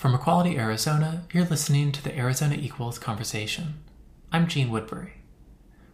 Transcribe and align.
From 0.00 0.14
Equality 0.14 0.56
Arizona, 0.56 1.24
you're 1.30 1.44
listening 1.44 1.92
to 1.92 2.02
the 2.02 2.16
Arizona 2.16 2.54
Equals 2.58 2.98
Conversation. 2.98 3.82
I'm 4.32 4.46
Jeanne 4.48 4.70
Woodbury. 4.70 5.18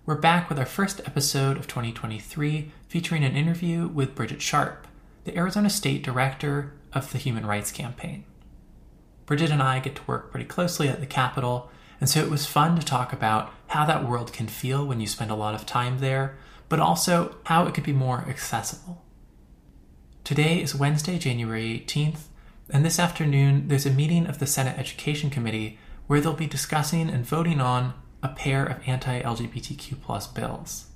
We're 0.05 0.15
back 0.15 0.49
with 0.49 0.61
our 0.61 0.65
first 0.65 1.01
episode 1.05 1.57
of 1.57 1.67
2023 1.67 2.71
featuring 2.87 3.25
an 3.25 3.35
interview 3.35 3.89
with 3.89 4.15
Bridget 4.15 4.41
Sharpe, 4.41 4.87
the 5.25 5.37
Arizona 5.37 5.69
State 5.69 6.05
Director 6.05 6.73
of 6.93 7.11
the 7.11 7.19
Human 7.19 7.45
Rights 7.47 7.73
Campaign. 7.73 8.23
Bridget 9.27 9.51
and 9.51 9.61
I 9.61 9.81
get 9.81 9.97
to 9.97 10.07
work 10.07 10.31
pretty 10.31 10.47
closely 10.47 10.89
at 10.89 11.01
the 11.01 11.07
Capitol, 11.07 11.69
and 12.01 12.09
so 12.09 12.21
it 12.21 12.31
was 12.31 12.47
fun 12.47 12.79
to 12.79 12.87
talk 12.87 13.13
about 13.13 13.53
how 13.67 13.85
that 13.87 14.09
world 14.09 14.33
can 14.33 14.47
feel 14.47 14.87
when 14.87 15.01
you 15.01 15.09
spend 15.09 15.33
a 15.33 15.35
lot 15.35 15.57
of 15.57 15.67
time 15.67 15.99
there, 15.99 16.39
but 16.69 16.79
also 16.79 17.35
how 17.47 17.67
it 17.67 17.75
could 17.75 17.83
be 17.83 17.93
more 17.93 18.25
accessible. 18.29 19.03
Today 20.23 20.63
is 20.63 20.77
Wednesday, 20.77 21.19
January 21.19 21.85
18th, 21.85 22.29
and 22.71 22.85
this 22.85 22.99
afternoon 22.99 23.69
there's 23.69 23.87
a 23.87 23.91
meeting 23.91 24.27
of 24.27 24.39
the 24.39 24.47
Senate 24.47 24.79
Education 24.79 25.31
Committee 25.31 25.79
where 26.07 26.21
they'll 26.21 26.33
be 26.33 26.47
discussing 26.47 27.09
and 27.09 27.25
voting 27.25 27.61
on 27.61 27.95
a 28.23 28.29
pair 28.29 28.65
of 28.65 28.87
anti 28.87 29.21
LGBTQ 29.23 30.01
plus 30.03 30.27
bills. 30.27 30.87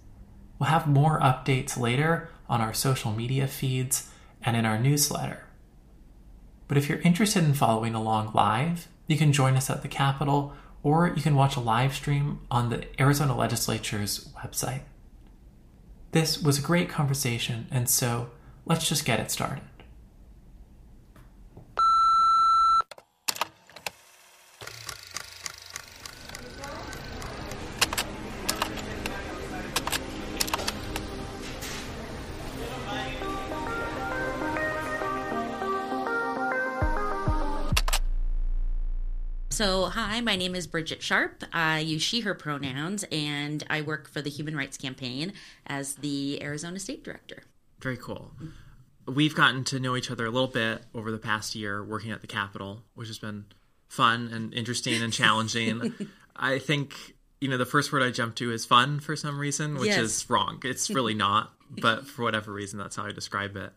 We'll 0.58 0.68
have 0.68 0.86
more 0.86 1.20
updates 1.20 1.78
later 1.78 2.28
on 2.48 2.60
our 2.60 2.74
social 2.74 3.12
media 3.12 3.46
feeds 3.46 4.10
and 4.42 4.56
in 4.56 4.66
our 4.66 4.78
newsletter. 4.78 5.44
But 6.66 6.76
if 6.76 6.88
you're 6.88 7.00
interested 7.00 7.44
in 7.44 7.54
following 7.54 7.94
along 7.94 8.32
live, 8.34 8.88
you 9.06 9.16
can 9.16 9.32
join 9.32 9.56
us 9.56 9.70
at 9.70 9.82
the 9.82 9.88
Capitol 9.88 10.54
or 10.82 11.08
you 11.08 11.22
can 11.22 11.34
watch 11.34 11.56
a 11.56 11.60
live 11.60 11.94
stream 11.94 12.40
on 12.50 12.70
the 12.70 12.86
Arizona 13.00 13.36
Legislature's 13.36 14.28
website. 14.38 14.82
This 16.12 16.42
was 16.42 16.58
a 16.58 16.62
great 16.62 16.88
conversation, 16.88 17.68
and 17.70 17.88
so 17.88 18.30
let's 18.64 18.88
just 18.88 19.04
get 19.04 19.20
it 19.20 19.30
started. 19.30 19.62
So, 39.60 39.90
hi, 39.90 40.22
my 40.22 40.36
name 40.36 40.54
is 40.54 40.66
Bridget 40.66 41.02
Sharpe. 41.02 41.44
I 41.52 41.80
use 41.80 42.00
she, 42.00 42.20
her 42.20 42.32
pronouns, 42.32 43.04
and 43.12 43.62
I 43.68 43.82
work 43.82 44.08
for 44.08 44.22
the 44.22 44.30
Human 44.30 44.56
Rights 44.56 44.78
Campaign 44.78 45.34
as 45.66 45.96
the 45.96 46.42
Arizona 46.42 46.78
State 46.78 47.04
Director. 47.04 47.42
Very 47.78 47.98
cool. 47.98 48.32
We've 49.06 49.34
gotten 49.34 49.64
to 49.64 49.78
know 49.78 49.96
each 49.96 50.10
other 50.10 50.24
a 50.24 50.30
little 50.30 50.48
bit 50.48 50.80
over 50.94 51.10
the 51.10 51.18
past 51.18 51.54
year 51.54 51.84
working 51.84 52.10
at 52.10 52.22
the 52.22 52.26
Capitol, 52.26 52.84
which 52.94 53.08
has 53.08 53.18
been 53.18 53.44
fun 53.86 54.30
and 54.32 54.54
interesting 54.54 55.02
and 55.02 55.12
challenging. 55.12 55.92
I 56.36 56.58
think, 56.58 56.94
you 57.42 57.48
know, 57.50 57.58
the 57.58 57.66
first 57.66 57.92
word 57.92 58.02
I 58.02 58.12
jumped 58.12 58.38
to 58.38 58.50
is 58.52 58.64
fun 58.64 58.98
for 58.98 59.14
some 59.14 59.38
reason, 59.38 59.74
which 59.74 59.88
Yes. 59.88 59.98
is 59.98 60.30
wrong. 60.30 60.62
It's 60.64 60.88
really 60.88 61.12
not, 61.28 61.52
but 61.68 62.06
for 62.06 62.22
whatever 62.22 62.50
reason, 62.50 62.78
that's 62.78 62.96
how 62.96 63.04
I 63.04 63.12
describe 63.12 63.56
it. 63.56 63.74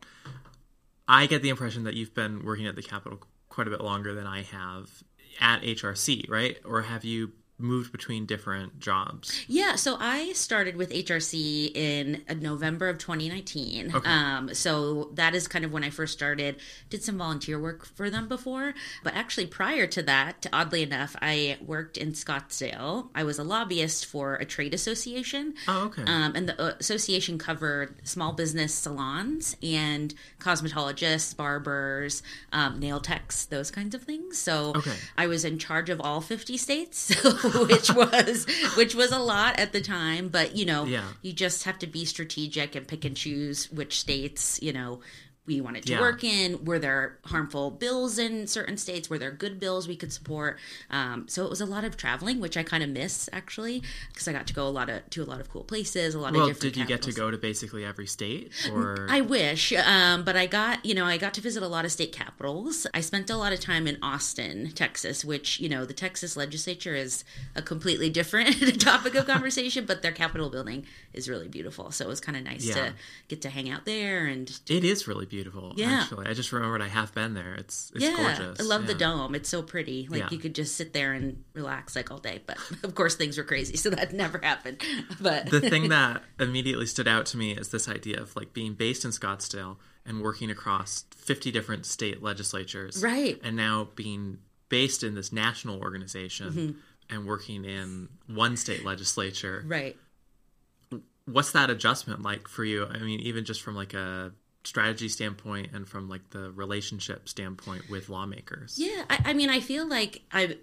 I 1.09 1.25
get 1.25 1.41
the 1.41 1.49
impression 1.49 1.83
that 1.83 1.95
you've 1.95 2.13
been 2.13 2.45
working 2.45 2.67
at 2.67 2.77
the 2.77 2.83
Capitol 2.83 3.19
quite 3.49 3.67
a 3.67 3.69
bit 3.69 3.81
longer 3.81 4.15
than 4.15 4.25
I 4.25 4.43
have 4.43 4.89
at 5.39 5.61
HRC, 5.61 6.29
right? 6.29 6.57
Or 6.65 6.83
have 6.83 7.03
you 7.05 7.31
moved 7.63 7.91
between 7.91 8.25
different 8.25 8.79
jobs? 8.79 9.43
Yeah, 9.47 9.75
so 9.75 9.97
I 9.99 10.33
started 10.33 10.75
with 10.75 10.91
HRC 10.91 11.75
in 11.75 12.21
uh, 12.29 12.33
November 12.35 12.89
of 12.89 12.97
2019. 12.99 13.95
Okay. 13.95 14.09
Um, 14.09 14.53
so 14.53 15.09
that 15.13 15.33
is 15.33 15.47
kind 15.47 15.63
of 15.65 15.71
when 15.71 15.83
I 15.83 15.89
first 15.89 16.13
started. 16.13 16.57
Did 16.89 17.01
some 17.03 17.17
volunteer 17.17 17.59
work 17.59 17.85
for 17.85 18.09
them 18.09 18.27
before, 18.27 18.73
but 19.03 19.13
actually 19.15 19.47
prior 19.47 19.87
to 19.87 20.03
that, 20.03 20.45
oddly 20.53 20.83
enough, 20.83 21.15
I 21.21 21.57
worked 21.65 21.97
in 21.97 22.11
Scottsdale. 22.11 23.07
I 23.15 23.23
was 23.23 23.39
a 23.39 23.43
lobbyist 23.43 24.05
for 24.05 24.35
a 24.35 24.45
trade 24.45 24.73
association. 24.73 25.55
Oh, 25.67 25.85
okay. 25.85 26.03
Um, 26.03 26.35
and 26.35 26.49
the 26.49 26.61
uh, 26.61 26.73
association 26.79 27.37
covered 27.37 27.95
small 28.07 28.33
business 28.33 28.73
salons 28.73 29.55
and 29.63 30.13
cosmetologists, 30.39 31.35
barbers, 31.35 32.21
um, 32.51 32.79
nail 32.79 32.99
techs, 32.99 33.45
those 33.45 33.71
kinds 33.71 33.95
of 33.95 34.03
things. 34.03 34.37
So 34.37 34.73
Okay. 34.75 34.95
I 35.17 35.27
was 35.27 35.45
in 35.45 35.57
charge 35.59 35.89
of 35.89 36.01
all 36.01 36.19
50 36.21 36.57
states, 36.57 37.11
which 37.67 37.89
was 37.91 38.45
which 38.75 38.95
was 38.95 39.11
a 39.11 39.19
lot 39.19 39.59
at 39.59 39.71
the 39.73 39.81
time. 39.81 40.29
But 40.29 40.55
you 40.55 40.65
know, 40.65 40.85
Yeah. 40.85 41.03
you 41.21 41.33
just 41.33 41.63
have 41.63 41.79
to 41.79 41.87
be 41.87 42.05
strategic 42.05 42.75
and 42.75 42.87
pick 42.87 43.05
and 43.05 43.15
choose 43.15 43.71
which 43.71 43.99
states 43.99 44.59
you 44.61 44.73
know 44.73 44.99
we 45.45 45.59
wanted 45.59 45.83
to 45.83 45.91
Yeah. 45.93 45.99
work 45.99 46.23
in. 46.23 46.63
Were 46.63 46.79
there 46.79 47.17
harmful 47.25 47.69
bills 47.69 48.17
in 48.17 48.47
certain 48.47 48.77
states? 48.77 49.09
Were 49.09 49.17
there 49.17 49.29
good 49.31 49.59
bills 49.59 49.89
we 49.89 49.97
could 49.97 50.13
support? 50.13 50.57
Um, 50.89 51.27
so 51.27 51.43
it 51.43 51.49
was 51.49 51.59
a 51.59 51.65
lot 51.65 51.83
of 51.83 51.97
traveling, 51.97 52.39
which 52.39 52.55
I 52.55 52.63
kind 52.63 52.81
of 52.81 52.89
miss 52.89 53.27
actually, 53.33 53.83
because 54.13 54.25
I 54.27 54.31
got 54.31 54.47
to 54.47 54.53
go 54.53 54.65
a 54.65 54.69
lot 54.69 54.89
of 54.89 55.09
to 55.09 55.21
a 55.21 55.25
lot 55.25 55.41
of 55.41 55.49
cool 55.49 55.65
places, 55.65 56.15
a 56.15 56.19
lot 56.19 56.31
well, 56.31 56.43
of 56.43 56.47
different. 56.55 56.75
did 56.75 56.79
you 56.79 56.85
get 56.87 57.01
to 57.01 57.11
go 57.11 57.29
to 57.29 57.37
basically 57.37 57.83
every 57.83 58.07
state? 58.07 58.53
Or 58.71 59.05
I 59.09 59.19
wish, 59.19 59.73
um, 59.73 60.23
but 60.23 60.37
I 60.37 60.45
got 60.45 60.85
you 60.85 60.95
know 60.95 61.05
I 61.05 61.17
got 61.17 61.33
to 61.33 61.41
visit 61.41 61.61
a 61.61 61.67
lot 61.67 61.83
of 61.83 61.91
state 61.91 62.13
capitals. 62.13 62.87
I 62.93 63.01
spent 63.01 63.29
a 63.29 63.35
lot 63.35 63.51
of 63.51 63.59
time 63.59 63.85
in 63.85 63.97
Austin, 64.01 64.71
Texas, 64.73 65.25
which 65.25 65.59
you 65.59 65.67
know 65.67 65.83
the 65.85 65.93
Texas 65.93 66.37
legislature 66.37 66.95
is 66.95 67.25
a 67.53 67.61
completely 67.61 68.09
different 68.09 68.79
topic 68.79 69.13
of 69.15 69.27
conversation, 69.33 69.85
but 69.85 70.01
their 70.03 70.13
Capitol 70.13 70.49
building 70.49 70.85
is 71.11 71.27
really 71.27 71.49
beautiful. 71.49 71.91
So 71.91 72.05
it 72.05 72.07
was 72.07 72.21
kind 72.21 72.37
of 72.37 72.43
nice 72.45 72.63
Yeah. 72.65 72.75
to 72.75 72.93
get 73.27 73.41
to 73.41 73.49
hang 73.49 73.69
out 73.69 73.83
there 73.85 74.25
and 74.25 74.49
It 74.69 74.85
is 74.85 75.05
really 75.05 75.25
beautiful. 75.25 75.32
Yeah. 75.75 76.01
actually, 76.01 76.27
I 76.27 76.33
just 76.33 76.51
remembered 76.51 76.81
I 76.81 76.87
have 76.87 77.13
been 77.13 77.33
there. 77.33 77.55
It's 77.55 77.91
it's 77.95 78.03
yeah, 78.05 78.15
gorgeous. 78.15 78.59
I 78.59 78.63
love 78.63 78.87
the 78.87 78.93
dome. 78.93 79.35
It's 79.35 79.49
so 79.49 79.61
pretty. 79.61 80.07
Like 80.09 80.19
Yeah. 80.21 80.27
you 80.31 80.37
could 80.37 80.55
just 80.55 80.75
sit 80.75 80.93
there 80.93 81.13
and 81.13 81.43
relax 81.53 81.95
like 81.95 82.11
all 82.11 82.17
day. 82.19 82.41
But 82.45 82.57
of 82.83 82.95
course 82.95 83.15
things 83.15 83.37
were 83.37 83.43
crazy, 83.43 83.77
so 83.77 83.89
that 83.91 84.13
never 84.13 84.39
happened. 84.39 84.81
But 85.21 85.49
The 85.49 85.61
thing 85.61 85.89
that 85.89 86.21
immediately 86.39 86.85
stood 86.85 87.07
out 87.07 87.25
to 87.27 87.37
me 87.37 87.51
is 87.51 87.69
this 87.69 87.87
idea 87.89 88.21
of 88.21 88.35
like 88.35 88.53
being 88.53 88.73
based 88.73 89.05
in 89.05 89.11
Scottsdale 89.11 89.77
and 90.05 90.21
working 90.21 90.49
across 90.51 91.05
fifty 91.15 91.51
different 91.51 91.85
state 91.85 92.21
legislatures, 92.21 93.01
Right. 93.03 93.39
And 93.43 93.55
now 93.55 93.89
being 93.95 94.39
based 94.69 95.03
in 95.03 95.15
this 95.15 95.31
national 95.31 95.79
organization 95.79 96.51
Mm-hmm. 96.51 97.15
and 97.15 97.25
working 97.27 97.63
in 97.65 98.09
one 98.27 98.57
state 98.57 98.83
legislature. 98.85 99.63
right. 99.67 99.95
What's 101.25 101.51
that 101.53 101.69
adjustment 101.69 102.21
like 102.21 102.49
for 102.49 102.65
you? 102.65 102.85
I 102.85 102.97
mean, 102.97 103.21
even 103.21 103.45
just 103.45 103.61
from 103.61 103.75
like 103.75 103.93
a 103.93 104.33
strategy 104.63 105.09
standpoint 105.09 105.71
and 105.73 105.87
from 105.87 106.07
like 106.09 106.29
the 106.29 106.51
relationship 106.51 107.27
standpoint 107.27 107.89
with 107.89 108.09
lawmakers. 108.09 108.75
Yeah, 108.77 109.03
I, 109.09 109.19
I 109.25 109.33
mean, 109.33 109.49
I 109.49 109.59
feel 109.59 109.87
like 109.87 110.21
I'm 110.31 110.53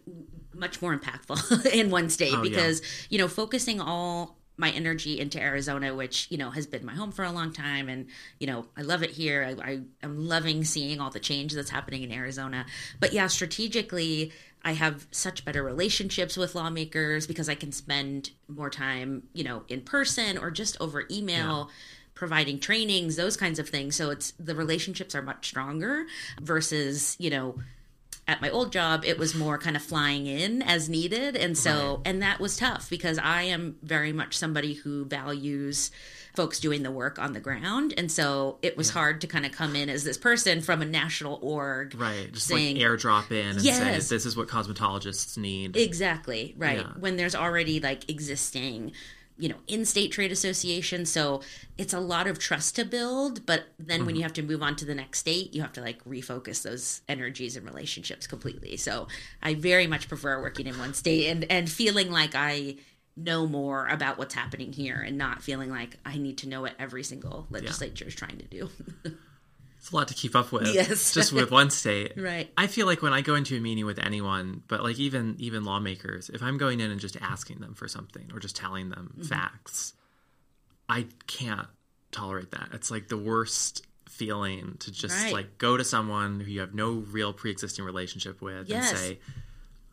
much 0.55 0.81
more 0.83 0.97
impactful 0.97 1.67
in 1.73 1.91
one 1.91 2.09
state 2.11 2.33
Oh, 2.35 2.43
yeah. 2.43 2.51
because 2.51 2.83
you 3.09 3.19
know 3.19 3.29
focusing 3.29 3.81
all 3.81 4.37
my 4.57 4.71
energy 4.73 5.19
into 5.19 5.41
Arizona, 5.41 5.95
which 5.95 6.27
you 6.31 6.37
know 6.39 6.51
has 6.51 6.67
been 6.67 6.85
my 6.85 6.95
home 6.95 7.13
for 7.13 7.25
a 7.25 7.33
long 7.33 7.53
time, 7.53 7.89
and 7.89 8.07
you 8.39 8.47
know 8.47 8.67
I 8.77 8.83
love 8.83 9.03
it 9.03 9.11
here. 9.11 9.57
I, 9.63 9.71
I 9.71 9.81
am 10.03 10.27
loving 10.29 10.65
seeing 10.65 11.01
all 11.01 11.11
the 11.11 11.21
change 11.21 11.53
that's 11.55 11.71
happening 11.71 12.03
in 12.03 12.13
Arizona. 12.13 12.67
But 13.01 13.13
yeah, 13.13 13.27
strategically, 13.27 14.33
I 14.63 14.73
have 14.73 15.07
such 15.11 15.45
better 15.45 15.63
relationships 15.63 16.37
with 16.37 16.55
lawmakers 16.55 17.27
because 17.27 17.49
I 17.49 17.55
can 17.55 17.73
spend 17.73 18.31
more 18.49 18.69
time, 18.71 19.23
you 19.33 19.45
know, 19.45 19.63
in 19.69 19.81
person 19.83 20.37
or 20.39 20.51
just 20.51 20.77
over 20.81 21.05
email. 21.11 21.71
Providing 22.21 22.61
trainings 22.61 23.17
those 23.17 23.35
kinds 23.35 23.59
of 23.59 23.67
things 23.67 23.97
so 23.97 24.11
it's 24.11 24.33
the 24.39 24.55
relationships 24.55 25.15
are 25.15 25.23
much 25.23 25.49
stronger 25.49 26.05
versus 26.41 27.17
you 27.19 27.31
know 27.31 27.55
at 28.29 28.43
my 28.43 28.51
old 28.51 28.71
job 28.71 29.03
it 29.07 29.19
was 29.19 29.35
more 29.35 29.57
kind 29.57 29.75
of 29.75 29.83
flying 29.83 30.27
in 30.27 30.61
as 30.61 30.87
needed 30.91 31.35
and 31.35 31.57
so 31.57 32.03
and 32.05 32.21
that 32.21 32.39
was 32.39 32.59
tough 32.59 32.89
because 32.91 33.19
i 33.19 33.41
am 33.43 33.75
very 33.83 34.13
much 34.13 34.37
somebody 34.37 34.75
who 34.75 35.07
values 35.07 35.91
folks 36.37 36.61
doing 36.61 36.83
the 36.85 36.91
work 36.91 37.19
on 37.19 37.33
the 37.33 37.41
ground 37.41 37.93
and 37.97 38.13
so 38.13 38.59
it 38.63 38.77
was 38.77 38.91
hard 38.91 39.23
to 39.23 39.27
kind 39.27 39.45
of 39.47 39.51
come 39.51 39.75
in 39.75 39.89
as 39.89 40.05
this 40.05 40.19
person 40.19 40.61
from 40.61 40.83
a 40.83 40.85
national 40.85 41.39
org 41.43 41.95
Right, 41.99 42.31
just 42.31 42.47
saying 42.47 42.77
like 42.77 42.85
airdrop 42.87 43.31
in 43.33 43.57
and 43.57 43.63
Yes. 43.63 43.79
say 44.07 44.15
this 44.15 44.27
is 44.27 44.37
what 44.37 44.47
cosmetologists 44.47 45.37
need. 45.39 45.77
Exactly, 45.77 46.55
right. 46.57 46.79
Yeah. 46.81 46.93
When 47.01 47.17
there's 47.17 47.35
already 47.35 47.81
like 47.81 48.09
existing, 48.09 48.93
you 49.41 49.49
know, 49.49 49.57
in-state 49.67 50.13
trade 50.13 50.31
association, 50.31 51.07
so 51.07 51.41
it's 51.79 51.95
a 51.95 52.01
lot 52.01 52.27
of 52.27 52.39
trust 52.39 52.77
to 52.77 52.85
build, 52.85 53.47
but 53.47 53.65
then 53.79 54.01
Mm-hmm. 54.01 54.07
when 54.07 54.17
you 54.17 54.23
have 54.23 54.33
to 54.35 54.43
move 54.43 54.63
on 54.63 54.77
to 54.77 54.85
the 54.85 54.95
next 54.95 55.19
state, 55.21 55.55
you 55.55 55.63
have 55.63 55.73
to 55.73 55.81
like 55.81 56.05
refocus 56.05 56.63
those 56.63 57.01
energies 57.09 57.57
and 57.57 57.65
relationships 57.67 58.27
completely. 58.27 58.77
So, 58.77 59.09
I 59.43 59.55
very 59.55 59.87
much 59.87 60.09
prefer 60.09 60.41
working 60.41 60.67
in 60.67 60.79
one 60.79 60.95
state 60.95 61.27
and 61.29 61.45
and 61.51 61.71
feeling 61.71 62.11
like 62.13 62.35
I 62.35 62.77
know 63.17 63.47
more 63.47 63.87
about 63.89 64.19
what's 64.19 64.35
happening 64.35 64.73
here 64.73 65.01
and 65.07 65.19
not 65.19 65.43
feeling 65.43 65.71
like 65.71 65.97
I 66.07 66.17
need 66.17 66.39
to 66.39 66.49
know 66.49 66.61
what 66.63 66.75
every 66.79 67.03
single 67.03 67.47
legislature 67.51 68.07
is 68.07 68.15
trying 68.15 68.39
to 68.39 68.47
do. 68.47 68.71
It's 69.81 69.91
a 69.91 69.97
lot 69.97 70.09
to 70.09 70.15
keep 70.15 70.37
up 70.37 70.53
with. 70.53 70.73
Yes. 70.75 71.15
just 71.15 71.33
with 71.33 71.51
one 71.51 71.71
state. 71.71 72.13
Right. 72.17 72.51
I 72.57 72.67
feel 72.67 72.87
like 72.87 73.01
when 73.01 73.15
I 73.15 73.23
go 73.23 73.35
into 73.35 73.57
a 73.57 73.61
meeting 73.61 73.87
with 73.87 73.99
anyone, 73.99 74.63
but 74.69 74.83
like 74.83 74.99
even 74.99 75.37
even 75.39 75.65
lawmakers, 75.65 76.29
if 76.29 76.43
I'm 76.43 76.59
going 76.59 76.81
in 76.81 76.91
and 76.91 77.01
just 77.01 77.17
asking 77.21 77.61
them 77.61 77.73
for 77.75 77.89
something 77.89 78.31
or 78.35 78.39
just 78.41 78.55
telling 78.57 78.91
them 78.91 79.15
Mm-hmm. 79.17 79.29
facts, 79.29 79.95
I 80.89 81.07
can't 81.27 81.67
tolerate 82.13 82.51
that. 82.51 82.69
It's 82.75 82.91
like 82.91 83.09
the 83.09 83.17
worst 83.17 83.87
feeling 84.09 84.77
to 84.81 84.93
just 84.93 85.17
Right. 85.17 85.33
like 85.33 85.57
go 85.59 85.77
to 85.79 85.85
someone 85.85 86.41
who 86.41 86.51
you 86.51 86.61
have 86.61 86.75
no 86.75 86.91
real 87.11 87.33
pre-existing 87.33 87.85
relationship 87.85 88.43
with 88.43 88.69
Yes. 88.69 88.91
and 88.91 88.99
say 88.99 89.19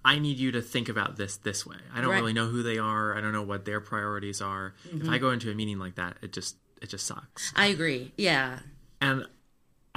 I 0.03 0.19
need 0.19 0.37
you 0.37 0.51
to 0.53 0.61
think 0.61 0.89
about 0.89 1.17
this 1.17 1.37
this 1.37 1.65
way. 1.65 1.75
I 1.93 2.01
don't 2.01 2.09
Right. 2.11 2.19
really 2.19 2.33
know 2.33 2.47
who 2.47 2.63
they 2.63 2.77
are. 2.77 3.15
I 3.17 3.21
don't 3.21 3.31
know 3.33 3.41
what 3.43 3.65
their 3.65 3.79
priorities 3.81 4.41
are. 4.41 4.73
Mm-hmm. 4.87 5.01
If 5.03 5.09
I 5.09 5.17
go 5.17 5.31
into 5.31 5.51
a 5.51 5.55
meeting 5.55 5.79
like 5.79 5.95
that, 5.95 6.17
it 6.21 6.33
just 6.33 6.55
it 6.81 6.89
just 6.89 7.05
sucks. 7.07 7.51
I 7.55 7.67
agree. 7.67 8.11
Yeah. 8.17 8.59
And 9.01 9.25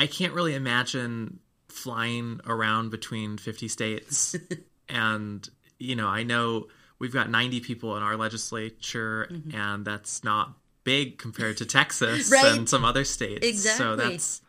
I 0.01 0.07
can't 0.07 0.33
really 0.33 0.55
imagine 0.55 1.39
flying 1.69 2.41
around 2.47 2.91
between 2.91 3.39
50 3.39 3.69
states. 3.69 4.35
and, 4.89 5.49
you 5.79 5.95
know, 5.95 6.09
I 6.09 6.23
know 6.25 6.67
we've 6.99 7.13
got 7.13 7.31
90 7.31 7.61
people 7.61 7.97
in 7.97 8.03
our 8.03 8.17
legislature, 8.17 9.29
and 9.55 9.85
that's 9.85 10.25
not 10.25 10.55
big 10.85 11.19
compared 11.19 11.59
to 11.59 11.67
Texas 11.67 12.31
Mm-hmm. 12.31 12.33
Right. 12.45 12.59
and 12.59 12.69
some 12.69 12.85
other 12.85 13.05
states. 13.05 13.43
So 13.45 13.49
Exactly. 13.49 13.97
that's 13.97 14.43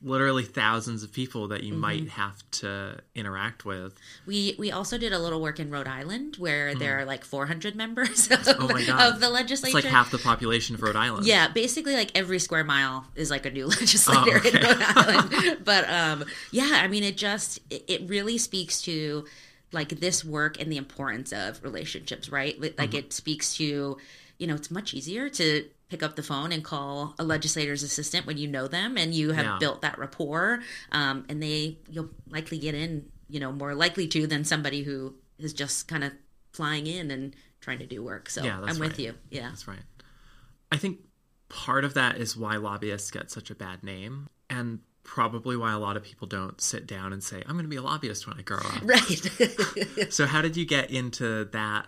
literally 0.00 0.44
thousands 0.44 1.02
of 1.02 1.12
people 1.12 1.48
that 1.48 1.64
you 1.64 1.74
might 1.74 2.02
mm-hmm. 2.02 2.08
have 2.08 2.42
to 2.50 3.00
interact 3.14 3.64
with. 3.64 3.96
We 4.26 4.54
we 4.58 4.70
also 4.70 4.96
did 4.96 5.12
a 5.12 5.18
little 5.18 5.40
work 5.40 5.58
in 5.58 5.70
Rhode 5.70 5.88
Island 5.88 6.36
where 6.36 6.74
mm. 6.74 6.78
there 6.78 6.98
are 6.98 7.04
like 7.04 7.24
400 7.24 7.74
members 7.74 8.30
of. 8.30 8.38
Oh 8.60 8.66
my 8.68 8.84
God. 8.84 9.14
of 9.14 9.20
the 9.20 9.28
legislature. 9.28 9.76
It's 9.76 9.84
like 9.84 9.92
half 9.92 10.10
the 10.10 10.18
population 10.18 10.74
of 10.74 10.82
Rhode 10.82 10.96
Island. 10.96 11.26
Yeah, 11.26 11.48
basically 11.48 11.94
like 11.94 12.10
every 12.16 12.38
square 12.38 12.64
mile 12.64 13.06
is 13.14 13.30
like 13.30 13.46
a 13.46 13.50
new 13.50 13.64
oh, 13.66 13.68
legislator 13.68 14.32
Oh, 14.32 14.36
okay. 14.36 14.48
in 14.48 14.66
Rhode 14.66 14.82
Island. 14.82 15.58
But 15.64 15.88
um 15.88 16.24
yeah, 16.50 16.80
I 16.82 16.88
mean 16.88 17.04
it 17.04 17.16
just 17.16 17.60
it, 17.70 17.84
it 17.88 18.08
really 18.08 18.38
speaks 18.38 18.82
to 18.82 19.26
like 19.72 20.00
this 20.00 20.24
work 20.24 20.60
and 20.60 20.72
the 20.72 20.76
importance 20.76 21.32
of 21.32 21.62
relationships, 21.62 22.30
right? 22.30 22.60
Like 22.60 22.78
like, 22.78 22.94
it 22.94 23.12
speaks 23.12 23.56
to 23.56 23.98
you 24.38 24.46
know, 24.46 24.54
it's 24.54 24.70
much 24.70 24.94
easier 24.94 25.28
to 25.28 25.64
pick 25.88 26.02
up 26.02 26.16
the 26.16 26.22
phone 26.22 26.52
and 26.52 26.62
call 26.64 27.14
a 27.18 27.24
legislator's 27.24 27.82
assistant 27.82 28.26
when 28.26 28.36
you 28.36 28.46
know 28.46 28.66
them 28.68 28.96
and 28.98 29.14
you 29.14 29.32
have 29.32 29.44
Yeah. 29.44 29.56
built 29.58 29.82
that 29.82 29.98
rapport 29.98 30.60
um, 30.92 31.24
and 31.28 31.42
they 31.42 31.78
you'll 31.88 32.10
likely 32.28 32.58
get 32.58 32.74
in 32.74 33.06
you 33.28 33.40
know 33.40 33.52
more 33.52 33.74
likely 33.74 34.06
to 34.08 34.26
than 34.26 34.44
somebody 34.44 34.82
who 34.82 35.14
is 35.38 35.52
just 35.52 35.88
kind 35.88 36.04
of 36.04 36.12
flying 36.52 36.86
in 36.86 37.10
and 37.10 37.34
trying 37.60 37.78
to 37.78 37.86
do 37.86 38.02
work 38.02 38.28
so 38.28 38.44
Yeah, 38.44 38.60
i'm 38.64 38.78
with 38.78 38.98
you 38.98 39.14
yeah 39.30 39.48
That's 39.48 39.66
right. 39.68 39.78
I 40.70 40.76
think 40.76 40.98
part 41.48 41.84
of 41.84 41.94
that 41.94 42.18
is 42.18 42.36
why 42.36 42.56
lobbyists 42.56 43.10
get 43.10 43.30
such 43.30 43.50
a 43.50 43.54
bad 43.54 43.82
name, 43.82 44.28
and 44.50 44.80
probably 45.02 45.56
why 45.56 45.72
a 45.72 45.78
lot 45.78 45.96
of 45.96 46.02
people 46.02 46.26
don't 46.28 46.60
sit 46.60 46.86
down 46.86 47.10
and 47.14 47.24
say, 47.24 47.38
I'm 47.46 47.52
going 47.54 47.64
to 47.64 47.68
be 47.70 47.76
a 47.76 47.82
lobbyist 47.82 48.26
when 48.26 48.36
I 48.38 48.42
grow 48.42 48.58
up. 48.58 48.80
right 48.82 50.10
so, 50.12 50.26
how 50.26 50.42
did 50.42 50.58
you 50.58 50.66
get 50.66 50.90
into 50.90 51.46
that 51.52 51.86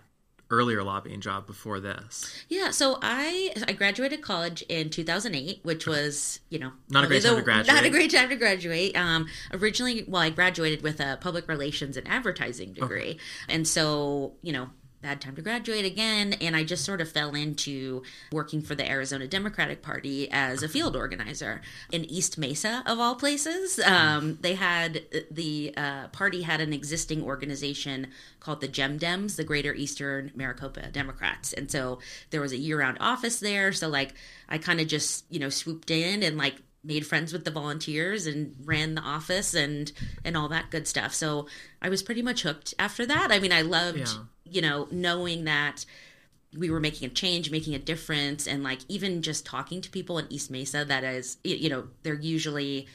earlier 0.51 0.83
lobbying 0.83 1.21
job 1.21 1.47
before 1.47 1.81
this? 1.81 2.45
Yeah, 2.49 2.71
so 2.71 2.99
I 3.03 3.53
I 3.67 3.73
graduated 3.73 4.23
college 4.23 4.63
in 4.69 4.91
2008, 4.91 5.61
which 5.63 5.87
was 5.87 6.41
you 6.49 6.59
know 6.59 6.73
Not 6.89 7.05
a 7.05 7.07
great 7.07 7.23
time 7.23 7.37
to 7.37 7.43
graduate. 7.43 7.67
Not 7.75 7.85
a 7.85 7.91
great 7.91 8.11
time 8.11 8.29
to 8.29 8.37
graduate. 8.37 8.97
Um, 8.97 9.27
originally, 9.53 10.05
well, 10.07 10.23
I 10.23 10.31
graduated 10.31 10.83
with 10.83 11.01
a 11.01 11.19
public 11.21 11.49
relations 11.49 11.97
and 11.97 12.07
advertising 12.09 12.73
degree, 12.73 13.19
and 13.49 13.67
so 13.67 14.35
you 14.43 14.53
know. 14.53 14.71
Bad 15.03 15.23
time 15.23 15.35
to 15.37 15.41
graduate 15.41 15.87
again, 15.87 16.35
and 16.43 16.55
I 16.55 16.63
just 16.63 16.85
sort 16.85 17.01
of 17.01 17.11
fell 17.11 17.35
into 17.35 18.03
working 18.33 18.61
for 18.61 18.75
the 18.75 18.87
Arizona 18.87 19.27
Democratic 19.27 19.81
Party 19.81 20.29
as 20.31 20.63
a 20.63 20.69
field 20.69 20.95
organizer 20.95 21.63
in 21.91 22.05
East 22.05 22.37
Mesa, 22.37 22.83
of 22.85 23.01
all 23.01 23.15
places. 23.15 23.79
Um, 23.79 24.37
they 24.43 24.57
had 24.57 25.01
the 25.31 25.73
uh, 25.75 26.09
party 26.09 26.43
had 26.43 26.61
an 26.61 26.75
existing 26.75 27.23
organization 27.23 28.09
called 28.41 28.61
the 28.61 28.69
Gem 28.69 28.99
Dems, 28.99 29.37
the 29.37 29.45
Greater 29.45 29.73
Eastern 29.73 30.33
Maricopa 30.35 30.91
Democrats. 30.91 31.55
And 31.55 31.71
so 31.71 32.01
there 32.29 32.43
was 32.43 32.53
a 32.53 32.59
year 32.59 32.79
round 32.79 32.99
office 33.01 33.41
there. 33.41 33.73
So, 33.73 33.89
like, 33.89 34.13
I 34.51 34.59
kind 34.59 34.83
of 34.83 34.87
just, 34.87 35.25
you 35.31 35.41
know, 35.41 35.49
swooped 35.49 35.91
in 35.91 36.23
and, 36.23 36.37
like, 36.37 36.57
made 36.85 37.07
friends 37.07 37.33
with 37.33 37.45
the 37.45 37.51
volunteers 37.51 38.27
and 38.27 38.55
ran 38.65 38.95
the 38.95 39.03
office 39.03 39.53
and 39.55 39.93
and 40.25 40.37
all 40.37 40.49
that 40.49 40.71
good 40.71 40.87
stuff. 40.89 41.13
So 41.15 41.47
I 41.83 41.89
was 41.89 42.03
pretty 42.03 42.23
much 42.23 42.43
hooked 42.43 42.75
after 42.79 43.05
that. 43.07 43.31
I 43.31 43.39
mean, 43.39 43.53
I 43.53 43.63
loved, 43.63 43.99
Yeah. 43.99 44.25
You 44.51 44.61
know, 44.63 44.89
knowing 44.91 45.45
that 45.45 45.85
we 46.57 46.69
were 46.71 46.81
making 46.81 47.07
a 47.07 47.11
change, 47.11 47.51
making 47.51 47.75
a 47.75 47.79
difference, 47.79 48.47
and 48.49 48.63
like 48.63 48.81
even 48.89 49.23
just 49.23 49.47
talking 49.47 49.81
to 49.81 49.91
people 49.91 50.19
in 50.19 50.27
East 50.31 50.51
Mesa 50.51 50.85
that 50.85 51.05
is, 51.05 51.37
you 51.45 51.69
know, 51.69 51.85
they're 52.03 52.15
usually 52.15 52.89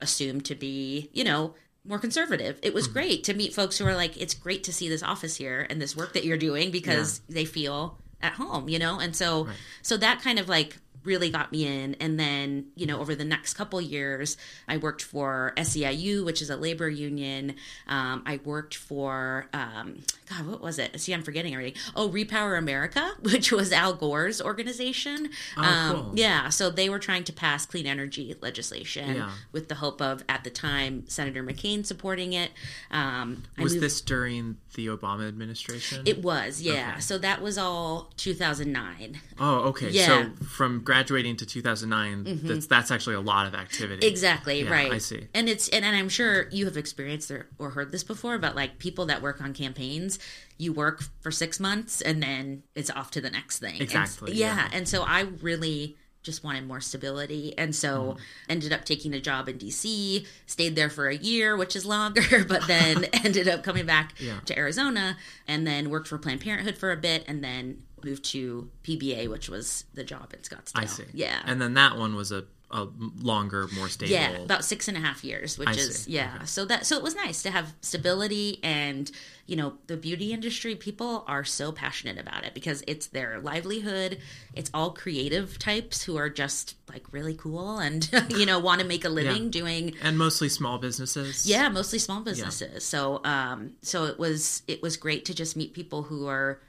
assumed 0.00 0.44
to 0.46 0.54
be, 0.54 1.08
you 1.12 1.24
know, 1.24 1.54
more 1.84 1.98
conservative. 1.98 2.58
It 2.62 2.68
Mm-hmm. 2.68 2.74
was 2.74 2.88
great 2.88 3.24
to 3.24 3.34
meet 3.34 3.54
folks 3.54 3.78
who 3.78 3.86
are 3.86 3.94
like, 3.94 4.20
it's 4.20 4.34
great 4.34 4.64
to 4.64 4.72
see 4.72 4.88
this 4.88 5.02
office 5.02 5.36
here 5.36 5.66
and 5.70 5.80
this 5.80 5.96
work 5.96 6.14
that 6.14 6.24
you're 6.24 6.36
doing 6.36 6.70
because 6.72 7.20
they 7.28 7.44
feel 7.44 7.96
at 8.20 8.32
home, 8.32 8.68
you 8.68 8.78
know? 8.78 8.98
And 8.98 9.14
so, 9.14 9.46
so 9.82 9.96
that 9.98 10.20
kind 10.20 10.38
of 10.40 10.48
like 10.48 10.78
really 11.06 11.30
got 11.30 11.52
me 11.52 11.66
in. 11.66 11.94
And 11.94 12.18
then, 12.20 12.66
you 12.74 12.84
know, 12.86 13.00
over 13.00 13.14
the 13.14 13.24
next 13.24 13.54
couple 13.54 13.80
years, 13.80 14.36
I 14.68 14.76
worked 14.76 15.02
for 15.02 15.52
SEIU, 15.56 16.24
which 16.24 16.42
is 16.42 16.50
a 16.50 16.56
labor 16.56 16.88
union. 16.90 17.54
Um, 17.88 18.22
I 18.26 18.40
worked 18.44 18.74
for, 18.74 19.46
um, 19.54 20.02
God, 20.28 20.46
what 20.46 20.60
was 20.60 20.78
it? 20.78 21.00
See, 21.00 21.14
I'm 21.14 21.22
forgetting 21.22 21.54
already. 21.54 21.74
Oh, 21.94 22.08
Repower 22.10 22.58
America, 22.58 23.12
which 23.22 23.52
was 23.52 23.72
Al 23.72 23.94
Gore's 23.94 24.42
organization. 24.42 25.30
Oh, 25.56 25.62
um, 25.62 25.94
cool. 25.96 26.12
Yeah. 26.14 26.48
So 26.50 26.68
they 26.70 26.88
were 26.88 26.98
trying 26.98 27.24
to 27.24 27.32
pass 27.32 27.64
clean 27.64 27.86
energy 27.86 28.34
legislation 28.42 29.14
Yeah. 29.16 29.30
with 29.52 29.68
the 29.68 29.76
hope 29.76 30.02
of, 30.02 30.24
at 30.28 30.44
the 30.44 30.50
time, 30.50 31.04
Senator 31.08 31.42
McCain 31.42 31.86
supporting 31.86 32.32
it. 32.32 32.50
Um, 32.90 33.44
I 33.56 33.62
Was 33.62 33.74
moved- 33.74 33.84
this 33.84 34.00
during 34.00 34.56
the 34.74 34.88
Obama 34.88 35.26
administration? 35.28 36.02
It 36.06 36.22
was, 36.22 36.60
yeah. 36.60 36.90
Okay. 36.92 37.00
So 37.00 37.18
that 37.18 37.40
was 37.40 37.56
all 37.56 38.12
2009. 38.16 39.20
oh, 39.38 39.54
okay. 39.68 39.90
Yeah. 39.90 40.06
So, 40.06 40.30
from 40.46 40.80
graduating 40.96 41.36
to 41.36 41.46
2009, 41.46 42.40
that's, 42.42 42.66
that's 42.66 42.90
actually 42.90 43.16
a 43.16 43.20
lot 43.20 43.46
of 43.46 43.54
activity. 43.54 44.06
Exactly, 44.06 44.62
Yeah, 44.62 44.70
right. 44.70 44.92
I 44.92 44.98
see. 44.98 45.28
And 45.34 45.48
it's 45.48 45.68
and, 45.68 45.84
and 45.84 45.94
I'm 45.96 46.08
sure 46.08 46.48
you 46.50 46.64
have 46.64 46.76
experienced 46.76 47.30
or, 47.30 47.48
or 47.58 47.70
heard 47.70 47.92
this 47.92 48.02
before, 48.04 48.38
but 48.38 48.56
like 48.56 48.78
people 48.78 49.06
that 49.06 49.20
work 49.22 49.40
on 49.42 49.52
campaigns, 49.52 50.18
you 50.58 50.72
work 50.72 51.02
for 51.20 51.30
six 51.30 51.60
months 51.60 52.00
and 52.00 52.22
then 52.22 52.62
it's 52.74 52.90
off 52.90 53.10
to 53.12 53.20
the 53.20 53.30
next 53.30 53.58
thing. 53.58 53.74
And- 53.74 53.82
Exactly, 53.82 54.32
yeah. 54.34 54.56
yeah. 54.56 54.68
And 54.72 54.88
so 54.88 55.02
I 55.02 55.20
really 55.42 55.96
just 56.22 56.42
wanted 56.42 56.66
more 56.66 56.80
stability 56.80 57.56
and 57.56 57.72
so 57.74 58.02
Mm-hmm. 58.02 58.20
ended 58.48 58.72
up 58.72 58.84
taking 58.84 59.14
a 59.14 59.20
job 59.20 59.48
in 59.48 59.58
DC, 59.58 60.26
stayed 60.46 60.74
there 60.74 60.90
for 60.90 61.06
a 61.08 61.16
year, 61.16 61.56
which 61.56 61.76
is 61.76 61.84
longer, 61.86 62.44
but 62.48 62.66
then 62.66 63.04
ended 63.24 63.46
up 63.48 63.62
coming 63.62 63.86
back 63.86 64.14
Yeah. 64.18 64.40
to 64.46 64.58
Arizona 64.58 65.16
and 65.46 65.64
then 65.66 65.88
worked 65.90 66.08
for 66.08 66.18
Planned 66.18 66.40
Parenthood 66.40 66.78
for 66.78 66.90
a 66.90 66.96
bit 66.96 67.22
and 67.28 67.44
then 67.44 67.82
moved 68.04 68.24
to 68.26 68.70
PBA, 68.84 69.28
which 69.30 69.48
was 69.48 69.84
the 69.94 70.04
job 70.04 70.32
in 70.34 70.40
Scottsdale. 70.40 70.72
I 70.82 70.84
see. 70.86 71.04
Yeah. 71.12 71.40
And 71.44 71.60
then 71.60 71.74
that 71.74 71.96
one 71.98 72.14
was 72.14 72.30
a, 72.32 72.44
a 72.70 72.88
longer, 73.20 73.68
more 73.74 73.88
stable. 73.88 74.12
Yeah, 74.12 74.30
about 74.38 74.64
six 74.64 74.88
and 74.88 74.96
a 74.96 75.00
half 75.00 75.22
years, 75.24 75.56
which 75.58 75.68
I 75.68 75.72
is 75.72 76.00
see. 76.04 76.12
yeah. 76.12 76.44
So 76.44 76.64
that 76.66 76.84
so 76.84 76.96
it 76.96 77.02
was 77.02 77.14
nice 77.14 77.42
to 77.44 77.50
have 77.50 77.72
stability 77.80 78.58
and 78.62 79.10
you 79.46 79.54
know 79.56 79.74
the 79.86 79.96
beauty 79.96 80.32
industry. 80.32 80.74
People 80.74 81.24
are 81.28 81.44
so 81.44 81.70
passionate 81.72 82.18
about 82.18 82.44
it 82.44 82.54
because 82.54 82.82
it's 82.88 83.06
their 83.06 83.38
livelihood. 83.40 84.18
It's 84.54 84.68
all 84.74 84.90
creative 84.90 85.58
types 85.60 86.02
who 86.02 86.16
are 86.16 86.28
just 86.28 86.74
like 86.88 87.12
really 87.12 87.34
cool 87.34 87.78
and 87.78 88.08
you 88.30 88.46
know 88.46 88.58
want 88.58 88.80
to 88.80 88.86
make 88.86 89.04
a 89.04 89.08
living 89.10 89.44
Yeah. 89.44 89.50
doing 89.50 89.94
and 90.02 90.18
mostly 90.18 90.48
small 90.48 90.78
businesses. 90.78 91.46
yeah 91.48 91.68
mostly 91.68 91.98
small 92.00 92.20
businesses 92.20 92.84
so 92.84 93.20
um 93.24 93.72
so 93.82 94.04
it 94.06 94.18
was 94.18 94.62
it 94.68 94.82
was 94.82 94.96
great 94.96 95.24
to 95.26 95.34
just 95.34 95.56
meet 95.56 95.72
people 95.72 96.02
who 96.04 96.26
are 96.26 96.60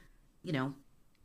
you 0.43 0.51
know 0.53 0.73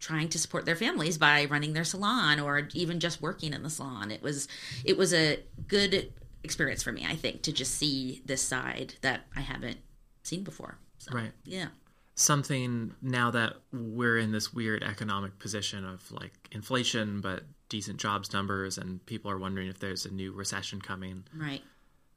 trying 0.02 0.28
to 0.28 0.38
support 0.38 0.66
their 0.66 0.76
families 0.76 1.16
by 1.16 1.46
running 1.46 1.72
their 1.72 1.84
salon 1.84 2.38
or 2.40 2.68
even 2.74 2.98
just 3.00 3.22
working 3.22 3.54
in 3.54 3.62
the 3.62 3.70
salon. 3.70 4.10
It 4.10 4.20
was 4.22 4.48
it 4.84 4.98
was 4.98 5.14
a 5.14 5.38
good 5.68 6.12
experience 6.44 6.82
for 6.82 6.90
me 6.90 7.06
i 7.08 7.14
think 7.14 7.40
to 7.40 7.52
just 7.52 7.72
see 7.76 8.20
this 8.26 8.42
side 8.42 8.94
that 9.00 9.20
i 9.36 9.40
haven't 9.40 9.78
seen 10.24 10.42
before. 10.42 10.76
So, 10.98 11.12
Right. 11.14 11.30
yeah. 11.44 11.68
Something 12.16 12.94
now 13.00 13.30
that 13.30 13.54
we're 13.72 14.18
in 14.18 14.32
this 14.32 14.52
weird 14.52 14.82
economic 14.82 15.38
position 15.38 15.84
of 15.84 16.10
like 16.12 16.32
inflation 16.52 17.20
but 17.20 17.44
decent 17.68 17.98
jobs 17.98 18.32
numbers 18.32 18.76
and 18.76 19.04
people 19.06 19.30
are 19.30 19.38
wondering 19.38 19.68
if 19.68 19.78
there's 19.78 20.04
a 20.04 20.12
new 20.12 20.32
recession 20.32 20.80
coming. 20.80 21.24
Right. 21.34 21.62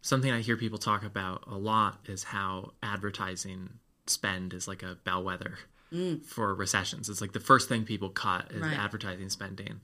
Something 0.01 0.31
i 0.31 0.41
hear 0.41 0.57
people 0.57 0.79
talk 0.79 1.03
about 1.05 1.43
a 1.47 1.57
lot 1.57 1.99
is 2.05 2.23
how 2.23 2.73
advertising 2.83 3.69
spend 4.07 4.53
is 4.53 4.67
like 4.67 4.83
a 4.83 4.97
bellwether 5.03 5.57
for 6.27 6.53
recessions 6.53 7.07
it's 7.09 7.21
like 7.21 7.31
the 7.31 7.39
first 7.39 7.69
thing 7.69 7.85
people 7.85 8.09
cut 8.09 8.51
is 8.51 8.57
Mm. 8.57 8.61
Right. 8.63 8.71
Mm-hmm. 8.73 8.79
advertising 8.81 9.29
spending 9.29 9.79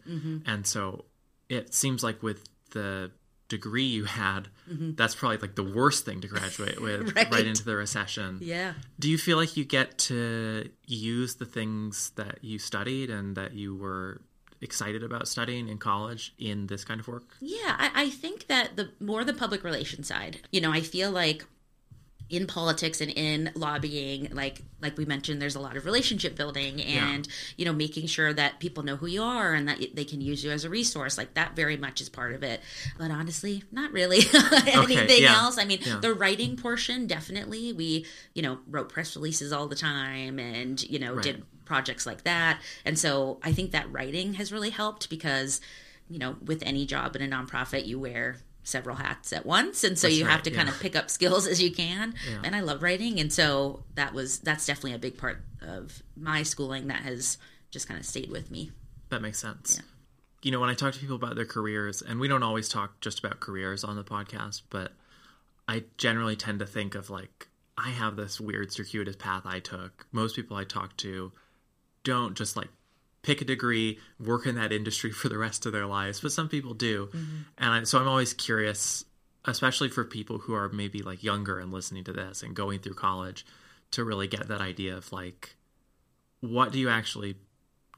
and 0.45 0.67
so 0.67 1.05
it 1.47 1.73
seems 1.73 2.03
like 2.03 2.21
with 2.21 2.49
the 2.71 3.11
degree 3.47 3.83
you 3.85 4.03
had 4.05 4.47
that's 4.67 5.15
probably 5.15 5.37
like 5.37 5.55
the 5.55 5.63
worst 5.63 6.03
thing 6.05 6.19
to 6.21 6.27
graduate 6.27 6.81
with 6.87 7.01
Mm-hmm. 7.01 7.15
Right. 7.17 7.31
right 7.31 7.47
into 7.47 7.63
the 7.63 7.75
recession 7.77 8.39
yeah 8.41 8.73
do 8.99 9.09
you 9.09 9.17
feel 9.17 9.37
like 9.37 9.55
you 9.55 9.63
get 9.63 9.97
to 10.09 10.69
use 10.85 11.35
the 11.35 11.45
things 11.45 12.11
that 12.17 12.43
you 12.43 12.59
studied 12.59 13.09
and 13.09 13.35
that 13.37 13.53
you 13.53 13.75
were 13.75 14.21
excited 14.59 15.03
about 15.03 15.27
studying 15.29 15.67
in 15.69 15.77
college 15.77 16.33
in 16.37 16.67
this 16.67 16.85
kind 16.85 16.99
of 16.99 17.07
work? 17.07 17.23
Yeah, 17.39 17.75
I, 17.79 17.89
I 17.95 18.09
think 18.11 18.45
that 18.47 18.75
the 18.75 18.91
more 18.99 19.23
the 19.23 19.33
public 19.33 19.63
relations 19.63 20.07
side, 20.07 20.41
you 20.51 20.61
know, 20.61 20.71
I 20.71 20.81
feel 20.81 21.09
like 21.09 21.45
in 22.31 22.47
politics 22.47 23.01
and 23.01 23.11
in 23.11 23.51
lobbying 23.55 24.29
like 24.31 24.61
like 24.81 24.97
we 24.97 25.03
mentioned 25.03 25.41
there's 25.41 25.55
a 25.55 25.59
lot 25.59 25.75
of 25.75 25.85
relationship 25.85 26.35
building 26.35 26.81
and 26.81 27.27
yeah. 27.27 27.33
you 27.57 27.65
know 27.65 27.73
making 27.73 28.07
sure 28.07 28.31
that 28.31 28.59
people 28.59 28.83
know 28.83 28.95
who 28.95 29.05
you 29.05 29.21
are 29.21 29.53
and 29.53 29.67
that 29.67 29.79
they 29.93 30.05
can 30.05 30.21
use 30.21 30.43
you 30.43 30.49
as 30.49 30.63
a 30.63 30.69
resource 30.69 31.17
like 31.17 31.33
that 31.33 31.55
very 31.57 31.75
much 31.75 31.99
is 31.99 32.07
part 32.07 32.33
of 32.33 32.41
it 32.41 32.61
but 32.97 33.11
honestly 33.11 33.63
not 33.71 33.91
really 33.91 34.17
anything 34.65 34.97
okay, 34.99 35.21
yeah. 35.23 35.43
else 35.43 35.57
i 35.57 35.65
mean 35.65 35.79
yeah. 35.85 35.99
the 36.01 36.13
writing 36.13 36.55
portion 36.55 37.05
definitely 37.05 37.73
we 37.73 38.05
you 38.33 38.41
know 38.41 38.59
wrote 38.69 38.87
press 38.87 39.15
releases 39.17 39.51
all 39.51 39.67
the 39.67 39.75
time 39.75 40.39
and 40.39 40.81
you 40.83 40.99
know 40.99 41.15
right. 41.15 41.23
did 41.23 41.43
projects 41.65 42.05
like 42.05 42.23
that 42.23 42.61
and 42.85 42.97
so 42.97 43.39
i 43.43 43.51
think 43.51 43.71
that 43.71 43.91
writing 43.91 44.35
has 44.35 44.53
really 44.53 44.69
helped 44.69 45.09
because 45.09 45.59
you 46.09 46.17
know 46.17 46.37
with 46.45 46.63
any 46.65 46.85
job 46.85 47.13
in 47.15 47.21
a 47.21 47.27
nonprofit 47.27 47.85
you 47.85 47.99
wear 47.99 48.37
several 48.63 48.95
hats 48.95 49.33
at 49.33 49.45
once 49.45 49.83
and 49.83 49.97
so 49.97 50.07
that's 50.07 50.17
you 50.17 50.25
right, 50.25 50.31
have 50.31 50.43
to 50.43 50.51
yeah. 50.51 50.57
kind 50.57 50.69
of 50.69 50.79
pick 50.79 50.95
up 50.95 51.09
skills 51.09 51.47
as 51.47 51.61
you 51.61 51.71
can 51.71 52.13
yeah. 52.29 52.41
and 52.43 52.55
i 52.55 52.59
love 52.59 52.83
writing 52.83 53.19
and 53.19 53.33
so 53.33 53.83
that 53.95 54.13
was 54.13 54.39
that's 54.39 54.65
definitely 54.65 54.93
a 54.93 54.99
big 54.99 55.17
part 55.17 55.41
of 55.61 56.03
my 56.15 56.43
schooling 56.43 56.87
that 56.87 57.01
has 57.01 57.37
just 57.71 57.87
kind 57.87 57.99
of 57.99 58.05
stayed 58.05 58.29
with 58.29 58.51
me 58.51 58.71
that 59.09 59.21
makes 59.21 59.39
sense 59.39 59.77
yeah. 59.77 59.85
you 60.43 60.51
know 60.51 60.59
when 60.59 60.69
i 60.69 60.73
talk 60.73 60.93
to 60.93 60.99
people 60.99 61.15
about 61.15 61.35
their 61.35 61.45
careers 61.45 62.01
and 62.01 62.19
we 62.19 62.27
don't 62.27 62.43
always 62.43 62.69
talk 62.69 62.99
just 63.01 63.19
about 63.19 63.39
careers 63.39 63.83
on 63.83 63.95
the 63.95 64.03
podcast 64.03 64.61
but 64.69 64.91
i 65.67 65.83
generally 65.97 66.35
tend 66.35 66.59
to 66.59 66.65
think 66.65 66.93
of 66.93 67.09
like 67.09 67.47
i 67.77 67.89
have 67.89 68.15
this 68.15 68.39
weird 68.39 68.71
circuitous 68.71 69.15
path 69.15 69.41
i 69.45 69.59
took 69.59 70.05
most 70.11 70.35
people 70.35 70.55
i 70.55 70.63
talk 70.63 70.95
to 70.97 71.31
don't 72.03 72.37
just 72.37 72.55
like 72.55 72.69
pick 73.23 73.41
a 73.41 73.45
degree, 73.45 73.99
work 74.19 74.45
in 74.45 74.55
that 74.55 74.71
industry 74.71 75.11
for 75.11 75.29
the 75.29 75.37
rest 75.37 75.65
of 75.65 75.71
their 75.71 75.85
lives, 75.85 76.19
but 76.19 76.31
some 76.31 76.49
people 76.49 76.73
do. 76.73 77.07
Mm-hmm. 77.07 77.37
And 77.57 77.69
I, 77.71 77.83
so 77.83 77.99
I'm 77.99 78.07
always 78.07 78.33
curious, 78.33 79.05
especially 79.45 79.89
for 79.89 80.03
people 80.03 80.39
who 80.39 80.53
are 80.53 80.69
maybe 80.69 81.01
like 81.01 81.23
younger 81.23 81.59
and 81.59 81.71
listening 81.71 82.03
to 82.05 82.13
this 82.13 82.41
and 82.41 82.55
going 82.55 82.79
through 82.79 82.95
college, 82.95 83.45
to 83.91 84.03
really 84.03 84.27
get 84.27 84.47
that 84.47 84.61
idea 84.61 84.95
of 84.95 85.11
like, 85.11 85.55
what 86.39 86.71
do 86.71 86.79
you 86.79 86.89
actually 86.89 87.35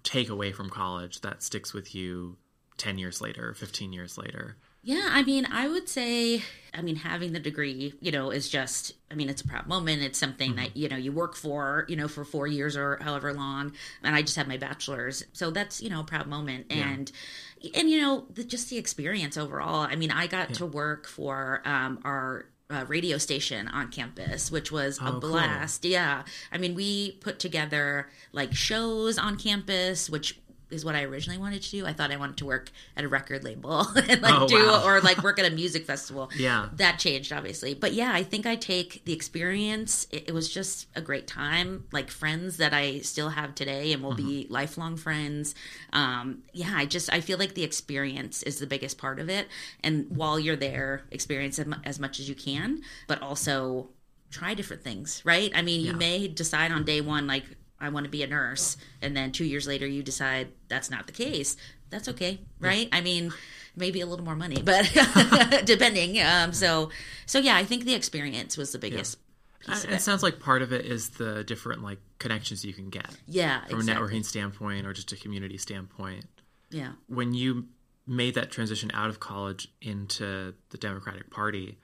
take 0.03 0.29
away 0.29 0.51
from 0.51 0.69
college 0.69 1.21
that 1.21 1.43
sticks 1.43 1.73
with 1.73 1.95
you 1.95 2.35
10 2.77 2.97
years 2.97 3.21
later, 3.21 3.53
15 3.53 3.93
years 3.93 4.17
later? 4.17 4.57
Yeah, 4.85 5.07
I 5.11 5.23
mean, 5.23 5.47
I 5.49 5.69
would 5.69 5.87
say, 5.87 6.43
I 6.73 6.81
mean, 6.81 6.97
having 6.97 7.31
the 7.31 7.39
degree, 7.39 7.93
you 8.01 8.11
know, 8.11 8.31
is 8.31 8.49
just, 8.49 8.93
I 9.09 9.15
mean, 9.15 9.29
it's 9.29 9.41
a 9.41 9.47
proud 9.47 9.65
moment. 9.65 10.01
It's 10.01 10.19
something 10.19 10.51
mm-hmm. 10.51 10.59
that, 10.59 10.75
you 10.75 10.89
know, 10.89 10.97
you 10.97 11.13
work 11.13 11.35
for, 11.35 11.85
you 11.87 11.95
know, 11.95 12.09
for 12.09 12.25
four 12.25 12.47
years 12.47 12.75
or 12.75 12.97
however 13.01 13.33
long. 13.33 13.71
And 14.03 14.13
I 14.13 14.21
just 14.21 14.35
had 14.35 14.49
my 14.49 14.57
bachelor's. 14.57 15.23
So 15.31 15.51
that's, 15.51 15.81
you 15.81 15.89
know, 15.89 16.01
a 16.01 16.03
proud 16.03 16.27
moment. 16.27 16.65
Yeah. 16.69 16.89
And, 16.89 17.11
and, 17.73 17.89
you 17.89 18.01
know, 18.01 18.25
the, 18.29 18.43
just 18.43 18.69
the 18.69 18.77
experience 18.77 19.37
overall. 19.37 19.87
I 19.89 19.95
mean, 19.95 20.11
I 20.11 20.27
got 20.27 20.49
yeah. 20.49 20.55
to 20.55 20.65
work 20.65 21.07
for 21.07 21.61
um, 21.63 21.99
our 22.03 22.47
uh, 22.69 22.83
radio 22.87 23.17
station 23.17 23.67
on 23.69 23.89
campus, 23.89 24.51
which 24.51 24.69
was 24.69 24.99
oh, 25.01 25.17
a 25.17 25.19
blast. 25.19 25.83
Cool. 25.83 25.91
Yeah. 25.91 26.23
I 26.51 26.57
mean, 26.57 26.75
we 26.75 27.13
put 27.21 27.39
together 27.39 28.09
like 28.33 28.53
shows 28.53 29.17
on 29.17 29.37
campus, 29.37 30.09
which 30.09 30.39
is 30.73 30.83
what 30.83 30.95
I 30.95 31.03
originally 31.03 31.39
wanted 31.39 31.61
to 31.61 31.71
do. 31.71 31.85
I 31.85 31.93
thought 31.93 32.11
I 32.11 32.17
wanted 32.17 32.37
to 32.37 32.45
work 32.45 32.71
at 32.97 33.03
a 33.03 33.07
record 33.07 33.43
label 33.43 33.81
and 34.09 34.21
like 34.21 34.33
oh, 34.33 34.47
do 34.47 34.55
wow. 34.55 34.83
or 34.85 34.99
like 35.01 35.23
work 35.23 35.39
at 35.39 35.45
a 35.45 35.55
music 35.55 35.85
festival. 35.85 36.31
Yeah. 36.43 36.69
That 36.73 36.99
changed 36.99 37.31
obviously. 37.31 37.73
But 37.73 37.93
yeah, 37.93 38.11
I 38.13 38.23
think 38.23 38.45
I 38.45 38.55
take 38.55 39.05
the 39.05 39.13
experience. 39.13 40.07
It, 40.11 40.29
it 40.29 40.33
was 40.33 40.51
just 40.51 40.87
a 40.95 40.99
great 40.99 41.25
time. 41.25 41.85
Like 41.93 42.09
friends 42.09 42.57
that 42.57 42.73
I 42.73 42.99
still 42.99 43.29
have 43.29 43.55
today 43.55 43.93
and 43.93 44.03
will 44.03 44.13
mm-hmm. 44.13 44.27
be 44.27 44.47
lifelong 44.49 44.97
friends. 44.97 45.55
Um, 45.93 46.43
yeah, 46.51 46.73
I 46.75 46.85
just 46.85 47.13
I 47.13 47.21
feel 47.21 47.37
like 47.37 47.53
the 47.53 47.63
experience 47.63 48.43
is 48.43 48.59
the 48.59 48.67
biggest 48.67 48.97
part 48.97 49.19
of 49.19 49.29
it. 49.29 49.47
And 49.81 50.07
while 50.09 50.39
you're 50.39 50.57
there, 50.57 51.03
experience 51.11 51.59
as 51.85 51.99
much 51.99 52.19
as 52.19 52.27
you 52.27 52.35
can, 52.35 52.81
but 53.07 53.21
also 53.21 53.89
try 54.33 54.53
different 54.53 54.83
things, 54.83 55.21
right? 55.23 55.51
I 55.55 55.61
mean, 55.61 55.81
yeah. 55.81 55.91
you 55.91 55.97
may 55.97 56.27
decide 56.27 56.71
on 56.71 56.83
day 56.83 56.99
one 56.99 57.27
like 57.27 57.45
I 57.83 57.89
want 57.89 58.05
to 58.05 58.09
be 58.09 58.23
a 58.23 58.27
nurse, 58.27 58.77
and 59.01 59.15
then 59.15 59.31
two 59.31 59.45
years 59.45 59.67
later 59.67 59.85
you 59.85 60.01
decide 60.03 60.47
that's 60.69 60.89
not 60.89 61.05
the 61.05 61.13
case. 61.13 61.57
That's 61.89 62.07
okay, 62.09 62.39
right? 62.59 62.89
I 62.91 63.01
mean, 63.01 63.31
maybe 63.75 64.01
a 64.01 64.05
little 64.05 64.25
more 64.25 64.35
money, 64.35 64.61
but 64.63 64.89
depending. 65.65 66.19
Um, 66.21 66.53
so, 66.53 66.89
so 67.25 67.39
yeah, 67.39 67.55
I 67.55 67.65
think 67.65 67.85
the 67.85 67.93
experience 67.93 68.57
was 68.57 68.71
the 68.71 68.79
biggest. 68.79 69.17
Yeah. 69.67 69.77
It. 69.77 69.91
it. 69.91 70.01
sounds 70.01 70.23
like 70.23 70.39
part 70.39 70.61
of 70.61 70.73
it 70.73 70.85
is 70.85 71.11
the 71.11 71.43
different 71.43 71.83
like 71.83 71.99
connections 72.19 72.65
you 72.65 72.73
can 72.73 72.89
get. 72.89 73.09
Yeah, 73.27 73.65
from 73.65 73.79
exactly. 73.79 74.05
a 74.05 74.09
networking 74.09 74.25
standpoint 74.25 74.87
or 74.87 74.93
just 74.93 75.11
a 75.11 75.17
community 75.17 75.57
standpoint. 75.57 76.25
Yeah. 76.69 76.93
When 77.07 77.33
you 77.33 77.67
made 78.07 78.35
that 78.35 78.51
transition 78.51 78.91
out 78.93 79.09
of 79.09 79.19
college 79.19 79.67
into 79.81 80.53
the 80.69 80.77
Democratic 80.77 81.29
Party, 81.29 81.77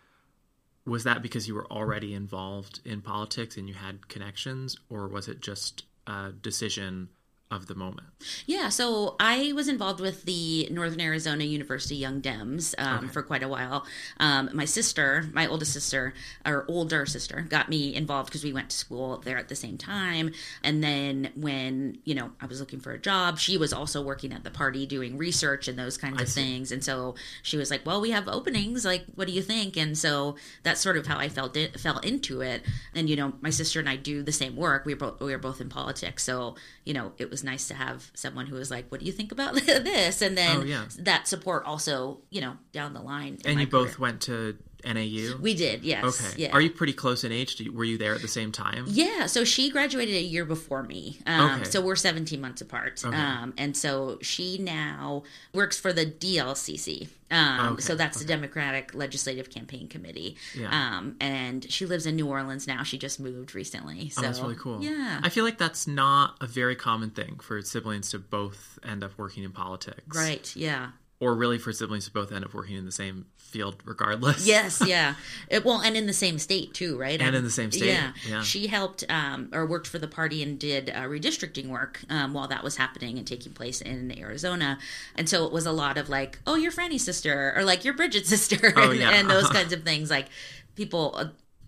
was 0.86 1.04
that 1.04 1.22
because 1.22 1.48
you 1.48 1.56
were 1.56 1.68
already 1.68 2.14
involved 2.14 2.82
in 2.84 3.02
politics 3.02 3.58
and 3.58 3.68
you 3.68 3.76
had 3.76 4.08
connections, 4.08 4.76
or 4.90 5.08
was 5.08 5.28
it 5.28 5.40
just 5.40 5.86
uh, 6.10 6.32
decision 6.42 7.10
of 7.52 7.66
the 7.66 7.74
moment? 7.74 8.08
Yeah, 8.46 8.70
so 8.70 9.16
I 9.20 9.54
was 9.54 9.68
involved 9.68 10.00
with 10.00 10.24
the 10.24 10.68
Northern 10.70 11.02
Arizona 11.02 11.44
University 11.44 11.96
Young 11.96 12.22
Dems 12.22 12.76
um, 12.78 13.06
okay. 13.06 13.08
for 13.08 13.24
quite 13.24 13.42
a 13.42 13.48
while. 13.48 13.88
Um, 14.20 14.52
my 14.54 14.66
sister, 14.66 15.26
my 15.34 15.48
oldest 15.48 15.74
sister, 15.74 16.14
or 16.46 16.66
older 16.68 17.08
sister, 17.08 17.42
got 17.50 17.68
me 17.68 17.96
involved 17.96 18.30
because 18.30 18.44
we 18.44 18.54
went 18.54 18.70
to 18.70 18.76
school 18.78 19.18
there 19.26 19.38
at 19.38 19.50
the 19.50 19.56
same 19.56 19.78
time. 19.80 20.32
And 20.64 20.84
then 20.84 21.32
when 21.36 21.98
you 22.06 22.14
know 22.14 22.32
I 22.40 22.46
was 22.46 22.60
looking 22.60 22.80
for 22.80 22.92
a 22.92 23.00
job, 23.00 23.40
she 23.40 23.58
was 23.58 23.74
also 23.74 24.02
working 24.02 24.32
at 24.32 24.44
the 24.44 24.52
party 24.52 24.86
doing 24.86 25.18
research 25.18 25.68
and 25.68 25.78
those 25.80 25.98
kinds 25.98 26.20
I 26.20 26.24
of 26.24 26.30
see. 26.30 26.42
things. 26.42 26.72
And 26.72 26.84
so 26.84 27.16
she 27.42 27.58
was 27.58 27.72
like, 27.72 27.84
"Well, 27.84 28.00
we 28.00 28.12
have 28.12 28.28
openings. 28.28 28.86
Like, 28.86 29.06
what 29.16 29.28
do 29.28 29.34
you 29.34 29.42
think?" 29.42 29.76
And 29.76 29.98
so 29.98 30.36
that's 30.62 30.82
sort 30.82 30.98
of 30.98 31.08
how 31.08 31.18
I 31.18 31.30
felt 31.30 31.58
it 31.58 31.80
fell 31.80 31.98
into 32.00 32.42
it. 32.42 32.62
And 32.94 33.10
you 33.10 33.16
know, 33.16 33.34
my 33.42 33.50
sister 33.50 33.80
and 33.80 33.90
I 33.90 33.96
do 33.96 34.22
the 34.22 34.32
same 34.32 34.56
work. 34.56 34.86
We 34.86 34.94
were 34.94 35.00
both 35.00 35.20
we 35.20 35.32
were 35.32 35.40
both 35.40 35.60
in 35.62 35.70
politics, 35.70 36.24
so 36.24 36.56
you 36.86 36.94
know, 36.94 37.14
it 37.18 37.30
was 37.30 37.39
was 37.40 37.44
nice 37.46 37.68
to 37.70 37.74
have 37.74 38.12
someone 38.14 38.48
who 38.48 38.56
was 38.56 38.70
like, 38.70 38.90
"What 38.90 39.00
do 39.00 39.06
you 39.06 39.12
think 39.12 39.32
about 39.32 39.54
this?" 39.66 40.22
And 40.22 40.38
then 40.38 40.58
oh, 40.58 40.64
yeah. 40.64 40.86
that 41.00 41.28
support 41.28 41.66
also, 41.66 42.20
you 42.30 42.42
know, 42.42 42.58
down 42.72 42.94
the 42.94 43.02
line. 43.02 43.38
And 43.46 43.60
you 43.60 43.68
career. 43.68 43.86
both 43.86 44.00
went 44.00 44.22
to 44.22 44.58
NAU? 44.86 45.38
We 45.40 45.54
did, 45.54 45.84
yes. 45.84 46.04
Okay. 46.04 46.44
Yeah. 46.44 46.52
Are 46.52 46.62
you 46.62 46.70
pretty 46.70 46.94
close 46.94 47.24
in 47.24 47.32
age? 47.32 47.60
You, 47.60 47.74
were 47.74 47.84
you 47.84 47.98
there 47.98 48.14
at 48.16 48.22
the 48.22 48.28
same 48.28 48.52
time? 48.52 48.86
Yeah. 48.88 49.26
So 49.26 49.44
she 49.44 49.70
graduated 49.70 50.16
a 50.16 50.22
year 50.22 50.46
before 50.46 50.84
me. 50.84 51.20
Um, 51.26 51.62
okay. 51.62 51.70
So 51.70 51.82
we're 51.82 51.96
17 51.96 52.40
months 52.40 52.62
apart. 52.62 53.04
Okay. 53.06 53.16
Um, 53.16 53.54
and 53.58 53.76
so 53.76 54.20
she 54.22 54.58
now 54.58 55.24
works 55.54 55.80
for 55.80 55.94
the 55.94 56.06
DLCC. 56.06 57.08
Um, 57.32 57.74
okay. 57.74 57.82
So 57.82 57.96
that's 57.96 58.20
the 58.20 58.26
Democratic 58.26 58.94
Legislative 58.94 59.50
Campaign 59.50 59.88
Committee. 59.88 60.38
Yeah. 60.56 60.70
Um, 60.72 61.16
and 61.20 61.70
she 61.72 61.86
lives 61.86 62.06
in 62.06 62.16
New 62.16 62.28
Orleans 62.28 62.68
now. 62.68 62.84
She 62.84 62.98
just 62.98 63.20
moved 63.20 63.54
recently. 63.54 64.10
So 64.10 64.22
oh, 64.22 64.26
that's 64.26 64.40
really 64.40 64.56
cool. 64.56 64.84
Yeah. 64.84 65.20
I 65.24 65.30
feel 65.30 65.44
like 65.44 65.58
that's 65.58 65.88
not 65.88 66.36
a 66.42 66.48
very 66.48 66.76
common 66.76 67.12
thing 67.12 67.40
for 67.42 67.62
siblings 67.62 68.12
to 68.12 68.20
both 68.20 68.80
end 68.84 69.04
up 69.04 69.12
working 69.18 69.44
in 69.44 69.52
politics. 69.52 70.18
Right. 70.18 70.52
Yeah 70.56 70.92
or 71.20 71.36
really 71.36 71.58
for 71.58 71.74
siblings 71.74 72.06
to 72.06 72.12
both 72.12 72.32
end 72.32 72.46
up 72.46 72.54
working 72.54 72.78
in 72.78 72.86
the 72.86 72.92
same 72.92 73.26
field 73.50 73.82
regardless. 73.86 74.48
yes, 74.48 74.82
yeah. 74.88 75.16
It, 75.50 75.66
well, 75.66 75.82
and 75.82 75.98
in 75.98 76.08
the 76.08 76.14
same 76.14 76.40
state 76.40 76.74
too, 76.74 76.98
right? 76.98 77.22
And, 77.22 77.36
in 77.36 77.44
the 77.44 77.50
same 77.50 77.72
state. 77.72 77.88
Yeah. 77.88 78.14
yeah. 78.28 78.42
She 78.42 78.68
helped 78.68 79.04
um, 79.10 79.50
or 79.52 79.66
worked 79.66 79.88
for 79.88 80.00
the 80.00 80.08
party 80.08 80.42
and 80.42 80.58
did 80.58 80.90
uh, 80.90 81.02
redistricting 81.04 81.68
work 81.68 82.02
um, 82.10 82.34
while 82.34 82.48
that 82.48 82.64
was 82.64 82.78
happening 82.78 83.18
and 83.18 83.28
taking 83.28 83.52
place 83.52 83.82
in 83.82 84.18
Arizona. 84.18 84.80
And 85.16 85.28
so 85.28 85.46
it 85.46 85.52
was 85.52 85.66
a 85.66 85.72
lot 85.72 85.98
of 85.98 86.10
like, 86.10 86.40
oh, 86.48 86.56
you're 86.56 86.72
Franny's 86.72 87.04
sister, 87.04 87.54
or 87.56 87.64
like 87.64 87.84
you're 87.84 87.94
Bridget's 87.94 88.30
sister, 88.30 88.74
oh, 88.76 88.82
and, 88.92 89.00
yeah. 89.00 89.12
and, 89.12 89.30
those 89.30 89.50
kinds 89.50 89.74
of 89.74 89.84
things. 89.84 90.10
Like 90.10 90.28
people 90.76 91.14
uh, 91.18 91.26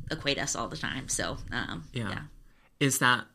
equate 0.10 0.40
us 0.40 0.56
all 0.56 0.68
the 0.68 0.78
time. 0.78 1.10
So 1.10 1.38
um, 1.52 1.86
yeah. 1.94 2.10
yeah. 2.10 2.22
Is 2.80 3.00
that 3.00 3.26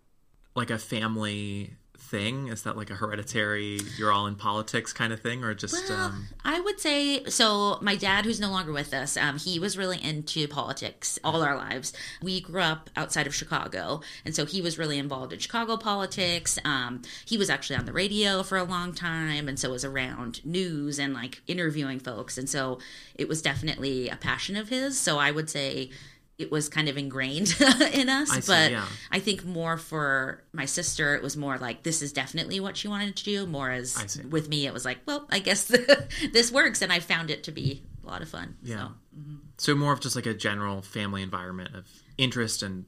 like 0.54 0.70
a 0.70 0.78
family 0.78 1.74
thing? 2.06 2.48
Is 2.48 2.62
that 2.62 2.76
like 2.76 2.90
a 2.90 2.94
hereditary, 2.94 3.80
you're 3.98 4.12
all 4.12 4.26
in 4.26 4.36
politics 4.36 4.92
kind 4.92 5.12
of 5.12 5.20
thing, 5.20 5.44
or 5.44 5.54
just? 5.54 5.88
Well, 5.88 5.98
um... 5.98 6.28
I 6.44 6.60
would 6.60 6.80
say 6.80 7.24
so. 7.24 7.78
My 7.80 7.96
dad, 7.96 8.24
who's 8.24 8.40
no 8.40 8.50
longer 8.50 8.72
with 8.72 8.94
us, 8.94 9.16
um, 9.16 9.38
he 9.38 9.58
was 9.58 9.76
really 9.76 10.02
into 10.02 10.46
politics 10.48 11.18
all 11.24 11.42
our 11.42 11.56
lives. 11.56 11.92
We 12.22 12.40
grew 12.40 12.62
up 12.62 12.90
outside 12.96 13.26
of 13.26 13.34
Chicago, 13.34 14.00
and 14.24 14.34
so 14.34 14.46
he 14.46 14.62
was 14.62 14.78
really 14.78 14.98
involved 14.98 15.32
in 15.32 15.38
Chicago 15.38 15.76
politics. 15.76 16.58
Um, 16.64 17.02
he 17.26 17.36
was 17.36 17.50
actually 17.50 17.76
on 17.76 17.84
the 17.84 17.92
radio 17.92 18.42
for 18.42 18.56
a 18.56 18.64
long 18.64 18.92
time, 18.92 19.48
and 19.48 19.58
so 19.58 19.70
was 19.70 19.84
around 19.84 20.44
news 20.44 20.98
and 20.98 21.12
like 21.14 21.42
interviewing 21.46 21.98
folks, 21.98 22.38
and 22.38 22.48
so 22.48 22.78
it 23.14 23.28
was 23.28 23.42
definitely 23.42 24.08
a 24.08 24.16
passion 24.16 24.56
of 24.56 24.68
his. 24.68 24.98
So 24.98 25.18
I 25.18 25.30
would 25.30 25.50
say 25.50 25.90
it 26.38 26.50
was 26.50 26.68
kind 26.68 26.88
of 26.88 26.98
ingrained 26.98 27.54
in 27.92 28.08
us. 28.08 28.30
I 28.30 28.40
see, 28.40 28.52
but 28.52 28.70
yeah. 28.70 28.86
I 29.10 29.20
think 29.20 29.44
more 29.44 29.78
for 29.78 30.42
my 30.52 30.66
sister, 30.66 31.14
it 31.14 31.22
was 31.22 31.36
more 31.36 31.58
like 31.58 31.82
this 31.82 32.02
is 32.02 32.12
definitely 32.12 32.60
what 32.60 32.76
she 32.76 32.88
wanted 32.88 33.16
to 33.16 33.24
do. 33.24 33.46
More 33.46 33.70
as 33.70 34.20
with 34.28 34.48
me, 34.48 34.66
it 34.66 34.72
was 34.72 34.84
like, 34.84 34.98
well, 35.06 35.26
I 35.30 35.38
guess 35.38 35.64
this 36.32 36.52
works, 36.52 36.82
and 36.82 36.92
I 36.92 37.00
found 37.00 37.30
it 37.30 37.44
to 37.44 37.52
be 37.52 37.82
a 38.04 38.06
lot 38.06 38.22
of 38.22 38.28
fun. 38.28 38.56
Yeah. 38.62 38.76
So, 38.76 38.92
mm-hmm. 39.18 39.36
so 39.56 39.74
more 39.74 39.92
of 39.92 40.00
just 40.00 40.16
like 40.16 40.26
a 40.26 40.34
general 40.34 40.82
family 40.82 41.22
environment 41.22 41.74
of 41.74 41.86
interest 42.18 42.62
and 42.62 42.84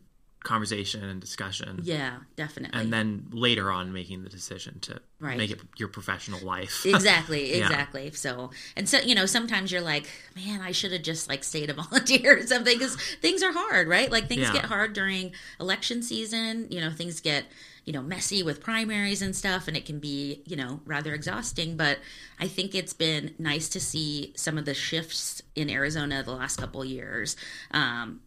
conversation 0.48 1.04
and 1.04 1.20
discussion. 1.20 1.80
Yeah, 1.84 2.16
definitely. 2.36 2.80
And 2.80 2.90
then 2.92 3.26
later 3.30 3.70
on 3.70 3.92
making 3.92 4.22
the 4.24 4.30
decision 4.30 4.80
to 4.80 5.00
Right. 5.20 5.36
make 5.36 5.50
it 5.50 5.60
your 5.76 5.88
professional 5.88 6.40
life. 6.40 6.86
exactly 6.86 7.50
Yeah. 7.50 7.64
exactly 7.66 8.12
so 8.12 8.50
and 8.76 8.88
so 8.88 8.98
you 9.00 9.14
know 9.16 9.26
sometimes 9.26 9.72
you're 9.72 9.80
like 9.82 10.06
man 10.36 10.60
i 10.60 10.70
should 10.70 10.92
have 10.92 11.02
just 11.02 11.28
like 11.28 11.42
stayed 11.42 11.70
a 11.70 11.74
volunteer 11.82 12.38
or 12.38 12.46
something 12.46 12.78
because 12.78 12.94
things 13.20 13.42
are 13.42 13.52
hard 13.52 13.88
right 13.88 14.10
like 14.12 14.28
things 14.28 14.42
Yeah. 14.42 14.52
get 14.52 14.66
hard 14.66 14.92
during 14.92 15.32
election 15.58 16.02
season 16.02 16.68
you 16.70 16.80
know 16.80 16.90
things 16.92 17.20
get 17.20 17.44
you 17.84 17.92
know 17.92 18.00
messy 18.02 18.44
with 18.44 18.60
primaries 18.62 19.20
and 19.20 19.34
stuff 19.34 19.66
and 19.66 19.76
it 19.76 19.84
can 19.86 19.98
be 19.98 20.40
you 20.46 20.54
know 20.54 20.80
rather 20.86 21.12
exhausting 21.14 21.76
but 21.76 21.98
i 22.38 22.46
think 22.46 22.74
it's 22.76 22.92
been 22.92 23.34
nice 23.40 23.68
to 23.70 23.80
see 23.80 24.32
some 24.36 24.56
of 24.56 24.64
the 24.66 24.74
shifts 24.74 25.42
in 25.56 25.68
arizona 25.68 26.22
the 26.22 26.30
last 26.32 26.56
couple 26.58 26.84
years 26.84 27.36
um, 27.72 28.20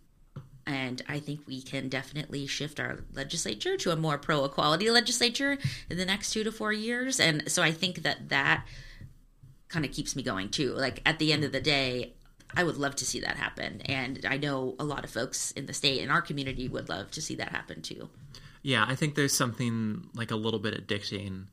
and 0.65 1.01
I 1.07 1.19
think 1.19 1.41
we 1.47 1.61
can 1.61 1.89
definitely 1.89 2.45
shift 2.47 2.79
our 2.79 2.99
legislature 3.13 3.77
to 3.77 3.91
a 3.91 3.95
more 3.95 4.17
pro 4.17 4.45
equality 4.45 4.89
legislature 4.91 5.57
in 5.89 5.97
the 5.97 6.05
next 6.05 6.31
two 6.31 6.43
to 6.43 6.51
four 6.51 6.71
years. 6.73 7.19
And 7.19 7.49
so 7.51 7.63
I 7.63 7.71
think 7.71 8.03
that 8.03 8.29
that 8.29 8.65
kind 9.69 9.85
of 9.85 9.91
keeps 9.91 10.15
me 10.15 10.23
going 10.23 10.49
too. 10.49 10.73
Like 10.73 11.01
at 11.05 11.17
the 11.19 11.31
end 11.33 11.43
of 11.43 11.51
the 11.51 11.61
day, 11.61 12.13
I 12.55 12.63
would 12.63 12.77
love 12.77 12.95
to 12.97 13.05
see 13.05 13.19
that 13.21 13.37
happen. 13.37 13.81
And 13.85 14.25
I 14.29 14.37
know 14.37 14.75
a 14.79 14.83
lot 14.83 15.03
of 15.05 15.09
folks 15.09 15.51
in 15.51 15.65
the 15.65 15.73
state 15.73 16.01
and 16.01 16.11
our 16.11 16.21
community 16.21 16.67
would 16.67 16.89
love 16.89 17.11
to 17.11 17.21
see 17.21 17.35
that 17.35 17.49
happen 17.49 17.81
too. 17.81 18.09
Yeah, 18.61 18.85
I 18.87 18.95
think 18.95 19.15
there's 19.15 19.33
something 19.33 20.09
like 20.13 20.31
a 20.31 20.35
little 20.35 20.59
bit 20.59 20.75
addicting 20.87 21.45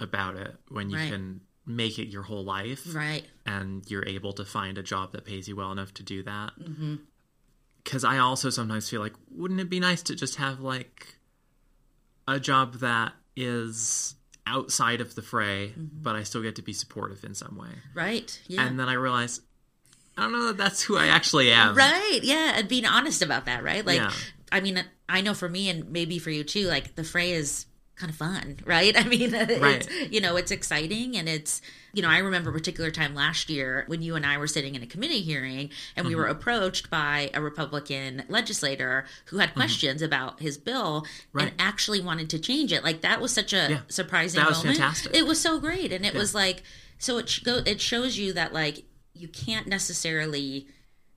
about 0.00 0.36
it 0.36 0.56
when 0.68 0.90
you 0.90 0.96
Right. 0.96 1.10
can 1.12 1.40
make 1.66 1.98
it 1.98 2.08
your 2.08 2.22
whole 2.22 2.44
life 2.44 2.82
Right. 2.94 3.24
and 3.44 3.88
you're 3.90 4.06
able 4.06 4.32
to 4.34 4.44
find 4.44 4.78
a 4.78 4.82
job 4.82 5.12
that 5.12 5.24
pays 5.24 5.46
you 5.48 5.56
well 5.56 5.72
enough 5.72 5.92
to 5.94 6.02
do 6.02 6.22
that. 6.22 6.58
Mm-hmm. 6.58 6.96
Because 7.86 8.02
I 8.02 8.18
also 8.18 8.50
sometimes 8.50 8.90
feel 8.90 9.00
like, 9.00 9.12
wouldn't 9.30 9.60
it 9.60 9.70
be 9.70 9.78
nice 9.78 10.02
to 10.02 10.16
just 10.16 10.36
have 10.36 10.58
like 10.58 11.14
a 12.26 12.40
job 12.40 12.74
that 12.80 13.12
is 13.36 14.16
outside 14.44 15.00
of 15.00 15.14
the 15.14 15.22
fray, 15.22 15.68
Mm-hmm. 15.68 16.02
but 16.02 16.16
I 16.16 16.24
still 16.24 16.42
get 16.42 16.56
to 16.56 16.62
be 16.62 16.72
supportive 16.72 17.22
in 17.22 17.34
some 17.34 17.56
way? 17.56 17.68
Right. 17.94 18.38
Yeah. 18.48 18.66
And 18.66 18.78
then 18.80 18.88
I 18.88 18.94
realize, 18.94 19.40
I 20.18 20.22
don't 20.22 20.32
know 20.32 20.46
that 20.48 20.56
that's 20.56 20.82
who 20.82 20.96
I 20.96 21.06
actually 21.06 21.52
am. 21.52 21.76
Right. 21.76 22.20
Yeah. 22.24 22.54
And 22.56 22.66
being 22.68 22.86
honest 22.86 23.22
about 23.22 23.44
that, 23.46 23.62
right? 23.62 23.86
Like, 23.86 23.98
Yeah. 23.98 24.10
I 24.50 24.60
mean, 24.60 24.82
I 25.08 25.20
know 25.20 25.34
for 25.34 25.48
me 25.48 25.68
and 25.68 25.90
maybe 25.92 26.18
for 26.18 26.30
you 26.30 26.42
too, 26.42 26.66
like 26.66 26.96
the 26.96 27.04
fray 27.04 27.30
is 27.32 27.66
kind 27.96 28.10
of 28.10 28.16
fun, 28.16 28.58
right? 28.66 28.96
I 28.98 29.04
mean, 29.04 29.34
it's, 29.34 29.60
Right. 29.60 30.10
you 30.12 30.20
know, 30.20 30.36
it's 30.36 30.50
exciting 30.50 31.16
and 31.16 31.28
it's, 31.28 31.62
you 31.94 32.02
know, 32.02 32.08
I 32.10 32.18
remember 32.18 32.50
a 32.50 32.52
particular 32.52 32.90
time 32.90 33.14
last 33.14 33.48
year 33.48 33.84
when 33.86 34.02
you 34.02 34.16
and 34.16 34.26
I 34.26 34.36
were 34.36 34.46
sitting 34.46 34.74
in 34.74 34.82
a 34.82 34.86
committee 34.86 35.22
hearing 35.22 35.70
and 35.96 36.06
we 36.06 36.12
Mm-hmm. 36.12 36.20
were 36.20 36.26
approached 36.26 36.90
by 36.90 37.30
a 37.32 37.40
Republican 37.40 38.24
legislator 38.28 39.06
who 39.26 39.38
had 39.38 39.54
questions 39.54 40.02
about 40.02 40.40
his 40.40 40.58
bill 40.58 41.02
Mm-hmm. 41.02 41.38
Right. 41.38 41.48
and 41.48 41.54
actually 41.58 42.00
wanted 42.02 42.28
to 42.30 42.38
change 42.38 42.72
it. 42.72 42.84
Like 42.84 43.00
that 43.00 43.20
was 43.20 43.32
such 43.32 43.52
a 43.52 43.66
Yeah. 43.70 43.80
surprising 43.88 44.40
That 44.40 44.48
was 44.50 44.58
moment. 44.58 44.76
fantastic. 44.78 45.14
It 45.14 45.26
was 45.26 45.40
so 45.40 45.58
great. 45.58 45.92
And 45.92 46.04
it 46.04 46.14
was 46.14 46.34
like, 46.34 46.62
so 46.98 47.18
it, 47.18 47.28
sh- 47.28 47.40
go, 47.40 47.60
it 47.64 47.80
shows 47.80 48.18
you 48.18 48.32
that 48.34 48.52
like 48.52 48.84
you 49.14 49.28
can't 49.28 49.66
necessarily 49.66 50.68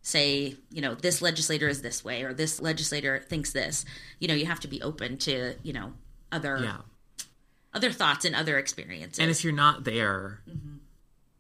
say 0.02 0.56
you 0.72 0.82
know 0.82 0.96
this 0.96 1.22
legislator 1.22 1.68
is 1.68 1.82
this 1.82 2.06
way 2.06 2.24
or 2.24 2.34
this 2.34 2.62
legislator 2.62 3.20
thinks 3.28 3.52
this 3.52 3.84
you 4.20 4.30
know 4.30 4.34
you 4.34 4.46
have 4.46 4.60
to 4.62 4.68
be 4.70 4.82
open 4.82 5.18
to 5.18 5.54
you 5.62 5.74
know 5.74 5.92
other 6.32 6.58
Yeah. 6.62 6.78
other 7.74 7.92
thoughts 7.92 8.26
and 8.26 8.36
other 8.36 8.58
experiences 8.58 9.20
And 9.20 9.30
if 9.32 9.44
you're 9.44 9.54
not 9.54 9.84
there, 9.84 10.42
Mm-hmm. 10.50 10.78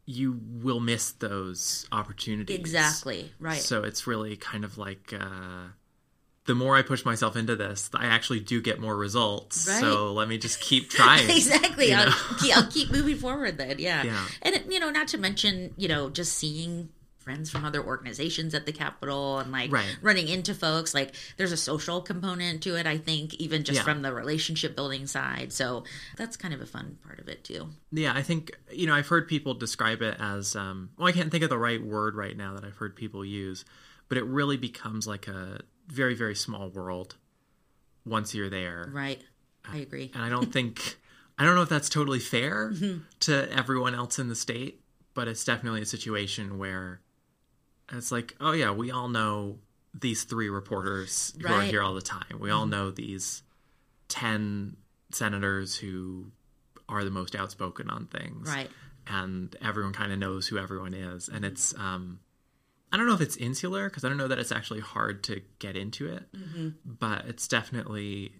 you 0.05 0.39
will 0.63 0.79
miss 0.79 1.11
those 1.11 1.87
opportunities. 1.91 2.57
exactly 2.57 3.31
right 3.39 3.61
So 3.61 3.83
it's 3.83 4.07
really 4.07 4.35
kind 4.37 4.63
of 4.63 4.77
like 4.77 5.13
uh, 5.13 5.67
the 6.45 6.55
more 6.55 6.75
I 6.75 6.81
push 6.81 7.05
myself 7.05 7.35
into 7.35 7.55
this, 7.55 7.91
I 7.93 8.07
actually 8.07 8.39
do 8.39 8.59
get 8.59 8.79
more 8.79 8.95
results. 8.97 9.67
Right. 9.67 9.79
So 9.81 10.13
let 10.13 10.27
me 10.27 10.39
just 10.39 10.59
keep 10.59 10.89
trying. 10.89 11.29
exactly 11.29 11.93
I'll, 11.93 12.11
keep, 12.39 12.57
I'll 12.57 12.71
keep 12.71 12.91
moving 12.91 13.17
forward 13.17 13.57
then 13.59 13.77
yeah, 13.77 14.01
Yeah. 14.03 14.25
and 14.41 14.59
you 14.67 14.79
know 14.79 14.89
not 14.89 15.07
to 15.09 15.17
mention 15.19 15.73
you 15.77 15.87
know 15.87 16.09
just 16.09 16.33
seeing 16.33 16.89
friends 17.29 17.51
from 17.51 17.63
other 17.63 17.83
organizations 17.85 18.55
at 18.55 18.65
the 18.65 18.71
capitol 18.71 19.37
and 19.37 19.51
like 19.51 19.71
Right. 19.71 19.95
running 20.01 20.27
into 20.27 20.55
folks 20.55 20.95
like 20.95 21.13
there's 21.37 21.51
a 21.51 21.57
social 21.57 22.01
component 22.01 22.63
to 22.63 22.75
it 22.75 22.87
i 22.87 22.97
think 22.97 23.35
even 23.35 23.63
just 23.63 23.77
Yeah. 23.77 23.83
from 23.83 24.01
the 24.01 24.11
relationship 24.11 24.75
building 24.75 25.05
side 25.05 25.53
so 25.53 25.83
that's 26.17 26.35
kind 26.35 26.55
of 26.55 26.61
a 26.61 26.65
fun 26.65 26.97
part 27.05 27.19
of 27.19 27.27
it 27.29 27.43
too 27.43 27.69
Yeah, 27.91 28.13
I 28.15 28.23
think 28.23 28.51
you 28.71 28.87
know 28.87 28.95
I've 28.95 29.07
heard 29.07 29.27
people 29.27 29.53
describe 29.53 30.01
it 30.01 30.15
as 30.19 30.55
um, 30.55 30.89
well. 30.97 31.07
I 31.07 31.11
can't 31.11 31.29
think 31.31 31.43
of 31.43 31.49
the 31.51 31.57
right 31.59 31.83
word 31.83 32.15
right 32.15 32.35
now 32.35 32.53
that 32.55 32.63
I've 32.63 32.77
heard 32.77 32.95
people 32.95 33.23
use, 33.23 33.63
but 34.07 34.17
it 34.17 34.25
really 34.25 34.57
becomes 34.57 35.05
like 35.05 35.27
a 35.27 35.61
very 35.87 36.15
very 36.15 36.35
small 36.35 36.69
world 36.69 37.15
once 38.05 38.33
you're 38.33 38.49
there. 38.49 38.89
right 38.91 39.21
i 39.65 39.77
agree 39.77 40.09
And 40.15 40.23
I 40.23 40.29
don't 40.29 40.51
think 40.57 40.97
I 41.37 41.45
don't 41.45 41.55
know 41.55 41.61
if 41.61 41.69
that's 41.69 41.89
totally 41.89 42.19
fair 42.19 42.71
Mm-hmm. 42.73 42.99
to 43.21 43.51
everyone 43.51 43.93
else 43.95 44.17
in 44.19 44.27
the 44.29 44.35
state, 44.35 44.81
but 45.13 45.27
it's 45.27 45.43
definitely 45.45 45.81
a 45.81 45.85
situation 45.85 46.57
where 46.57 47.01
it's 47.97 48.11
like, 48.11 48.35
oh 48.39 48.51
yeah, 48.51 48.71
we 48.71 48.91
all 48.91 49.07
know 49.09 49.59
these 49.93 50.23
three 50.23 50.49
reporters 50.49 51.33
who 51.41 51.47
are 51.51 51.61
here 51.61 51.81
all 51.81 51.93
the 51.95 52.01
time. 52.01 52.39
We 52.39 52.51
all 52.51 52.65
know 52.67 52.91
these 52.91 53.41
ten 54.07 54.77
senators 55.11 55.75
who 55.75 56.31
are 56.87 57.03
the 57.03 57.11
most 57.11 57.35
outspoken 57.35 57.89
on 57.89 58.05
things. 58.07 58.47
right 58.47 58.69
And 59.07 59.55
everyone 59.61 59.93
kind 59.93 60.11
of 60.11 60.19
knows 60.19 60.47
who 60.47 60.57
everyone 60.57 60.93
is. 60.93 61.29
And 61.29 61.43
it's 61.45 61.73
um 61.77 62.19
I 62.91 62.97
don't 62.97 63.05
know 63.07 63.13
if 63.13 63.21
it's 63.21 63.37
insular 63.37 63.87
because 63.89 64.03
I 64.03 64.09
don't 64.09 64.17
know 64.17 64.27
that 64.27 64.39
it's 64.39 64.51
actually 64.51 64.79
hard 64.79 65.23
to 65.25 65.41
get 65.59 65.75
into 65.77 66.07
it, 66.07 66.23
Mm-hmm. 66.33 66.69
but 66.85 67.25
it's 67.25 67.47
definitely 67.47 68.33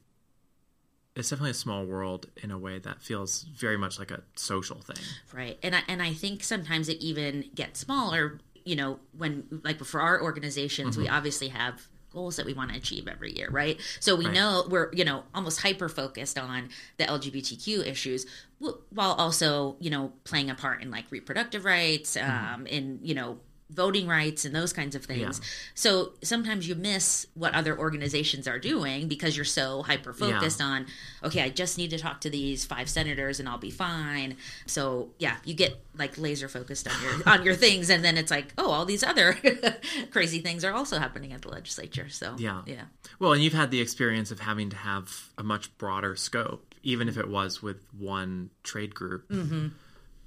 it's 1.16 1.30
definitely 1.30 1.52
a 1.52 1.56
small 1.56 1.86
world 1.86 2.28
in 2.42 2.50
a 2.50 2.58
way 2.58 2.80
that 2.80 3.02
feels 3.02 3.42
very 3.44 3.78
much 3.78 4.00
like 4.00 4.10
a 4.12 4.22
social 4.36 4.80
thing. 4.80 5.04
Right. 5.34 5.58
And 5.62 5.76
I, 5.76 5.82
and 5.88 6.02
I 6.02 6.14
think 6.14 6.44
sometimes 6.44 6.88
it 6.88 6.98
even 7.02 7.46
gets 7.54 7.80
smaller, 7.82 8.40
you 8.66 8.76
know, 8.76 9.00
when 9.18 9.62
like 9.64 9.84
for 9.84 10.02
our 10.02 10.22
organizations, 10.22 10.96
Mm-hmm. 10.96 11.04
we 11.04 11.10
obviously 11.10 11.50
have 11.50 11.88
goals 12.12 12.38
that 12.38 12.46
we 12.46 12.54
want 12.54 12.72
to 12.72 12.78
achieve 12.78 13.08
every 13.08 13.36
year, 13.38 13.50
right? 13.52 13.80
So 14.00 14.16
we 14.16 14.26
Right. 14.26 14.34
know 14.34 14.66
we're, 14.70 14.92
you 14.94 15.06
know, 15.06 15.24
almost 15.36 15.62
hyper 15.62 15.88
focused 15.90 16.40
on 16.40 16.70
the 16.98 17.06
LGBTQ 17.06 17.86
issues 17.86 18.26
while 18.58 19.14
also, 19.14 19.78
you 19.80 19.90
know, 19.92 20.12
playing 20.24 20.50
a 20.50 20.56
part 20.56 20.82
in 20.82 20.90
like 20.92 21.06
reproductive 21.12 21.66
rights, 21.66 22.18
Mm-hmm. 22.18 22.54
um 22.54 22.66
in, 22.68 23.00
you 23.04 23.14
know, 23.14 23.38
voting 23.70 24.08
rights 24.08 24.46
and 24.46 24.56
those 24.56 24.74
kinds 24.74 24.96
of 24.96 25.06
things. 25.06 25.40
So 25.76 26.14
sometimes 26.24 26.68
you 26.68 26.76
miss 26.76 27.28
what 27.36 27.54
other 27.54 27.78
organizations 27.78 28.48
are 28.48 28.58
doing 28.58 29.08
because 29.08 29.36
you're 29.36 29.46
so 29.46 29.84
hyper 29.84 30.12
focused 30.12 30.60
on 30.62 30.88
okay, 31.24 31.44
I 31.44 31.50
just 31.50 31.78
need 31.78 31.92
to 31.92 32.00
talk 32.00 32.22
to 32.22 32.30
these 32.30 32.66
five 32.66 32.90
senators 32.90 33.40
and 33.40 33.48
I'll 33.48 33.58
be 33.60 33.72
fine. 33.72 34.38
So 34.66 35.10
yeah, 35.20 35.36
you 35.46 35.54
get 35.54 35.80
like 35.98 36.18
laser 36.18 36.48
focused 36.48 36.88
on 36.88 36.96
your 37.04 37.22
on 37.28 37.44
your 37.44 37.56
things 37.56 37.90
and 37.90 38.04
then 38.04 38.18
it's 38.18 38.32
like, 38.32 38.54
oh, 38.58 38.72
all 38.72 38.86
these 38.86 39.04
other 39.04 39.38
crazy 40.12 40.40
things 40.40 40.66
are 40.66 40.74
also 40.74 40.98
happening 40.98 41.34
at 41.34 41.44
the 41.44 41.50
legislature. 41.50 42.10
So 42.10 42.36
Yeah. 42.40 42.64
Yeah. 42.66 42.86
Well, 43.20 43.34
and 43.34 43.44
you've 43.44 43.54
had 43.54 43.70
the 43.70 43.82
experience 43.82 44.32
of 44.32 44.40
having 44.40 44.72
to 44.72 44.78
have 44.78 45.30
a 45.38 45.44
much 45.44 45.76
broader 45.78 46.16
scope, 46.16 46.74
even 46.82 47.08
if 47.08 47.18
it 47.18 47.30
was 47.30 47.62
with 47.62 47.86
one 47.98 48.50
trade 48.64 48.96
group. 48.96 49.30
Mm-hmm. 49.30 49.68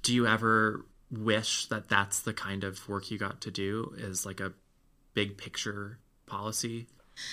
Do 0.03 0.13
you 0.13 0.27
ever 0.27 0.85
wish 1.17 1.67
that 1.67 1.89
that's 1.89 2.19
the 2.19 2.33
kind 2.33 2.63
of 2.63 2.87
work 2.89 3.11
you 3.11 3.17
got 3.17 3.41
to 3.41 3.51
do 3.51 3.93
is 3.97 4.25
like 4.25 4.39
a 4.39 4.53
big 5.13 5.37
picture 5.37 5.99
policy 6.25 6.87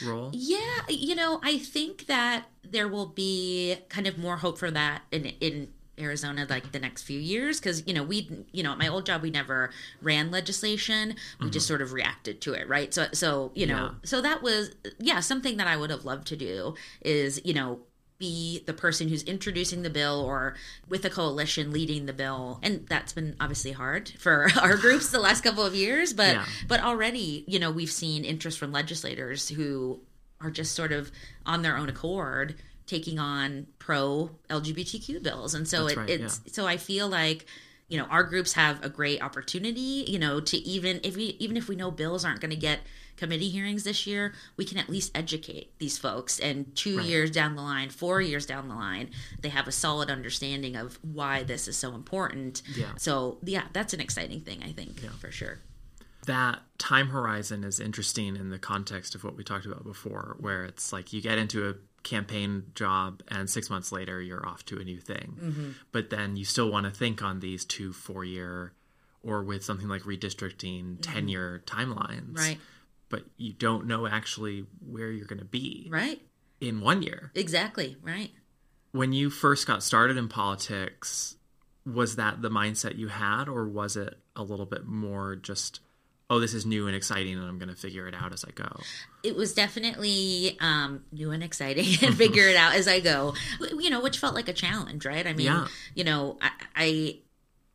role? 0.05 0.31
Yeah, 0.33 0.83
you 0.88 1.14
know, 1.14 1.40
I 1.43 1.59
think 1.59 2.07
that 2.07 2.47
there 2.62 2.88
will 2.88 3.07
be 3.07 3.77
kind 3.88 4.07
of 4.07 4.19
more 4.19 4.37
hope 4.37 4.59
for 4.59 4.71
that 4.71 5.03
in 5.11 5.27
in 5.40 5.69
Arizona 5.99 6.47
like 6.49 6.73
the 6.73 6.79
next 6.79 7.03
few 7.03 7.19
years 7.21 7.61
because 7.61 7.87
you 7.87 7.93
know 7.93 8.03
we 8.03 8.47
you 8.53 8.62
know 8.62 8.73
at 8.73 8.79
my 8.79 8.88
old 8.88 9.07
job 9.07 9.23
we 9.23 9.31
never 9.31 9.71
ran 10.01 10.31
legislation 10.31 11.14
we 11.40 11.51
just 11.51 11.64
mm-hmm. 11.64 11.73
sort 11.73 11.83
of 11.83 11.93
reacted 11.93 12.40
to 12.40 12.55
it 12.55 12.66
right 12.69 12.95
so 12.95 13.07
so 13.12 13.53
you 13.55 13.66
know 13.66 13.90
Yeah. 13.90 13.90
so 14.05 14.21
that 14.23 14.43
was 14.43 14.71
yeah 14.99 15.21
something 15.21 15.59
that 15.59 15.66
I 15.66 15.77
would 15.77 15.90
have 15.90 16.05
loved 16.05 16.27
to 16.29 16.37
do 16.37 16.75
is 17.03 17.40
you 17.45 17.53
know 17.53 17.81
be 18.20 18.62
the 18.66 18.72
person 18.72 19.09
who's 19.09 19.24
introducing 19.24 19.83
the 19.83 19.90
bill 19.90 20.20
or 20.20 20.54
with 20.88 21.04
a 21.04 21.11
coalition 21.11 21.72
leading 21.72 22.06
the 22.06 22.12
bill. 22.12 22.61
And 22.62 22.87
that's 22.88 23.12
been 23.12 23.35
obviously 23.40 23.72
hard 23.72 24.11
for 24.20 24.48
our 24.61 24.76
groups 24.76 25.11
the 25.11 25.18
last 25.18 25.40
couple 25.42 25.64
of 25.66 25.74
years 25.74 26.12
but 26.12 26.35
Yeah. 26.35 26.44
but 26.68 26.80
already 26.80 27.42
you 27.48 27.59
know 27.59 27.72
we've 27.72 27.90
seen 27.90 28.24
interest 28.24 28.59
from 28.61 28.70
legislators 28.70 29.48
who 29.48 30.00
are 30.40 30.50
just 30.50 30.74
sort 30.76 30.92
of 30.92 31.11
on 31.44 31.62
their 31.62 31.76
own 31.76 31.88
accord 31.88 32.54
taking 32.87 33.18
on 33.18 33.66
pro 33.78 34.30
lgbtq 34.50 35.22
bills. 35.22 35.54
And 35.54 35.66
so 35.66 35.87
it, 35.88 35.96
right, 35.96 36.11
it's 36.11 36.40
so 36.52 36.66
i 36.66 36.76
feel 36.76 37.09
like 37.09 37.46
you 37.90 37.98
know 37.98 38.05
our 38.05 38.22
groups 38.24 38.55
have 38.55 38.83
a 38.83 38.88
great 38.88 39.20
opportunity 39.22 40.05
you 40.09 40.18
know 40.18 40.40
to 40.40 40.57
even 40.59 41.00
if 41.05 41.16
we 41.16 41.37
even 41.38 41.57
if 41.59 41.68
we 41.68 41.76
know 41.76 41.90
bills 41.90 42.24
aren't 42.24 42.40
going 42.40 42.50
to 42.50 42.57
get 42.57 42.81
committee 43.16 43.50
hearings 43.50 43.85
this 43.85 44.07
year 44.07 44.33
we 44.57 44.64
can 44.64 44.79
at 44.79 44.88
least 44.88 45.11
educate 45.14 45.79
these 45.79 45.98
folks 45.98 46.38
and 46.38 46.74
two 46.74 46.96
Right. 46.98 47.07
years 47.07 47.31
down 47.31 47.55
the 47.57 47.62
line 47.62 47.90
four 47.90 48.22
years 48.22 48.46
down 48.46 48.68
the 48.68 48.74
line 48.74 49.11
they 49.42 49.50
have 49.50 49.68
a 49.68 49.72
solid 49.72 50.09
understanding 50.11 50.74
of 50.76 50.98
why 51.03 51.42
this 51.42 51.68
is 51.68 51.76
so 51.76 51.94
important 51.94 52.62
Yeah. 52.74 52.92
so 52.96 53.38
yeah 53.44 53.64
that's 53.74 53.92
an 53.92 54.00
exciting 54.00 54.40
thing 54.40 54.62
i 54.64 54.72
think 54.72 55.03
yeah. 55.03 55.11
for 55.18 55.31
sure 55.31 55.59
that 56.26 56.61
time 56.79 57.09
horizon 57.09 57.64
is 57.64 57.81
interesting 57.81 58.37
in 58.37 58.50
the 58.50 58.59
context 58.59 59.14
of 59.14 59.24
what 59.24 59.37
we 59.37 59.42
talked 59.42 59.64
about 59.64 59.85
before, 59.85 60.37
where 60.38 60.64
it's 60.64 60.92
like 60.92 61.14
you 61.14 61.22
get 61.22 61.38
into 61.38 61.66
a 61.70 61.74
campaign 62.03 62.65
job 62.75 63.23
and 63.29 63.49
six 63.51 63.69
months 63.71 63.93
later 63.93 64.21
you're 64.21 64.47
off 64.47 64.65
to 64.67 64.79
a 64.79 64.85
new 64.85 64.99
thing. 65.01 65.37
Mm-hmm. 65.41 65.71
But 65.93 66.11
then 66.11 66.37
you 66.37 66.45
still 66.45 66.71
want 66.71 66.87
to 66.87 66.91
think 66.93 67.23
on 67.23 67.41
these 67.41 67.65
two, 67.65 67.93
four 67.93 68.25
year, 68.25 68.73
or 69.23 69.43
with 69.43 69.63
something 69.65 69.89
like 69.89 70.03
redistricting, 70.03 70.97
10 71.03 71.29
year 71.29 71.63
timelines. 71.67 72.33
Mm-hmm. 72.33 72.37
Right. 72.37 72.59
But 73.09 73.25
you 73.37 73.53
don't 73.53 73.87
know 73.87 74.07
actually 74.07 74.67
where 74.87 75.11
you're 75.11 75.27
going 75.27 75.41
to 75.41 75.45
be 75.45 75.89
Right. 75.91 76.21
in 76.61 76.81
one 76.81 77.03
year. 77.03 77.33
Exactly. 77.35 77.97
Right. 78.03 78.31
When 78.93 79.13
you 79.13 79.31
first 79.31 79.67
got 79.67 79.83
started 79.83 80.17
in 80.17 80.29
politics, 80.29 81.37
was 81.87 82.17
that 82.17 82.41
the 82.43 82.51
mindset 82.51 82.97
you 82.99 83.09
had, 83.09 83.49
or 83.49 83.67
was 83.67 83.97
it 83.97 84.15
a 84.37 84.43
little 84.43 84.67
bit 84.67 84.85
more 84.87 85.37
just, 85.37 85.81
oh, 86.31 86.38
this 86.40 86.55
is 86.55 86.64
new 86.64 86.87
and 86.87 86.95
exciting 86.97 87.37
and 87.37 87.45
I'm 87.47 87.59
going 87.59 87.69
to 87.69 87.75
figure 87.77 88.07
it 88.09 88.14
out 88.14 88.33
as 88.33 88.45
I 88.45 88.51
go? 88.53 88.69
it 89.23 89.37
was 89.37 89.53
definitely 89.53 90.57
um, 90.61 91.03
new 91.12 91.31
and 91.33 91.43
exciting 91.43 91.85
and 92.03 92.16
figure 92.25 92.49
it 92.49 92.57
out 92.57 92.75
as 92.75 92.88
I 92.88 93.01
go. 93.01 93.35
You 93.79 93.90
know, 93.90 94.01
which 94.01 94.19
felt 94.19 94.35
like 94.35 94.49
a 94.49 94.53
challenge, 94.55 95.05
right? 95.05 95.27
I 95.27 95.33
mean, 95.35 95.47
Yeah. 95.47 95.66
you 95.95 96.05
know, 96.05 96.38
I, 96.40 96.51
I 96.77 97.16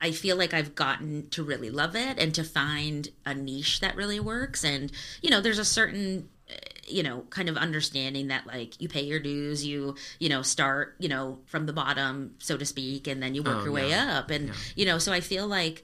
I 0.01 0.11
feel 0.11 0.35
like 0.37 0.53
I've 0.53 0.75
gotten 0.75 1.29
to 1.31 1.43
really 1.43 1.69
love 1.69 1.95
it 1.95 2.17
and 2.19 2.33
to 2.35 2.43
find 2.43 3.09
a 3.25 3.33
niche 3.33 3.79
that 3.81 3.95
really 3.95 4.19
works. 4.19 4.63
And 4.63 4.91
you 5.21 5.29
know, 5.29 5.41
there's 5.41 5.59
a 5.59 5.65
certain 5.65 6.29
uh, 6.49 6.53
you 6.87 7.01
know 7.03 7.25
kind 7.29 7.49
of 7.49 7.57
understanding 7.57 8.27
that 8.27 8.45
like 8.47 8.79
you 8.81 8.87
pay 8.87 9.01
your 9.03 9.19
dues 9.19 9.65
you 9.65 9.95
you 10.19 10.29
know 10.29 10.43
start 10.43 10.95
you 10.99 11.09
know 11.09 11.39
from 11.45 11.65
the 11.65 11.73
bottom 11.73 12.35
so 12.37 12.55
to 12.57 12.65
speak 12.65 13.07
and 13.07 13.23
then 13.23 13.33
you 13.33 13.41
work 13.41 13.57
Oh, 13.61 13.63
your 13.63 13.73
way 13.73 13.91
up 13.93 14.29
and 14.29 14.51
you 14.75 14.85
know 14.85 14.99
so 14.99 15.11
i 15.11 15.19
feel 15.21 15.47
like 15.47 15.83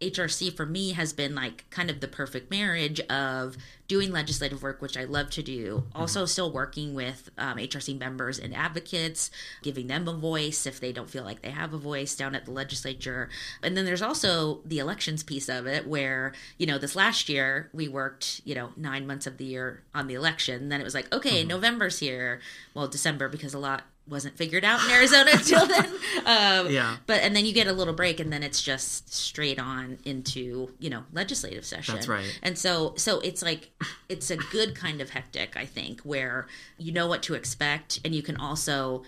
HRC 0.00 0.54
for 0.56 0.64
me 0.64 0.92
has 0.92 1.12
been 1.12 1.34
like 1.34 1.68
kind 1.70 1.90
of 1.90 2.00
the 2.00 2.06
perfect 2.06 2.50
marriage 2.50 3.00
of 3.08 3.56
doing 3.88 4.12
legislative 4.12 4.62
work, 4.62 4.80
which 4.80 4.96
I 4.96 5.04
love 5.04 5.30
to 5.30 5.42
do, 5.42 5.84
also 5.94 6.24
still 6.24 6.52
working 6.52 6.94
with 6.94 7.30
um, 7.36 7.56
HRC 7.56 7.98
members 7.98 8.38
and 8.38 8.54
advocates, 8.54 9.30
giving 9.62 9.88
them 9.88 10.06
a 10.06 10.12
voice 10.12 10.66
if 10.66 10.78
they 10.78 10.92
don't 10.92 11.10
feel 11.10 11.24
like 11.24 11.42
they 11.42 11.50
have 11.50 11.72
a 11.72 11.78
voice 11.78 12.14
down 12.14 12.34
at 12.34 12.44
the 12.44 12.52
legislature. 12.52 13.28
And 13.62 13.76
then 13.76 13.86
there's 13.86 14.02
also 14.02 14.60
the 14.64 14.78
elections 14.78 15.22
piece 15.22 15.48
of 15.48 15.66
it 15.66 15.86
where, 15.86 16.32
you 16.58 16.66
know, 16.66 16.78
this 16.78 16.94
last 16.94 17.28
year 17.28 17.70
we 17.72 17.88
worked, 17.88 18.40
you 18.44 18.54
know, 18.54 18.70
nine 18.76 19.06
months 19.06 19.26
of 19.26 19.38
the 19.38 19.46
year 19.46 19.82
on 19.94 20.06
the 20.06 20.14
election. 20.14 20.68
Then 20.68 20.80
it 20.80 20.84
was 20.84 20.94
like, 20.94 21.12
okay, 21.12 21.42
November's 21.42 21.98
here. 21.98 22.40
Well, 22.74 22.86
December 22.86 23.28
because 23.28 23.54
a 23.54 23.58
lot 23.58 23.82
wasn't 24.08 24.36
figured 24.36 24.64
out 24.64 24.82
in 24.84 24.90
Arizona 24.90 25.30
until 25.34 25.66
then. 25.66 25.86
Um, 26.24 26.70
Yeah. 26.70 26.96
but 27.06 27.22
and 27.22 27.34
then 27.36 27.44
you 27.46 27.52
get 27.52 27.66
a 27.66 27.72
little 27.72 27.94
break 27.94 28.20
and 28.20 28.32
then 28.32 28.42
it's 28.42 28.62
just 28.62 29.12
straight 29.12 29.58
on 29.58 29.98
into 30.04 30.70
you 30.78 30.90
know 30.90 31.04
legislative 31.12 31.64
session 31.64 31.94
That's 31.96 32.08
right. 32.08 32.38
and 32.42 32.58
so 32.58 32.94
so 32.96 33.20
it's 33.20 33.42
like 33.42 33.70
it's 34.08 34.30
a 34.30 34.36
good 34.36 34.74
kind 34.74 35.00
of 35.00 35.10
hectic 35.10 35.56
i 35.56 35.64
think 35.64 36.00
where 36.02 36.46
you 36.78 36.92
know 36.92 37.06
what 37.06 37.22
to 37.24 37.34
expect 37.34 38.00
and 38.04 38.14
you 38.14 38.22
can 38.22 38.36
also 38.36 39.02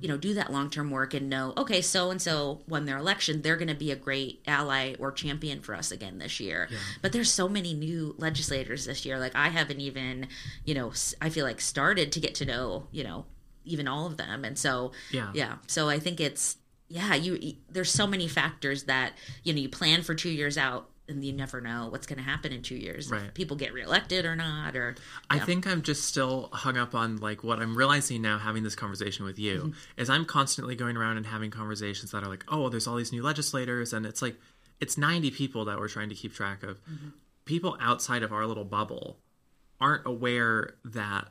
you 0.00 0.08
know 0.08 0.16
do 0.16 0.34
that 0.34 0.50
long-term 0.52 0.90
work 0.90 1.14
and 1.14 1.28
know 1.28 1.52
okay 1.56 1.80
so 1.80 2.10
and 2.10 2.20
so 2.20 2.60
won 2.66 2.86
their 2.86 2.98
election 2.98 3.42
they're 3.42 3.56
going 3.56 3.68
to 3.68 3.74
be 3.74 3.90
a 3.92 3.96
great 3.96 4.42
ally 4.46 4.94
or 4.98 5.12
champion 5.12 5.60
for 5.60 5.74
us 5.74 5.92
again 5.92 6.18
this 6.18 6.40
year 6.40 6.68
but 7.02 7.12
there's 7.12 7.30
so 7.30 7.48
many 7.48 7.72
new 7.72 8.14
legislators 8.18 8.84
this 8.86 9.04
year 9.06 9.18
like 9.18 9.34
i 9.36 9.48
haven't 9.48 9.80
even 9.80 10.26
you 10.64 10.74
know 10.74 10.92
i 11.20 11.28
feel 11.28 11.44
like 11.46 11.60
started 11.60 12.10
to 12.10 12.18
get 12.20 12.34
to 12.34 12.44
know 12.44 12.86
you 12.90 13.04
know 13.04 13.24
even 13.64 13.86
all 13.88 14.06
of 14.06 14.16
them 14.16 14.44
and 14.44 14.58
so 14.58 14.92
Yeah. 15.10 15.30
yeah 15.34 15.56
so 15.66 15.88
i 15.88 15.98
think 15.98 16.20
it's 16.20 16.56
yeah 16.88 17.14
you 17.14 17.54
there's 17.70 17.90
so 17.90 18.06
many 18.06 18.28
factors 18.28 18.84
that 18.84 19.12
you 19.44 19.52
know 19.52 19.60
you 19.60 19.68
plan 19.68 20.02
for 20.02 20.14
two 20.14 20.30
years 20.30 20.56
out 20.58 20.88
and 21.08 21.24
you 21.24 21.32
never 21.32 21.60
know 21.60 21.88
what's 21.90 22.06
going 22.06 22.18
to 22.18 22.24
happen 22.24 22.52
in 22.52 22.62
two 22.62 22.76
years 22.76 23.06
if 23.06 23.12
Right. 23.12 23.34
people 23.34 23.56
get 23.56 23.72
reelected 23.74 24.24
or 24.24 24.36
not 24.36 24.76
or 24.76 24.94
I 25.28 25.40
think 25.40 25.66
I'm 25.66 25.82
just 25.82 26.04
still 26.04 26.48
hung 26.52 26.76
up 26.76 26.94
on 26.94 27.16
like 27.16 27.42
what 27.42 27.58
I'm 27.58 27.76
realizing 27.76 28.22
now 28.22 28.38
having 28.38 28.62
this 28.62 28.76
conversation 28.76 29.24
with 29.24 29.38
you 29.38 29.58
Mm-hmm. 29.58 30.00
is 30.00 30.08
I'm 30.08 30.24
constantly 30.24 30.76
going 30.76 30.96
around 30.96 31.16
and 31.16 31.26
having 31.26 31.50
conversations 31.50 32.12
that 32.12 32.22
are 32.22 32.28
like, 32.28 32.44
oh, 32.48 32.68
there's 32.68 32.86
all 32.86 32.94
these 32.96 33.10
new 33.12 33.22
legislators 33.22 33.92
and 33.92 34.06
it's 34.06 34.22
like 34.22 34.36
it's 34.80 34.96
90 34.96 35.32
people 35.32 35.64
that 35.66 35.78
we're 35.78 35.88
trying 35.88 36.08
to 36.08 36.14
keep 36.14 36.32
track 36.34 36.62
of. 36.62 36.76
Mm-hmm. 36.84 37.08
People 37.46 37.76
outside 37.80 38.22
of 38.22 38.32
our 38.32 38.46
little 38.46 38.64
bubble 38.64 39.18
aren't 39.80 40.06
aware 40.06 40.74
that 40.84 41.28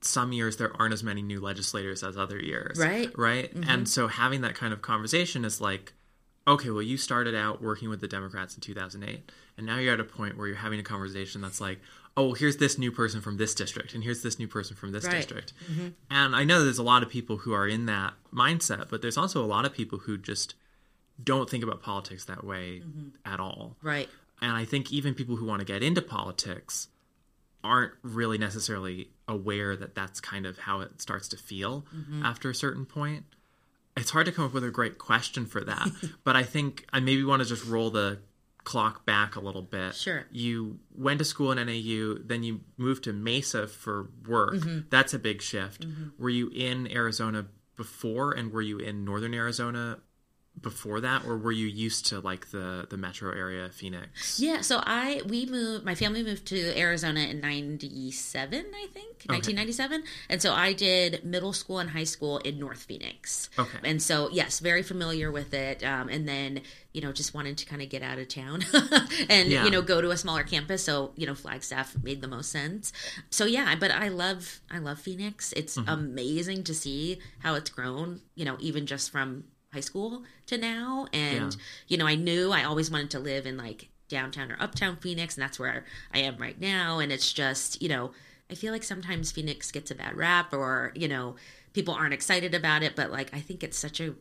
some 0.00 0.32
years 0.32 0.56
there 0.56 0.72
aren't 0.80 0.94
as 0.94 1.02
many 1.02 1.22
new 1.22 1.40
legislators 1.40 2.02
as 2.02 2.16
other 2.16 2.38
years. 2.38 2.78
Right. 2.78 3.10
Right? 3.18 3.52
Mm-hmm. 3.52 3.68
And 3.68 3.88
so 3.88 4.08
having 4.08 4.42
that 4.42 4.54
kind 4.54 4.72
of 4.72 4.82
conversation 4.82 5.44
is 5.44 5.60
like 5.60 5.92
okay, 6.48 6.70
well, 6.70 6.82
you 6.82 6.96
started 6.96 7.34
out 7.34 7.62
working 7.62 7.90
with 7.90 8.00
the 8.00 8.08
Democrats 8.08 8.54
in 8.54 8.60
2008, 8.60 9.30
and 9.56 9.66
now 9.66 9.78
you're 9.78 9.92
at 9.92 10.00
a 10.00 10.04
point 10.04 10.36
where 10.36 10.46
you're 10.46 10.56
having 10.56 10.80
a 10.80 10.82
conversation 10.82 11.42
that's 11.42 11.60
like, 11.60 11.78
oh, 12.16 12.28
well, 12.28 12.34
here's 12.34 12.56
this 12.56 12.78
new 12.78 12.90
person 12.90 13.20
from 13.20 13.36
this 13.36 13.54
district, 13.54 13.94
and 13.94 14.02
here's 14.02 14.22
this 14.22 14.38
new 14.38 14.48
person 14.48 14.74
from 14.74 14.90
this 14.90 15.04
Right. 15.04 15.16
district. 15.16 15.52
Mm-hmm. 15.70 15.88
And 16.10 16.34
I 16.34 16.44
know 16.44 16.64
there's 16.64 16.78
a 16.78 16.82
lot 16.82 17.02
of 17.02 17.10
people 17.10 17.36
who 17.38 17.52
are 17.52 17.68
in 17.68 17.86
that 17.86 18.14
mindset, 18.32 18.88
but 18.88 19.02
there's 19.02 19.18
also 19.18 19.44
a 19.44 19.46
lot 19.46 19.66
of 19.66 19.74
people 19.74 19.98
who 19.98 20.16
just 20.16 20.54
don't 21.22 21.50
think 21.50 21.62
about 21.62 21.82
politics 21.82 22.24
that 22.24 22.44
way 22.44 22.80
mm-hmm. 22.84 23.08
at 23.24 23.40
all. 23.40 23.76
right 23.82 24.08
And 24.40 24.52
I 24.52 24.64
think 24.64 24.92
even 24.92 25.14
people 25.14 25.36
who 25.36 25.44
want 25.44 25.60
to 25.60 25.66
get 25.66 25.82
into 25.82 26.00
politics 26.00 26.88
aren't 27.68 27.92
really 28.02 28.38
necessarily 28.38 29.10
aware 29.28 29.76
that 29.76 29.94
that's 29.94 30.20
kind 30.20 30.46
of 30.46 30.58
how 30.58 30.80
it 30.80 31.00
starts 31.00 31.28
to 31.28 31.36
feel 31.36 31.84
mm-hmm. 31.94 32.24
after 32.24 32.48
a 32.48 32.54
certain 32.54 32.86
point. 32.86 33.24
It's 33.96 34.10
hard 34.10 34.26
to 34.26 34.32
come 34.32 34.44
up 34.44 34.54
with 34.54 34.64
a 34.64 34.70
great 34.70 34.96
question 34.98 35.44
for 35.44 35.62
that, 35.62 35.88
but 36.24 36.34
I 36.34 36.42
think 36.42 36.86
I 36.92 37.00
maybe 37.00 37.24
want 37.24 37.42
to 37.42 37.48
just 37.48 37.64
roll 37.66 37.90
the 37.90 38.20
clock 38.64 39.04
back 39.04 39.36
a 39.36 39.40
little 39.40 39.62
bit. 39.62 39.94
Sure. 39.94 40.26
You 40.30 40.78
went 40.94 41.18
to 41.18 41.24
school 41.24 41.52
in 41.52 41.58
NAU, 41.66 42.16
then 42.24 42.42
you 42.42 42.60
moved 42.76 43.04
to 43.04 43.12
Mesa 43.12 43.66
for 43.66 44.10
work. 44.26 44.54
Mm-hmm. 44.54 44.80
That's 44.90 45.14
a 45.14 45.18
big 45.18 45.42
shift. 45.42 45.86
Mm-hmm. 45.86 46.22
Were 46.22 46.30
you 46.30 46.50
in 46.54 46.90
Arizona 46.90 47.46
before 47.76 48.32
and 48.32 48.52
were 48.52 48.62
you 48.62 48.78
in 48.78 49.04
northern 49.04 49.34
Arizona 49.34 49.98
before 50.60 51.00
that 51.00 51.24
or 51.24 51.36
were 51.36 51.52
you 51.52 51.66
used 51.66 52.06
to 52.06 52.20
like 52.20 52.50
the 52.50 52.86
the 52.90 52.96
metro 52.96 53.30
area 53.32 53.68
Phoenix? 53.70 54.38
yeah 54.40 54.60
so 54.60 54.80
i 54.84 55.20
we 55.26 55.46
moved 55.46 55.84
my 55.84 55.94
family 55.94 56.22
moved 56.22 56.46
to 56.46 56.78
arizona 56.78 57.20
in 57.20 57.40
97 57.40 58.58
i 58.74 58.86
think 58.92 59.06
1997 59.26 60.02
and 60.28 60.40
so 60.42 60.52
i 60.52 60.72
did 60.72 61.24
middle 61.24 61.52
school 61.52 61.78
and 61.78 61.90
high 61.90 62.04
school 62.04 62.38
in 62.38 62.58
north 62.58 62.82
phoenix. 62.82 63.50
Okay. 63.58 63.78
and 63.84 64.02
so 64.02 64.28
yes 64.32 64.60
very 64.60 64.82
familiar 64.82 65.30
with 65.30 65.54
it 65.54 65.84
um, 65.84 66.08
and 66.08 66.28
then 66.28 66.60
you 66.92 67.00
know 67.00 67.12
just 67.12 67.34
wanted 67.34 67.56
to 67.58 67.66
kind 67.66 67.82
of 67.82 67.88
get 67.88 68.02
out 68.02 68.18
of 68.18 68.28
town 68.28 68.64
and 69.28 69.48
Yeah. 69.50 69.64
you 69.64 69.70
know 69.70 69.82
go 69.82 70.00
to 70.00 70.10
a 70.10 70.16
smaller 70.16 70.42
campus. 70.42 70.82
So 70.84 71.12
you 71.16 71.26
know 71.26 71.34
flagstaff 71.34 71.96
made 72.02 72.20
the 72.20 72.28
most 72.28 72.50
sense. 72.50 72.92
So 73.30 73.44
yeah 73.44 73.74
but 73.78 73.90
i 73.90 74.08
love 74.08 74.60
i 74.70 74.78
love 74.78 74.98
phoenix. 74.98 75.52
It's 75.52 75.76
amazing 75.76 76.64
to 76.64 76.74
see 76.74 77.18
how 77.40 77.54
it's 77.54 77.70
grown 77.70 78.20
you 78.34 78.44
know 78.44 78.56
even 78.60 78.86
just 78.86 79.10
from 79.10 79.44
high 79.78 79.86
school 79.92 80.24
to 80.46 80.58
now 80.58 81.06
and 81.12 81.52
Yeah. 81.54 81.60
you 81.90 81.96
know 81.98 82.06
i 82.06 82.16
knew 82.16 82.50
i 82.52 82.64
always 82.64 82.90
wanted 82.90 83.10
to 83.10 83.20
live 83.20 83.46
in 83.46 83.56
like 83.56 83.88
downtown 84.08 84.50
or 84.52 84.56
uptown 84.60 84.96
phoenix 84.96 85.36
and 85.36 85.42
that's 85.44 85.58
where 85.58 85.84
i 86.12 86.18
am 86.18 86.36
right 86.38 86.60
now 86.60 86.98
and 86.98 87.12
it's 87.12 87.32
just 87.32 87.80
you 87.82 87.88
know 87.88 88.10
i 88.50 88.54
feel 88.54 88.72
like 88.72 88.82
sometimes 88.82 89.30
phoenix 89.30 89.70
gets 89.70 89.90
a 89.90 89.94
bad 89.94 90.16
rap 90.16 90.52
or 90.52 90.92
you 90.96 91.06
know 91.06 91.36
people 91.74 91.94
aren't 91.94 92.14
excited 92.14 92.54
about 92.54 92.82
it 92.82 92.96
but 92.96 93.10
like 93.12 93.30
i 93.34 93.40
think 93.40 93.62
it's 93.62 93.78
such 93.78 94.00
a 94.00 94.14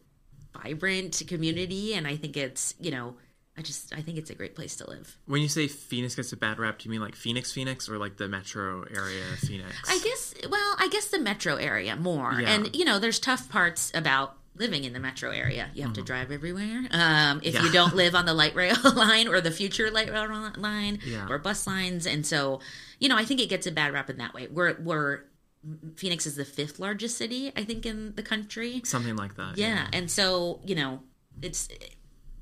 vibrant 0.64 1.22
community 1.28 1.94
and 1.94 2.08
i 2.08 2.16
think 2.16 2.36
it's 2.38 2.74
you 2.80 2.92
know 2.92 3.16
i 3.58 3.62
just 3.62 3.94
i 3.96 4.02
think 4.02 4.18
it's 4.18 4.30
a 4.30 4.36
great 4.36 4.56
place 4.56 4.76
to 4.76 4.90
live 4.90 5.18
When 5.26 5.42
you 5.42 5.48
say 5.48 5.68
Phoenix 5.68 6.16
gets 6.16 6.32
a 6.34 6.38
bad 6.38 6.60
rap, 6.60 6.80
do 6.80 6.86
you 6.86 6.92
mean 6.92 7.02
like 7.02 7.16
Phoenix 7.16 7.52
Phoenix 7.52 7.90
or 7.90 7.98
like 7.98 8.18
the 8.18 8.28
metro 8.28 8.84
area 8.84 9.24
Phoenix? 9.40 9.74
i 9.90 10.00
guess 10.04 10.34
well 10.50 10.76
i 10.80 10.88
guess 10.92 11.08
the 11.08 11.20
metro 11.20 11.56
area 11.56 11.96
more 11.96 12.34
Yeah. 12.42 12.54
and 12.54 12.76
you 12.76 12.86
know 12.86 13.00
there's 13.00 13.20
tough 13.20 13.50
parts 13.50 13.92
about 13.94 14.37
living 14.60 14.84
in 14.84 14.94
the 14.94 15.00
metro 15.00 15.32
area. 15.32 15.70
You 15.74 15.84
have 15.84 15.94
to 15.94 16.02
drive 16.02 16.32
everywhere. 16.32 16.88
Um, 16.92 17.42
if 17.44 17.54
Mm-hmm. 17.54 17.56
Yeah. 17.56 17.64
you 17.64 17.72
don't 17.72 17.96
live 18.04 18.16
on 18.16 18.26
the 18.26 18.34
light 18.34 18.56
rail 18.56 18.76
line 18.96 19.28
or 19.28 19.42
the 19.42 19.52
future 19.52 19.90
light 19.92 20.12
rail 20.12 20.52
line 20.58 21.00
Yeah. 21.06 21.28
or 21.30 21.38
bus 21.40 21.66
lines. 21.68 22.06
And 22.06 22.26
so 22.26 22.60
you 23.00 23.08
know 23.10 23.16
i 23.18 23.24
think 23.26 23.40
it 23.40 23.48
gets 23.50 23.68
a 23.68 23.72
bad 23.72 23.94
rap 23.94 24.10
in 24.10 24.18
that 24.18 24.34
way. 24.34 24.48
We're 24.48 24.76
we're 24.82 25.22
phoenix 25.96 26.26
is 26.26 26.36
the 26.36 26.46
fifth 26.46 26.80
largest 26.80 27.18
city 27.18 27.52
i 27.56 27.64
think 27.64 27.86
in 27.86 28.14
the 28.16 28.24
country. 28.24 28.82
Something 28.86 29.16
like 29.16 29.36
that. 29.36 29.58
yeah. 29.58 29.88
And 29.94 30.10
so 30.10 30.60
you 30.66 30.76
know 30.76 31.02
it's 31.42 31.70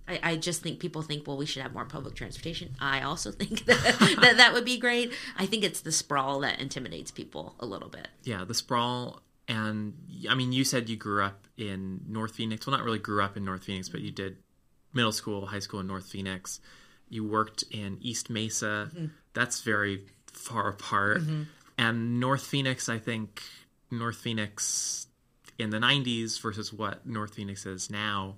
I, 0.08 0.19
I 0.21 0.36
just 0.36 0.62
think 0.62 0.80
people 0.80 1.01
think 1.01 1.25
well 1.28 1.36
we 1.38 1.45
should 1.47 1.63
have 1.63 1.73
more 1.73 1.86
public 1.86 2.13
transportation. 2.15 2.75
I 2.80 3.01
also 3.01 3.32
think 3.39 3.65
that, 3.65 4.17
that 4.21 4.38
that 4.38 4.54
would 4.54 4.63
be 4.65 4.78
great. 4.78 5.12
I 5.38 5.45
think 5.47 5.63
it's 5.63 5.82
the 5.82 5.91
sprawl 5.91 6.39
that 6.41 6.60
intimidates 6.60 7.10
people 7.12 7.56
a 7.60 7.65
little 7.65 7.89
bit. 7.89 8.08
Yeah, 8.23 8.45
the 8.45 8.54
sprawl 8.54 9.21
and 9.47 9.93
I 10.29 10.36
mean 10.36 10.51
you 10.51 10.63
said 10.63 10.89
you 10.89 10.97
grew 10.97 11.23
up 11.23 11.47
in 11.58 12.01
North 12.08 12.36
Phoenix. 12.36 12.65
Well, 12.65 12.75
not 12.75 12.86
really 12.86 12.99
grew 12.99 13.21
up 13.21 13.38
in 13.38 13.45
North 13.45 13.63
Phoenix, 13.63 13.89
but 13.89 14.01
you 14.01 14.12
did 14.12 14.38
middle 14.93 15.12
school, 15.12 15.45
high 15.45 15.60
school 15.60 15.79
in 15.79 15.88
North 15.88 16.08
Phoenix. 16.08 16.60
You 17.10 17.23
worked 17.23 17.63
in 17.71 17.97
East 18.01 18.29
Mesa. 18.29 18.89
Mm-hmm. 18.93 19.05
That's 19.34 19.62
very 19.62 20.05
far 20.27 20.69
apart. 20.69 21.21
Mm-hmm. 21.21 21.43
And 21.77 22.19
North 22.19 22.43
Phoenix, 22.43 22.89
I 22.89 22.97
think 22.97 23.41
North 23.91 24.17
Phoenix 24.17 25.08
in 25.60 25.69
the 25.69 25.77
90s 25.77 26.41
versus 26.41 26.73
what 26.73 27.05
North 27.05 27.36
Phoenix 27.36 27.65
is 27.65 27.89
now. 27.89 28.36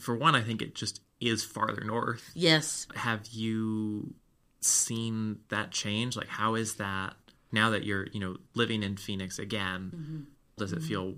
For 0.00 0.16
one, 0.16 0.34
I 0.34 0.42
think 0.42 0.62
it 0.62 0.74
just 0.74 1.00
is 1.20 1.44
farther 1.44 1.84
north. 1.84 2.32
yes 2.34 2.88
have 2.96 3.28
you 3.28 4.12
seen 4.60 5.38
that 5.48 5.70
change? 5.70 6.16
Like, 6.16 6.28
how 6.28 6.54
is 6.54 6.74
that 6.76 7.14
now 7.52 7.70
that 7.70 7.84
you're, 7.84 8.06
you 8.12 8.20
know, 8.20 8.36
living 8.54 8.82
in 8.82 8.96
Phoenix 8.96 9.38
again? 9.38 9.92
Mm-hmm. 9.94 10.20
Does 10.56 10.72
it 10.72 10.82
feel 10.82 11.14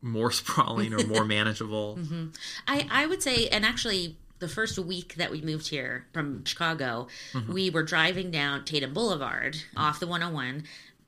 more 0.00 0.30
sprawling 0.40 0.92
or 0.94 1.04
more 1.06 1.24
manageable? 1.24 1.98
I, 2.66 2.86
I 2.90 3.06
would 3.06 3.22
say, 3.22 3.48
and 3.48 3.64
actually, 3.64 4.16
the 4.40 4.48
first 4.48 4.78
week 4.78 5.14
that 5.14 5.30
we 5.30 5.40
moved 5.40 5.68
here 5.68 6.06
from 6.12 6.44
Chicago, 6.44 7.08
Mm-hmm. 7.32 7.52
we 7.52 7.70
were 7.70 7.82
driving 7.82 8.30
down 8.30 8.64
Tatum 8.64 8.92
Boulevard 8.92 9.56
off 9.76 10.00
the 10.00 10.06
101. 10.06 10.64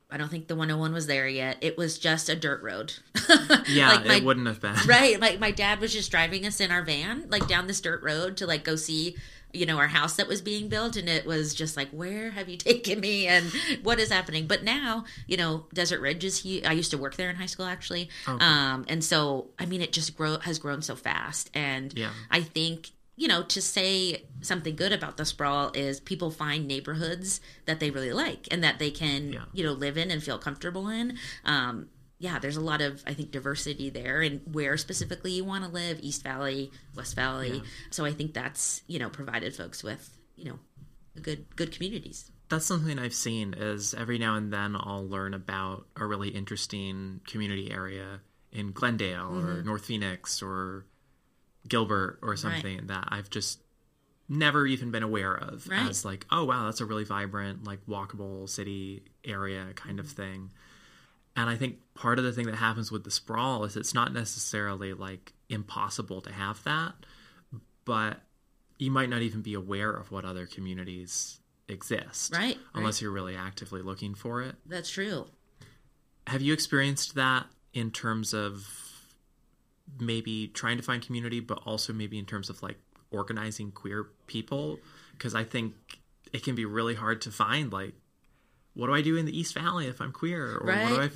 I 0.09 0.15
don't 0.15 0.29
think 0.29 0.47
the 0.47 0.55
101 0.55 0.93
was 0.93 1.05
there 1.07 1.27
yet. 1.27 1.57
It 1.59 1.77
was 1.77 1.99
just 1.99 2.29
a 2.29 2.35
dirt 2.35 2.61
road. 2.63 2.93
Yeah, 3.67 3.89
Like 3.91 4.05
my- 4.05 4.15
it 4.15 4.23
wouldn't 4.23 4.47
have 4.47 4.61
been. 4.61 4.75
right. 4.87 5.19
Like 5.19 5.39
my 5.39 5.51
dad 5.51 5.81
was 5.81 5.91
just 5.91 6.09
driving 6.11 6.45
us 6.45 6.61
in 6.61 6.71
our 6.71 6.81
van, 6.81 7.25
like 7.29 7.47
down 7.47 7.67
this 7.67 7.81
dirt 7.81 8.01
road 8.01 8.37
to 8.37 8.47
like 8.47 8.63
go 8.63 8.77
see, 8.77 9.17
you 9.53 9.65
know, 9.65 9.77
our 9.77 9.87
house 9.87 10.15
that 10.17 10.27
was 10.27 10.41
being 10.41 10.67
built. 10.69 10.95
And 10.97 11.07
it 11.09 11.25
was 11.25 11.53
just 11.55 11.77
like, 11.77 11.89
where 11.89 12.31
have 12.31 12.49
you 12.49 12.57
taken 12.71 12.99
me 12.99 13.27
and 13.27 13.45
what 13.83 13.99
is 13.99 14.11
happening? 14.11 14.45
But 14.47 14.63
now, 14.63 15.05
you 15.27 15.37
know, 15.37 15.65
Desert 15.73 16.01
Ridge 16.01 16.23
is 16.23 16.39
huge. 16.43 16.65
I 16.65 16.73
used 16.73 16.91
to 16.91 16.97
work 16.97 17.15
there 17.15 17.29
in 17.29 17.35
high 17.37 17.45
school 17.47 17.65
actually. 17.65 18.09
Um, 18.27 18.85
and 18.87 19.03
so, 19.03 19.49
I 19.57 19.65
mean, 19.65 19.81
it 19.81 19.93
just 19.93 20.15
grow 20.17 20.37
has 20.39 20.59
grown 20.59 20.81
so 20.81 20.95
fast. 20.95 21.49
And 21.53 21.97
Yeah. 21.97 22.11
I 22.29 22.41
think, 22.41 22.89
you 23.15 23.27
know, 23.27 23.41
to 23.43 23.61
say 23.61 24.25
something 24.41 24.75
good 24.75 24.91
about 24.91 25.17
the 25.17 25.25
sprawl 25.25 25.71
is 25.73 25.99
people 25.99 26.29
find 26.29 26.67
neighborhoods 26.67 27.41
that 27.65 27.79
they 27.79 27.89
really 27.89 28.13
like 28.13 28.47
and 28.51 28.63
that 28.63 28.77
they 28.77 28.91
can, 28.91 29.33
Yeah. 29.33 29.45
you 29.53 29.63
know, 29.63 29.71
live 29.73 29.97
in 29.97 30.11
and 30.11 30.21
feel 30.23 30.37
comfortable 30.37 30.87
in. 30.89 31.17
Um, 31.43 31.87
yeah, 32.19 32.39
there's 32.39 32.57
a 32.57 32.61
lot 32.61 32.81
of 32.81 33.03
I 33.05 33.13
think 33.13 33.31
diversity 33.31 33.89
there 33.89 34.21
and 34.21 34.41
where 34.51 34.77
specifically 34.77 35.31
you 35.33 35.45
want 35.45 35.63
to 35.65 35.69
live, 35.69 35.99
East 36.01 36.23
Valley, 36.23 36.71
West 36.95 37.15
Valley. 37.15 37.61
So 37.91 38.05
I 38.05 38.11
think 38.13 38.33
that's, 38.33 38.81
you 38.87 38.97
know, 38.99 39.09
provided 39.09 39.55
folks 39.55 39.83
with, 39.83 40.17
you 40.35 40.45
know, 40.45 40.59
good 41.21 41.45
good 41.55 41.71
communities. 41.71 42.31
That's 42.49 42.65
something 42.65 42.97
I've 42.97 43.13
seen 43.13 43.53
is 43.53 43.93
every 43.93 44.17
now 44.17 44.35
and 44.35 44.51
then 44.53 44.75
I'll 44.79 45.07
learn 45.07 45.33
about 45.33 45.85
a 45.97 46.05
really 46.05 46.29
interesting 46.29 47.19
community 47.27 47.69
area 47.71 48.21
in 48.51 48.71
Glendale 48.71 49.29
Mm-hmm. 49.31 49.47
or 49.47 49.63
North 49.63 49.85
Phoenix 49.85 50.41
or 50.41 50.85
Gilbert 51.67 52.19
or 52.21 52.35
something 52.37 52.87
that 52.87 53.09
I've 53.09 53.29
just 53.29 53.61
never 54.29 54.65
even 54.65 54.91
been 54.91 55.03
aware 55.03 55.33
of 55.33 55.67
Right. 55.67 55.89
as 55.89 56.03
like, 56.05 56.25
oh 56.31 56.45
wow, 56.45 56.65
that's 56.65 56.81
a 56.81 56.85
really 56.85 57.03
vibrant, 57.03 57.65
like 57.65 57.85
walkable 57.85 58.49
city 58.49 59.03
area 59.25 59.73
kind 59.75 59.99
of 59.99 60.07
thing. 60.07 60.51
And 61.37 61.51
I 61.51 61.55
think 61.55 61.77
part 61.93 62.17
of 62.17 62.25
the 62.25 62.33
thing 62.33 62.47
that 62.47 62.55
happens 62.55 62.91
with 62.91 63.03
the 63.03 63.11
sprawl 63.11 63.63
is 63.63 63.77
it's 63.77 63.93
not 63.93 64.11
necessarily 64.11 64.93
like 64.93 65.33
impossible 65.49 66.19
to 66.21 66.31
have 66.33 66.63
that, 66.63 66.95
but 67.85 68.21
you 68.79 68.89
might 68.89 69.07
not 69.09 69.21
even 69.21 69.43
be 69.43 69.53
aware 69.53 69.91
of 69.91 70.11
what 70.11 70.25
other 70.25 70.47
communities 70.47 71.39
exist. 71.67 72.33
Right, 72.33 72.57
Unless 72.73 73.03
you're 73.03 73.11
really 73.11 73.35
actively 73.35 73.83
looking 73.83 74.15
for 74.15 74.41
it. 74.41 74.55
That's 74.65 74.89
true. 74.89 75.27
Have 76.25 76.41
you 76.41 76.53
experienced 76.53 77.13
that 77.15 77.45
in 77.71 77.91
terms 77.91 78.33
of 78.33 78.67
maybe 79.99 80.47
trying 80.47 80.77
to 80.77 80.83
find 80.83 81.05
community, 81.05 81.39
but 81.39 81.61
also 81.65 81.93
maybe 81.93 82.17
in 82.17 82.25
terms 82.25 82.49
of 82.49 82.63
like 82.63 82.77
organizing 83.11 83.71
queer 83.71 84.07
people? 84.25 84.79
Because 85.11 85.35
I 85.35 85.43
think 85.43 85.75
it 86.33 86.43
can 86.43 86.55
be 86.55 86.65
really 86.65 86.95
hard 86.95 87.21
to 87.21 87.31
find 87.31 87.71
like, 87.71 87.93
what 88.77 88.87
do 88.87 88.93
I 88.93 89.01
do 89.01 89.17
in 89.17 89.25
the 89.25 89.37
East 89.37 89.53
Valley 89.53 89.87
if 89.87 89.99
I'm 89.99 90.11
queer? 90.11 90.57
Or 90.57 90.65
what 90.65 90.75
do 90.75 90.95
I 90.95 90.99
Right. 90.99 91.11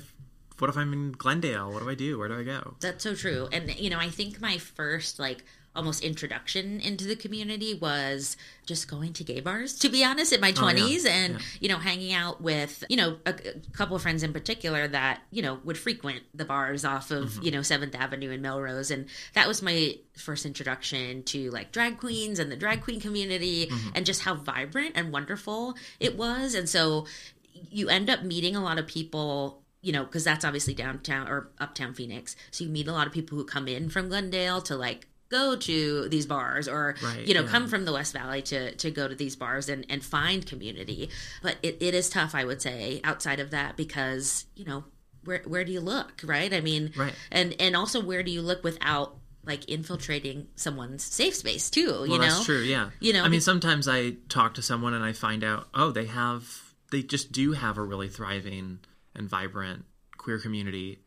what 0.58 0.70
if 0.70 0.76
I'm 0.76 0.92
in 0.92 1.12
Glendale? 1.12 1.72
What 1.72 1.82
do 1.82 1.88
I 1.88 1.94
do? 1.94 2.18
Where 2.18 2.28
do 2.28 2.38
I 2.38 2.42
go? 2.42 2.74
That's 2.80 3.02
so 3.04 3.14
true. 3.14 3.48
And 3.52 3.74
you 3.78 3.88
know, 3.88 3.98
I 3.98 4.10
think 4.10 4.40
my 4.40 4.58
first 4.58 5.18
like 5.18 5.44
almost 5.74 6.04
introduction 6.04 6.80
into 6.80 7.06
the 7.06 7.16
community 7.16 7.72
was 7.72 8.36
just 8.66 8.88
going 8.88 9.12
to 9.12 9.24
gay 9.24 9.40
bars 9.40 9.78
to 9.78 9.88
be 9.88 10.04
honest 10.04 10.32
in 10.32 10.40
my 10.40 10.52
20s 10.52 11.06
and 11.06 11.38
you 11.60 11.68
know 11.68 11.78
hanging 11.78 12.12
out 12.12 12.42
with 12.42 12.84
you 12.90 12.96
know 12.96 13.16
a, 13.24 13.30
a 13.30 13.72
couple 13.72 13.96
of 13.96 14.02
friends 14.02 14.22
in 14.22 14.34
particular 14.34 14.86
that 14.86 15.20
you 15.30 15.40
know 15.40 15.58
would 15.64 15.78
frequent 15.78 16.22
the 16.34 16.44
bars 16.44 16.84
off 16.84 17.10
of 17.10 17.30
mm-hmm. 17.30 17.42
you 17.44 17.50
know 17.50 17.60
7th 17.60 17.94
Avenue 17.94 18.30
and 18.30 18.42
Melrose 18.42 18.90
and 18.90 19.06
that 19.32 19.48
was 19.48 19.62
my 19.62 19.96
first 20.14 20.44
introduction 20.44 21.22
to 21.24 21.50
like 21.50 21.72
drag 21.72 21.98
queens 21.98 22.38
and 22.38 22.52
the 22.52 22.56
drag 22.56 22.82
queen 22.82 23.00
community 23.00 23.66
mm-hmm. 23.66 23.88
and 23.94 24.04
just 24.04 24.22
how 24.22 24.34
vibrant 24.34 24.92
and 24.94 25.10
wonderful 25.10 25.74
it 25.98 26.18
was 26.18 26.54
and 26.54 26.68
so 26.68 27.06
you 27.52 27.88
end 27.88 28.10
up 28.10 28.22
meeting 28.22 28.56
a 28.56 28.62
lot 28.62 28.78
of 28.78 28.86
people 28.86 29.58
you 29.84 29.90
know, 29.90 30.04
because 30.04 30.22
that's 30.22 30.44
obviously 30.44 30.74
downtown 30.74 31.26
or 31.26 31.50
uptown 31.58 31.92
Phoenix. 31.92 32.36
So 32.52 32.62
you 32.62 32.70
meet 32.70 32.86
a 32.86 32.92
lot 32.92 33.08
of 33.08 33.12
people 33.12 33.36
who 33.36 33.44
come 33.44 33.66
in 33.66 33.88
from 33.88 34.08
Glendale 34.08 34.62
to 34.62 34.76
like 34.76 35.08
go 35.28 35.56
to 35.56 36.08
these 36.08 36.24
bars 36.24 36.68
or 36.68 36.94
Right, 37.02 37.26
you 37.26 37.34
know 37.34 37.40
yeah. 37.42 37.48
come 37.48 37.66
from 37.66 37.84
the 37.84 37.92
west 37.92 38.12
valley 38.12 38.42
to 38.42 38.76
to 38.76 38.90
go 38.90 39.08
to 39.08 39.14
these 39.14 39.34
bars 39.34 39.68
and 39.70 39.84
and 39.88 40.04
find 40.04 40.46
community 40.46 41.08
but 41.42 41.56
it, 41.62 41.78
it 41.80 41.94
is 41.94 42.10
tough 42.10 42.34
i 42.34 42.44
would 42.44 42.60
say 42.60 43.00
outside 43.02 43.40
of 43.40 43.50
that 43.50 43.74
because 43.78 44.44
you 44.54 44.66
know 44.66 44.84
where 45.24 45.40
where 45.46 45.64
do 45.64 45.72
you 45.72 45.80
look 45.80 46.20
right 46.22 46.52
i 46.52 46.60
mean 46.60 46.92
Right. 46.94 47.14
and 47.30 47.56
and 47.58 47.74
also 47.74 48.04
where 48.04 48.22
do 48.22 48.30
you 48.30 48.42
look 48.42 48.62
without 48.62 49.16
like 49.44 49.68
infiltrating 49.70 50.48
someone's 50.54 51.02
safe 51.02 51.34
space 51.34 51.70
too 51.70 51.80
you 51.80 52.10
well, 52.10 52.18
know 52.18 52.18
that's 52.18 52.44
true. 52.44 52.60
Yeah. 52.60 52.90
You 53.00 53.12
know, 53.14 53.24
I 53.24 53.28
mean, 53.28 53.40
sometimes 53.40 53.88
I 53.88 54.16
talk 54.28 54.54
to 54.54 54.62
someone 54.62 54.94
and 54.94 55.02
I 55.04 55.12
find 55.12 55.42
out, 55.42 55.66
oh, 55.74 55.90
they 55.90 56.04
have, 56.06 56.61
they 56.92 57.02
just 57.02 57.32
do 57.32 57.52
have 57.52 57.76
a 57.76 57.82
really 57.82 58.08
thriving 58.08 58.78
and 59.16 59.28
vibrant 59.28 59.84
queer 60.16 60.38
community 60.38 61.00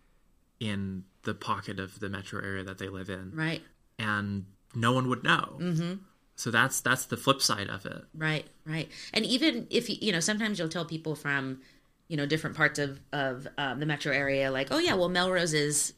in 0.60 1.06
the 1.24 1.34
pocket 1.34 1.80
of 1.80 2.00
the 2.02 2.10
metro 2.10 2.43
area 2.43 2.63
that 2.63 2.78
they 2.78 2.89
live 2.89 3.10
in, 3.10 3.32
right 3.34 3.62
and 3.98 4.45
no 4.74 4.91
one 4.91 5.08
would 5.10 5.24
know. 5.24 5.58
Mm-hmm. 5.60 5.93
So 6.36 6.52
that's 6.52 6.82
that's 6.82 7.06
the 7.06 7.17
flip 7.17 7.41
side 7.41 7.69
of 7.69 7.86
it. 7.86 8.04
Right, 8.13 8.45
right. 8.65 8.89
And 9.13 9.26
even 9.26 9.67
if 9.69 9.89
you, 9.89 9.95
you 10.02 10.12
know, 10.12 10.19
sometimes 10.19 10.60
you'll 10.60 10.69
tell 10.69 10.86
people 10.86 11.15
from, 11.15 11.62
you 12.10 12.17
know, 12.17 12.26
different 12.26 12.58
parts 12.58 12.78
of 12.78 13.00
of 13.13 13.48
um, 13.58 13.80
the 13.80 13.86
metro 13.86 14.13
area, 14.13 14.52
like, 14.52 14.67
oh 14.71 14.78
yeah, 14.78 14.95
well 14.95 15.10
Melrose 15.10 15.54
is, 15.54 15.93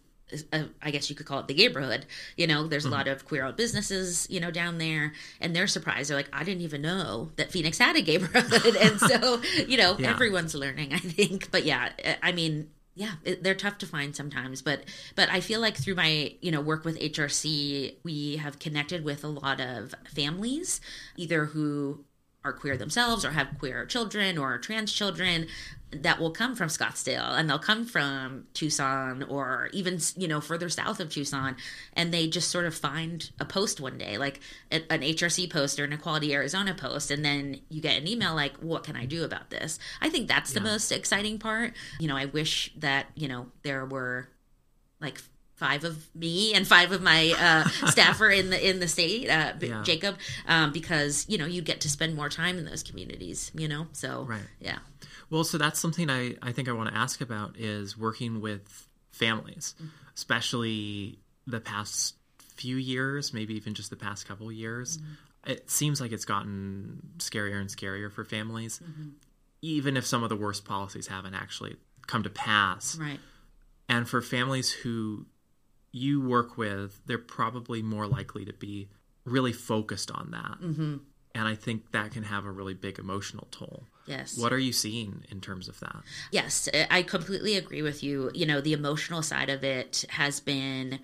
Uh, 0.52 0.64
I 0.82 0.92
guess 0.92 1.10
you 1.10 1.16
could 1.16 1.26
call 1.26 1.40
it 1.40 1.48
the 1.48 1.54
neighborhood. 1.54 2.06
You 2.36 2.48
know, 2.48 2.68
there's 2.68 2.86
a 2.86 2.90
mm-hmm. 2.90 2.98
lot 2.98 3.08
of 3.08 3.26
queer 3.26 3.46
owned 3.46 3.56
businesses, 3.56 4.28
you 4.30 4.40
know, 4.40 4.52
down 4.52 4.78
there, 4.78 5.14
and 5.40 5.56
they're 5.56 5.68
surprised. 5.68 6.10
They're 6.10 6.18
like, 6.18 6.30
I 6.34 6.44
didn't 6.44 6.62
even 6.64 6.82
know 6.82 7.32
that 7.38 7.52
Phoenix 7.52 7.78
had 7.78 7.96
a 7.96 8.02
neighborhood, 8.02 8.76
and 8.82 9.00
so 9.00 9.42
you 9.68 9.78
know, 9.78 9.96
Yeah. 9.98 10.10
everyone's 10.10 10.54
learning, 10.54 10.94
I 10.94 11.00
think. 11.00 11.52
But 11.52 11.66
yeah, 11.66 11.90
I 12.22 12.32
mean. 12.32 12.70
Yeah, 13.00 13.12
it, 13.24 13.44
they're 13.44 13.54
tough 13.54 13.78
to 13.78 13.86
find 13.86 14.16
sometimes, 14.16 14.64
but 14.64 14.82
but 15.16 15.30
I 15.30 15.40
feel 15.40 15.60
like 15.60 15.78
through 15.78 15.94
my 15.94 16.34
you 16.42 16.50
know 16.50 16.62
work 16.62 16.84
with 16.84 17.00
HRC, 17.00 17.98
we 18.04 18.38
have 18.38 18.58
connected 18.58 19.04
with 19.04 19.24
a 19.24 19.28
lot 19.28 19.62
of 19.62 19.94
families, 20.08 20.82
either 21.16 21.46
who 21.46 22.04
are 22.48 22.54
queer 22.54 22.78
themselves 22.78 23.26
or 23.26 23.32
have 23.32 23.48
queer 23.60 23.86
children 23.86 24.38
or 24.38 24.58
trans 24.58 24.92
children 24.92 25.48
that 25.92 26.20
will 26.20 26.32
come 26.32 26.54
from 26.54 26.68
Scottsdale 26.68 27.38
and 27.38 27.50
they'll 27.50 27.58
come 27.58 27.86
from 27.86 28.46
Tucson 28.54 29.24
or 29.24 29.70
even 29.72 30.00
you 30.18 30.28
know 30.28 30.42
further 30.42 30.68
south 30.68 31.00
of 31.00 31.10
Tucson 31.10 31.56
and 31.94 32.14
they 32.14 32.28
just 32.28 32.52
sort 32.52 32.66
of 32.66 32.76
find 32.76 33.32
a 33.40 33.46
post 33.46 33.80
one 33.80 33.98
day 33.98 34.18
like 34.18 34.42
an 34.70 34.82
HRC 34.90 35.50
post 35.50 35.80
or 35.80 35.86
an 35.86 35.94
Equality 35.94 36.34
Arizona 36.34 36.74
post 36.74 37.10
and 37.10 37.24
then 37.24 37.62
you 37.70 37.82
get 37.82 38.02
an 38.02 38.08
email 38.08 38.36
like 38.36 38.58
what 38.58 38.84
can 38.84 38.98
I 38.98 39.06
do 39.06 39.24
about 39.24 39.50
this? 39.50 39.80
I 40.02 40.10
think 40.10 40.28
that's 40.28 40.52
the 40.52 40.62
most 40.62 40.92
exciting 40.92 41.40
part. 41.40 41.74
You 42.00 42.08
know 42.10 42.18
I 42.18 42.26
wish 42.26 42.74
that 42.78 43.08
you 43.16 43.30
know 43.30 43.48
there 43.64 43.86
were 43.86 44.28
like 45.00 45.22
five 45.58 45.84
of 45.84 46.08
me 46.16 46.54
and 46.54 46.66
five 46.68 46.92
of 46.92 47.02
my 47.02 47.34
uh, 47.38 47.68
staffer 47.92 48.30
in 48.30 48.50
the 48.50 48.70
in 48.70 48.80
the 48.80 48.88
state, 48.88 49.30
uh, 49.30 49.54
Yeah. 49.60 49.84
Jacob, 49.84 50.16
um, 50.48 50.72
because 50.72 51.26
you 51.28 51.38
know 51.38 51.46
you 51.46 51.62
get 51.62 51.82
to 51.82 51.90
spend 51.90 52.16
more 52.16 52.30
time 52.30 52.58
in 52.58 52.66
those 52.66 52.82
communities. 52.84 53.52
You 53.54 53.68
know, 53.68 53.88
so 53.92 54.24
Right. 54.24 54.42
yeah, 54.60 54.80
Well, 55.30 55.44
so 55.44 55.58
that's 55.58 55.80
something 55.80 56.10
I, 56.10 56.36
I 56.42 56.52
think 56.54 56.70
I 56.70 56.72
want 56.72 56.90
to 56.90 56.96
ask 56.96 57.20
about 57.22 57.58
is 57.58 57.98
working 57.98 58.40
with 58.40 58.88
families, 59.12 59.76
especially 60.16 61.20
the 61.48 61.60
past 61.60 62.16
few 62.56 62.76
years, 62.78 63.34
maybe 63.34 63.56
even 63.56 63.74
just 63.74 63.90
the 63.90 63.96
past 63.96 64.28
couple 64.28 64.52
years. 64.52 65.00
It 65.46 65.70
seems 65.72 66.02
like 66.02 66.12
it's 66.12 66.26
gotten 66.26 67.02
scarier 67.20 67.60
and 67.60 67.70
scarier 67.70 68.12
for 68.12 68.26
families, 68.26 68.82
even 69.62 69.96
if 69.98 70.06
some 70.06 70.22
of 70.24 70.30
the 70.30 70.36
worst 70.36 70.66
policies 70.66 71.08
haven't 71.08 71.34
actually 71.36 71.78
come 72.06 72.24
to 72.24 72.30
pass. 72.30 72.98
right, 72.98 73.20
And 73.90 74.08
for 74.08 74.22
families 74.22 74.72
who 74.72 75.26
you 75.98 76.22
work 76.22 76.58
with, 76.58 77.02
they're 77.06 77.18
probably 77.18 77.82
more 77.82 78.08
likely 78.08 78.46
to 78.46 78.54
be 78.54 78.88
really 79.26 79.54
focused 79.54 80.12
on 80.12 80.32
that. 80.32 80.62
Mm-hmm. 80.62 80.98
And 81.36 81.48
I 81.48 81.56
think 81.56 81.92
that 81.92 82.12
can 82.12 82.24
have 82.24 82.46
a 82.46 82.52
really 82.52 82.74
big 82.74 82.98
emotional 82.98 83.48
toll. 83.52 83.84
yes, 84.08 84.38
What 84.38 84.52
are 84.52 84.58
you 84.58 84.72
seeing 84.72 85.24
in 85.30 85.40
terms 85.42 85.68
of 85.68 85.80
that? 85.82 85.98
Yes, 86.32 86.68
I 86.90 87.04
completely 87.04 87.56
agree 87.56 87.82
with 87.82 88.02
you. 88.04 88.32
You 88.34 88.46
know, 88.46 88.60
the 88.62 88.74
emotional 88.74 89.22
side 89.22 89.50
of 89.50 89.64
it 89.64 90.06
has 90.10 90.40
been 90.40 91.00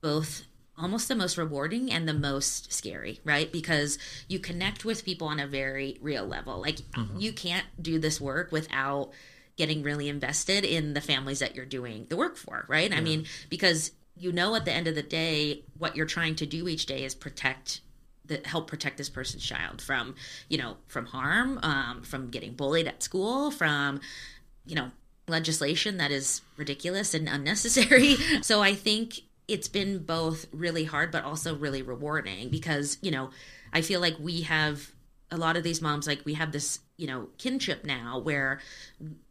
both 0.00 0.42
almost 0.78 1.08
the 1.08 1.14
most 1.16 1.36
rewarding 1.36 1.90
and 1.92 2.08
the 2.08 2.14
most 2.14 2.72
scary, 2.72 3.20
right? 3.24 3.50
Because 3.50 3.98
you 4.28 4.38
connect 4.38 4.84
with 4.84 5.04
people 5.04 5.26
on 5.28 5.40
a 5.40 5.46
very 5.46 5.98
real 6.00 6.26
level. 6.26 6.60
Like, 6.60 6.78
you 7.18 7.32
can't 7.32 7.66
do 7.80 7.98
this 7.98 8.20
work 8.20 8.52
without 8.52 9.10
getting 9.56 9.82
really 9.82 10.08
invested 10.08 10.64
in 10.64 10.94
the 10.94 11.00
families 11.00 11.40
that 11.40 11.54
you're 11.54 11.66
doing 11.66 12.06
the 12.08 12.16
work 12.16 12.36
for, 12.36 12.64
right? 12.68 12.92
I 12.92 13.00
mean, 13.00 13.26
because 13.50 13.90
you 14.22 14.30
know 14.30 14.54
at 14.54 14.64
the 14.64 14.72
end 14.72 14.86
of 14.86 14.94
the 14.94 15.02
day, 15.02 15.64
what 15.78 15.96
you're 15.96 16.06
trying 16.06 16.36
to 16.36 16.46
do 16.46 16.68
each 16.68 16.86
day 16.86 17.04
is 17.04 17.14
protect 17.14 17.80
help 18.46 18.66
protect 18.66 18.96
this 18.96 19.10
person's 19.10 19.44
child 19.44 19.82
from 19.82 20.14
you 20.48 20.56
know 20.56 20.76
from 20.86 21.06
harm 21.06 21.58
um, 21.62 22.02
from 22.02 22.30
getting 22.30 22.54
bullied 22.54 22.86
at 22.86 23.02
school 23.02 23.50
from 23.50 24.00
you 24.64 24.74
know 24.74 24.90
legislation 25.28 25.98
that 25.98 26.10
is 26.10 26.40
ridiculous 26.56 27.14
and 27.14 27.28
unnecessary. 27.28 28.16
So 28.42 28.62
i 28.62 28.74
think 28.74 29.20
it's 29.48 29.68
been 29.68 29.98
both 29.98 30.46
really 30.52 30.84
hard 30.84 31.10
but 31.10 31.24
also 31.24 31.54
really 31.54 31.82
rewarding 31.82 32.48
because 32.48 32.96
you 33.02 33.10
know 33.10 33.30
i 33.72 33.82
feel 33.82 34.00
like 34.00 34.16
we 34.18 34.42
have 34.42 34.92
a 35.30 35.36
lot 35.36 35.56
of 35.56 35.62
these 35.62 35.82
moms 35.82 36.06
like 36.06 36.24
we 36.24 36.34
have 36.34 36.52
this 36.52 36.78
you 36.96 37.06
know 37.06 37.28
kinship 37.38 37.84
now 37.84 38.18
where 38.18 38.60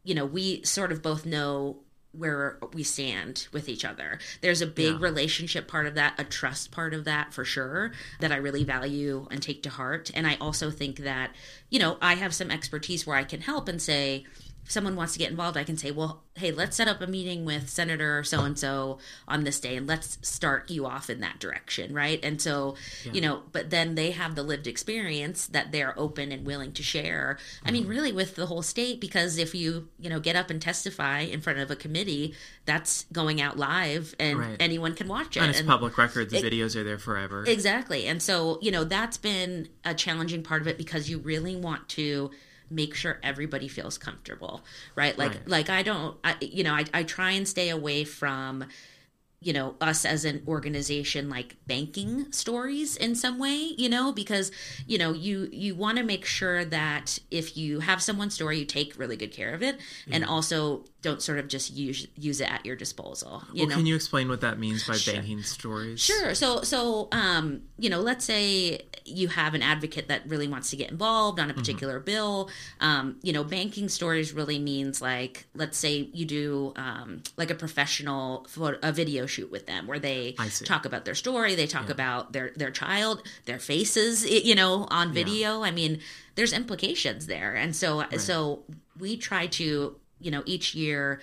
you 0.04 0.14
know 0.14 0.26
we 0.26 0.62
sort 0.62 0.92
of 0.92 1.02
both 1.02 1.26
know 1.26 1.78
where 2.12 2.58
we 2.74 2.82
stand 2.82 3.48
with 3.52 3.68
each 3.68 3.84
other. 3.84 4.18
There's 4.42 4.60
a 4.60 4.66
big 4.66 4.94
Yeah. 4.94 5.00
relationship 5.00 5.66
part 5.66 5.86
of 5.86 5.94
that, 5.94 6.14
a 6.18 6.24
trust 6.24 6.70
part 6.70 6.92
of 6.92 7.04
that 7.04 7.32
for 7.32 7.44
sure 7.44 7.92
that 8.20 8.30
I 8.30 8.36
really 8.36 8.64
value 8.64 9.26
and 9.30 9.42
take 9.42 9.62
to 9.62 9.70
heart. 9.70 10.10
And 10.14 10.26
I 10.26 10.36
also 10.40 10.70
think 10.70 10.98
that, 10.98 11.34
you 11.70 11.78
know, 11.78 11.96
I 12.02 12.14
have 12.14 12.34
some 12.34 12.50
expertise 12.50 13.06
where 13.06 13.16
I 13.16 13.24
can 13.24 13.40
help 13.40 13.66
and 13.68 13.80
say, 13.80 14.26
if 14.64 14.70
someone 14.70 14.94
wants 14.94 15.12
to 15.14 15.18
get 15.18 15.30
involved, 15.30 15.56
I 15.56 15.64
can 15.64 15.76
say, 15.76 15.90
well, 15.90 16.22
hey, 16.34 16.52
let's 16.52 16.76
set 16.76 16.88
up 16.88 17.00
a 17.00 17.06
meeting 17.06 17.44
with 17.44 17.68
Senator 17.68 18.22
so 18.22 18.40
and 18.40 18.58
so 18.58 18.98
on 19.26 19.44
this 19.44 19.60
day 19.60 19.76
and 19.76 19.86
let's 19.86 20.18
start 20.22 20.70
you 20.70 20.86
off 20.86 21.10
in 21.10 21.20
that 21.20 21.38
direction, 21.38 21.92
right? 21.92 22.20
And 22.24 22.40
so, 22.40 22.76
you 23.12 23.20
know, 23.20 23.42
but 23.52 23.70
then 23.70 23.96
they 23.96 24.12
have 24.12 24.34
the 24.34 24.42
lived 24.42 24.66
experience 24.66 25.46
that 25.48 25.72
they're 25.72 25.98
open 25.98 26.32
and 26.32 26.46
willing 26.46 26.72
to 26.72 26.82
share. 26.82 27.38
I 27.64 27.70
mean, 27.70 27.82
mm-hmm. 27.82 27.90
really 27.90 28.12
with 28.12 28.36
the 28.36 28.46
whole 28.46 28.62
state, 28.62 29.00
because 29.00 29.36
if 29.36 29.54
you, 29.54 29.88
you 29.98 30.08
know, 30.08 30.20
get 30.20 30.36
up 30.36 30.48
and 30.48 30.62
testify 30.62 31.20
in 31.20 31.40
front 31.40 31.58
of 31.58 31.70
a 31.70 31.76
committee, 31.76 32.34
that's 32.64 33.04
going 33.12 33.40
out 33.40 33.58
live 33.58 34.14
and 34.18 34.38
Right. 34.38 34.56
anyone 34.60 34.94
can 34.94 35.08
watch 35.08 35.36
it. 35.36 35.40
And 35.40 35.50
it's 35.50 35.58
And- 35.58 35.68
public 35.68 35.98
record. 35.98 36.30
The 36.30 36.40
videos 36.40 36.76
are 36.76 36.84
there 36.84 36.98
forever. 36.98 37.44
Exactly. 37.46 38.06
And 38.06 38.22
so, 38.22 38.58
you 38.62 38.70
know, 38.70 38.84
that's 38.84 39.18
been 39.18 39.68
a 39.84 39.92
challenging 39.92 40.42
part 40.42 40.62
of 40.62 40.68
it 40.68 40.78
because 40.78 41.10
you 41.10 41.18
really 41.18 41.56
want 41.56 41.88
to 41.90 42.30
make 42.72 42.94
sure 42.94 43.18
everybody 43.22 43.68
feels 43.68 43.98
comfortable, 43.98 44.62
right? 44.96 45.16
Like 45.16 45.32
Right. 45.32 45.48
like 45.48 45.70
I 45.70 45.82
don't 45.82 46.16
I, 46.24 46.36
you 46.40 46.64
know, 46.64 46.74
I 46.74 46.84
I 46.92 47.02
try 47.02 47.32
and 47.32 47.46
stay 47.46 47.68
away 47.68 48.04
from 48.04 48.64
you 49.42 49.52
know 49.52 49.74
us 49.80 50.04
as 50.04 50.24
an 50.24 50.42
organization 50.46 51.28
like 51.28 51.56
banking 51.66 52.30
stories 52.30 52.96
in 52.96 53.14
some 53.14 53.38
way 53.38 53.74
you 53.76 53.88
know 53.88 54.12
because 54.12 54.52
you 54.86 54.96
know 54.96 55.12
you 55.12 55.48
you 55.52 55.74
want 55.74 55.98
to 55.98 56.04
make 56.04 56.24
sure 56.24 56.64
that 56.64 57.18
if 57.30 57.56
you 57.56 57.80
have 57.80 58.00
someone's 58.00 58.34
story 58.34 58.60
you 58.60 58.64
take 58.64 58.96
really 58.98 59.16
good 59.16 59.32
care 59.32 59.52
of 59.52 59.62
it 59.62 59.80
and 60.10 60.22
mm-hmm. 60.22 60.32
also 60.32 60.84
don't 61.02 61.20
sort 61.20 61.38
of 61.38 61.48
just 61.48 61.72
use 61.74 62.06
use 62.16 62.40
it 62.40 62.50
at 62.50 62.64
your 62.64 62.76
disposal 62.76 63.42
you 63.52 63.62
well, 63.62 63.70
know 63.70 63.76
can 63.76 63.86
you 63.86 63.94
explain 63.94 64.28
what 64.28 64.40
that 64.40 64.58
means 64.58 64.86
by 64.86 64.96
banking 65.04 65.42
stories? 65.42 66.00
Sure. 66.00 66.34
So, 66.34 66.62
so, 66.62 67.08
um, 67.12 67.62
you 67.78 67.90
know, 67.90 68.00
let's 68.00 68.24
say 68.24 68.82
you 69.04 69.28
have 69.28 69.54
an 69.54 69.62
advocate 69.62 70.08
that 70.08 70.26
really 70.26 70.48
wants 70.48 70.70
to 70.70 70.76
get 70.76 70.90
involved 70.90 71.38
Mm-hmm. 71.38 71.44
on 71.44 71.50
a 71.50 71.54
particular 71.54 72.00
bill. 72.00 72.50
Um, 72.80 73.16
you 73.22 73.32
know, 73.32 73.44
banking 73.44 73.88
stories 73.88 74.32
really 74.32 74.58
means 74.58 75.00
like, 75.00 75.46
let's 75.54 75.78
say 75.78 76.08
you 76.12 76.24
do 76.24 76.72
um, 76.76 77.22
like 77.36 77.50
a 77.50 77.54
professional 77.54 78.46
photo, 78.48 78.78
a 78.82 78.92
video 78.92 79.26
shoot 79.26 79.50
with 79.50 79.66
them 79.66 79.86
where 79.86 79.98
they 79.98 80.32
talk 80.64 80.84
about 80.84 81.04
their 81.04 81.14
story, 81.14 81.54
they 81.54 81.66
talk 81.66 81.90
about 81.90 82.32
their 82.32 82.52
their 82.56 82.70
child, 82.70 83.22
their 83.46 83.58
faces, 83.58 84.28
you 84.28 84.54
know, 84.54 84.86
on 84.90 85.12
video. 85.12 85.62
I 85.62 85.70
mean, 85.70 86.00
there's 86.34 86.52
implications 86.52 87.26
there, 87.26 87.54
and 87.54 87.74
so 87.74 88.04
so 88.18 88.64
we 88.98 89.16
try 89.16 89.46
to, 89.46 89.96
you 90.22 90.30
know, 90.30 90.42
each 90.46 90.74
year 90.74 91.20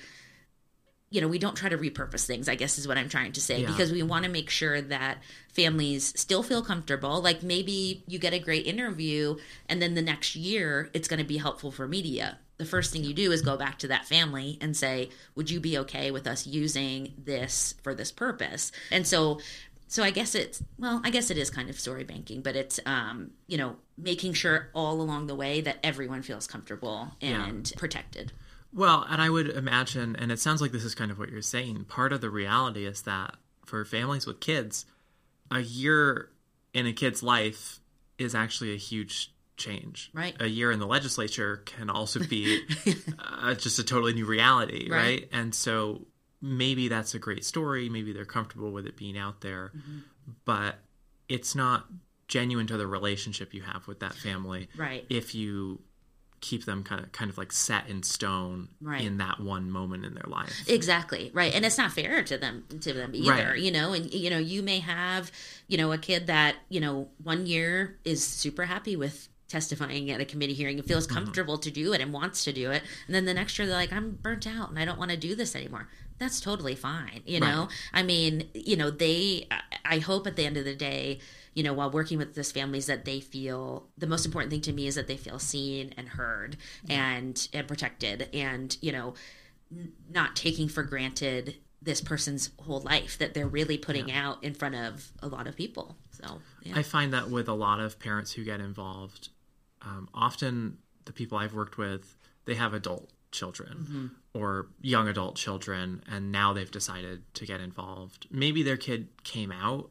you 1.12 1.22
know, 1.22 1.28
we 1.28 1.40
don't 1.40 1.56
try 1.56 1.70
to 1.70 1.78
repurpose 1.78 2.26
things, 2.26 2.48
I 2.48 2.54
guess 2.54 2.78
is 2.78 2.88
what 2.88 2.98
I'm 2.98 3.10
trying 3.10 3.32
to 3.32 3.42
say, 3.42 3.62
Yeah. 3.62 3.68
because 3.68 3.92
we 3.92 4.04
want 4.04 4.26
to 4.26 4.32
make 4.32 4.50
sure 4.50 4.80
that 4.80 5.18
families 5.52 6.14
still 6.16 6.44
feel 6.44 6.62
comfortable. 6.62 7.20
Like 7.22 7.42
maybe 7.42 8.04
you 8.08 8.20
get 8.20 8.34
a 8.34 8.40
great 8.40 8.68
interview 8.68 9.38
and 9.68 9.82
then 9.82 9.96
the 9.96 10.04
next 10.04 10.36
year 10.36 10.90
it's 10.94 11.08
going 11.08 11.18
to 11.20 11.26
be 11.26 11.38
helpful 11.38 11.72
for 11.72 11.88
media. 11.88 12.38
The 12.58 12.66
first 12.66 12.92
thing 12.94 13.04
you 13.04 13.14
do 13.16 13.32
is 13.32 13.42
go 13.42 13.58
back 13.58 13.80
to 13.80 13.88
that 13.88 14.06
family 14.06 14.60
and 14.62 14.78
say, 14.78 15.10
would 15.34 15.50
you 15.50 15.60
be 15.60 15.80
okay 15.80 16.12
with 16.12 16.28
us 16.28 16.46
using 16.46 17.14
this 17.18 17.74
for 17.82 17.96
this 17.96 18.12
purpose? 18.12 18.72
And 18.92 19.08
so, 19.08 19.40
so 19.88 20.04
I 20.04 20.12
guess 20.12 20.36
it's, 20.36 20.62
well, 20.78 21.02
I 21.04 21.10
guess 21.10 21.32
it 21.32 21.40
is 21.40 21.50
kind 21.50 21.72
of 21.72 21.80
story 21.80 22.04
banking, 22.04 22.42
but 22.42 22.56
it's, 22.56 22.80
um, 22.86 23.32
you 23.48 23.58
know, 23.58 23.78
making 23.98 24.34
sure 24.34 24.70
all 24.76 25.02
along 25.02 25.26
the 25.26 25.36
way 25.36 25.62
that 25.62 25.78
everyone 25.84 26.22
feels 26.22 26.46
comfortable 26.46 27.16
and 27.20 27.72
protected. 27.78 28.32
Well, 28.74 29.06
and 29.10 29.22
I 29.22 29.30
would 29.30 29.50
imagine, 29.50 30.16
and 30.16 30.32
it 30.32 30.40
sounds 30.40 30.62
like 30.62 30.72
this 30.72 30.84
is 30.84 30.94
kind 30.96 31.12
of 31.12 31.18
what 31.20 31.30
you're 31.30 31.42
saying. 31.42 31.86
Part 31.86 32.14
of 32.14 32.22
the 32.22 32.30
reality 32.30 32.86
is 32.86 33.02
that 33.04 33.36
for 33.66 33.84
families 33.86 34.26
with 34.28 34.40
kids, 34.40 34.86
a 35.52 35.60
year 35.60 36.30
in 36.74 36.86
a 36.86 36.94
kid's 36.94 37.24
life 37.24 37.80
is 38.18 38.36
actually 38.36 38.74
a 38.74 38.78
huge 38.78 39.34
change. 39.58 40.12
Right. 40.14 40.36
A 40.40 40.48
year 40.48 40.72
in 40.72 40.80
the 40.80 40.86
legislature 40.88 41.64
can 41.66 41.90
also 41.90 42.20
be 42.20 42.62
uh, 43.20 43.56
just 43.56 43.80
a 43.80 43.84
totally 43.84 44.14
new 44.14 44.26
reality, 44.26 44.88
right. 44.90 44.98
Right. 45.00 45.30
And 45.34 45.54
so 45.56 46.06
maybe 46.42 46.88
that's 46.90 47.14
a 47.16 47.20
great 47.20 47.44
story. 47.46 47.90
Maybe 47.90 48.14
they're 48.14 48.24
comfortable 48.26 48.72
with 48.72 48.86
it 48.86 48.96
being 48.96 49.18
out 49.18 49.42
there, 49.42 49.72
Mm-hmm. 49.76 50.00
but 50.46 50.76
it's 51.28 51.56
not 51.56 51.88
genuine 52.28 52.68
to 52.68 52.78
the 52.78 52.86
relationship 52.88 53.54
you 53.54 53.62
have 53.64 53.88
with 53.88 54.00
that 54.02 54.14
family. 54.14 54.70
Right. 54.78 55.06
If 55.10 55.34
you 55.34 55.82
keep 56.42 56.66
them 56.66 56.84
kind 56.84 57.04
of 57.04 57.12
kind 57.12 57.30
of 57.30 57.38
like 57.38 57.52
set 57.52 57.88
in 57.90 58.04
stone 58.04 58.70
Right. 58.82 59.04
in 59.04 59.18
that 59.18 59.40
one 59.40 59.70
moment 59.70 60.06
in 60.06 60.14
their 60.14 60.28
life. 60.28 60.68
Exactly 60.68 61.32
right, 61.34 61.54
and 61.54 61.66
it's 61.66 61.78
not 61.78 61.92
fair 61.92 62.24
to 62.24 62.38
them 62.38 62.66
to 62.82 62.94
them 62.94 63.12
either. 63.14 63.32
Right. 63.32 63.60
You 63.60 63.72
know, 63.72 63.94
and 63.94 64.12
you 64.14 64.30
know 64.30 64.38
you 64.38 64.62
may 64.64 64.80
have 64.80 65.32
you 65.68 65.78
know 65.78 65.92
a 65.92 65.98
kid 65.98 66.28
that 66.28 66.56
you 66.70 66.80
know 66.80 67.10
one 67.24 67.46
year 67.46 67.98
is 68.06 68.26
super 68.26 68.66
happy 68.66 68.96
with 68.96 69.28
testifying 69.48 70.12
at 70.12 70.22
a 70.22 70.26
committee 70.26 70.54
hearing 70.54 70.78
and 70.78 70.88
feels 70.88 71.08
mm-hmm. 71.08 71.16
comfortable 71.16 71.58
to 71.58 71.72
do 71.72 71.92
it 71.94 72.02
and 72.02 72.14
wants 72.14 72.44
to 72.44 72.54
do 72.54 72.72
it, 72.72 72.84
and 73.08 73.16
then 73.16 73.26
the 73.26 73.34
next 73.34 73.58
year 73.58 73.68
they're 73.68 73.76
like, 73.76 73.94
I'm 73.94 74.12
burnt 74.22 74.48
out 74.48 74.70
and 74.70 74.80
I 74.80 74.86
don't 74.86 75.00
want 75.00 75.12
to 75.12 75.18
do 75.18 75.36
this 75.36 75.56
anymore. 75.56 75.88
That's 76.20 76.42
totally 76.42 76.76
fine. 76.76 77.22
You 77.26 77.40
know, 77.40 77.70
I 77.94 78.04
mean, 78.04 78.50
you 78.54 78.76
know, 78.76 78.92
they. 78.92 79.48
I- 79.90 80.00
hope 80.00 80.28
at 80.28 80.36
the 80.36 80.46
end 80.46 80.58
of 80.58 80.66
the 80.66 80.76
day. 80.76 81.20
You 81.54 81.64
know, 81.64 81.74
while 81.74 81.92
working 81.92 82.18
with 82.18 82.36
this 82.36 82.52
families, 82.52 82.86
that 82.86 83.06
they 83.06 83.20
feel 83.20 83.90
the 83.98 84.08
most 84.08 84.26
important 84.26 84.52
thing 84.52 84.62
to 84.62 84.72
me 84.72 84.88
is 84.88 84.96
that 84.96 85.08
they 85.08 85.18
feel 85.18 85.40
seen 85.40 85.94
and 85.98 86.08
heard 86.10 86.58
and 86.88 87.48
and 87.54 87.68
protected, 87.68 88.30
and 88.34 88.78
you 88.82 88.92
know, 88.92 89.16
not 90.10 90.36
taking 90.36 90.68
for 90.70 90.84
granted 90.84 91.56
this 91.82 92.02
person's 92.02 92.52
whole 92.60 92.82
life 92.82 93.18
that 93.18 93.34
they're 93.34 93.48
really 93.48 93.78
putting 93.78 94.12
out 94.12 94.44
in 94.44 94.54
front 94.54 94.76
of 94.76 95.12
a 95.22 95.28
lot 95.28 95.48
of 95.48 95.56
people. 95.56 95.96
So, 96.12 96.42
yeah. 96.64 96.74
I 96.78 96.84
find 96.84 97.14
that 97.14 97.30
with 97.30 97.48
a 97.48 97.54
lot 97.54 97.80
of 97.80 98.00
parents 98.00 98.34
who 98.34 98.44
get 98.44 98.60
involved, 98.60 99.30
um, 99.82 100.10
often 100.14 100.78
the 101.06 101.14
people 101.14 101.38
I've 101.38 101.54
worked 101.54 101.78
with, 101.78 102.18
they 102.46 102.56
have 102.56 102.74
adult 102.74 103.10
children 103.32 103.78
mm-hmm. 103.82 104.08
or 104.34 104.68
young 104.82 105.08
adult 105.08 105.36
children, 105.36 106.04
and 106.10 106.32
now 106.32 106.54
they've 106.54 106.72
decided 106.72 107.24
to 107.36 107.46
get 107.46 107.62
involved. 107.62 108.28
Maybe 108.32 108.64
their 108.64 108.78
kid 108.78 109.10
came 109.24 109.52
out 109.52 109.90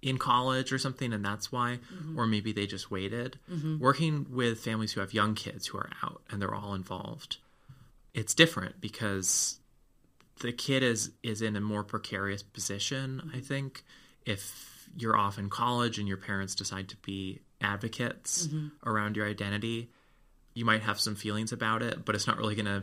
in 0.00 0.18
college 0.18 0.72
or 0.72 0.78
something, 0.78 1.12
and 1.12 1.24
that's 1.24 1.50
why, 1.50 1.80
mm-hmm. 1.92 2.18
or 2.18 2.26
maybe 2.26 2.52
they 2.52 2.66
just 2.66 2.90
waited. 2.90 3.38
Mm-hmm. 3.50 3.78
Working 3.78 4.26
with 4.30 4.60
families 4.60 4.92
who 4.92 5.00
have 5.00 5.12
young 5.12 5.34
kids 5.34 5.66
who 5.66 5.78
are 5.78 5.90
out 6.02 6.22
and 6.30 6.40
they're 6.40 6.54
all 6.54 6.74
involved, 6.74 7.38
it's 8.14 8.34
different 8.34 8.80
because 8.80 9.58
the 10.40 10.52
kid 10.52 10.82
is 10.82 11.10
is 11.22 11.42
in 11.42 11.56
a 11.56 11.60
more 11.60 11.82
precarious 11.82 12.42
position 12.42 13.30
i 13.34 13.40
think. 13.40 13.84
If 14.24 14.88
you're 14.96 15.16
off 15.16 15.38
in 15.38 15.48
college 15.48 15.98
and 15.98 16.06
your 16.06 16.16
parents 16.16 16.54
decide 16.54 16.88
to 16.90 16.96
be 16.98 17.40
advocates 17.60 18.46
around 18.84 19.16
your 19.16 19.26
identity 19.26 19.90
you 20.58 20.64
might 20.64 20.82
have 20.82 20.98
some 21.00 21.14
feelings 21.14 21.52
about 21.52 21.82
it 21.82 22.04
but 22.04 22.14
it's 22.14 22.26
not 22.26 22.36
really 22.38 22.54
going 22.54 22.66
to 22.66 22.82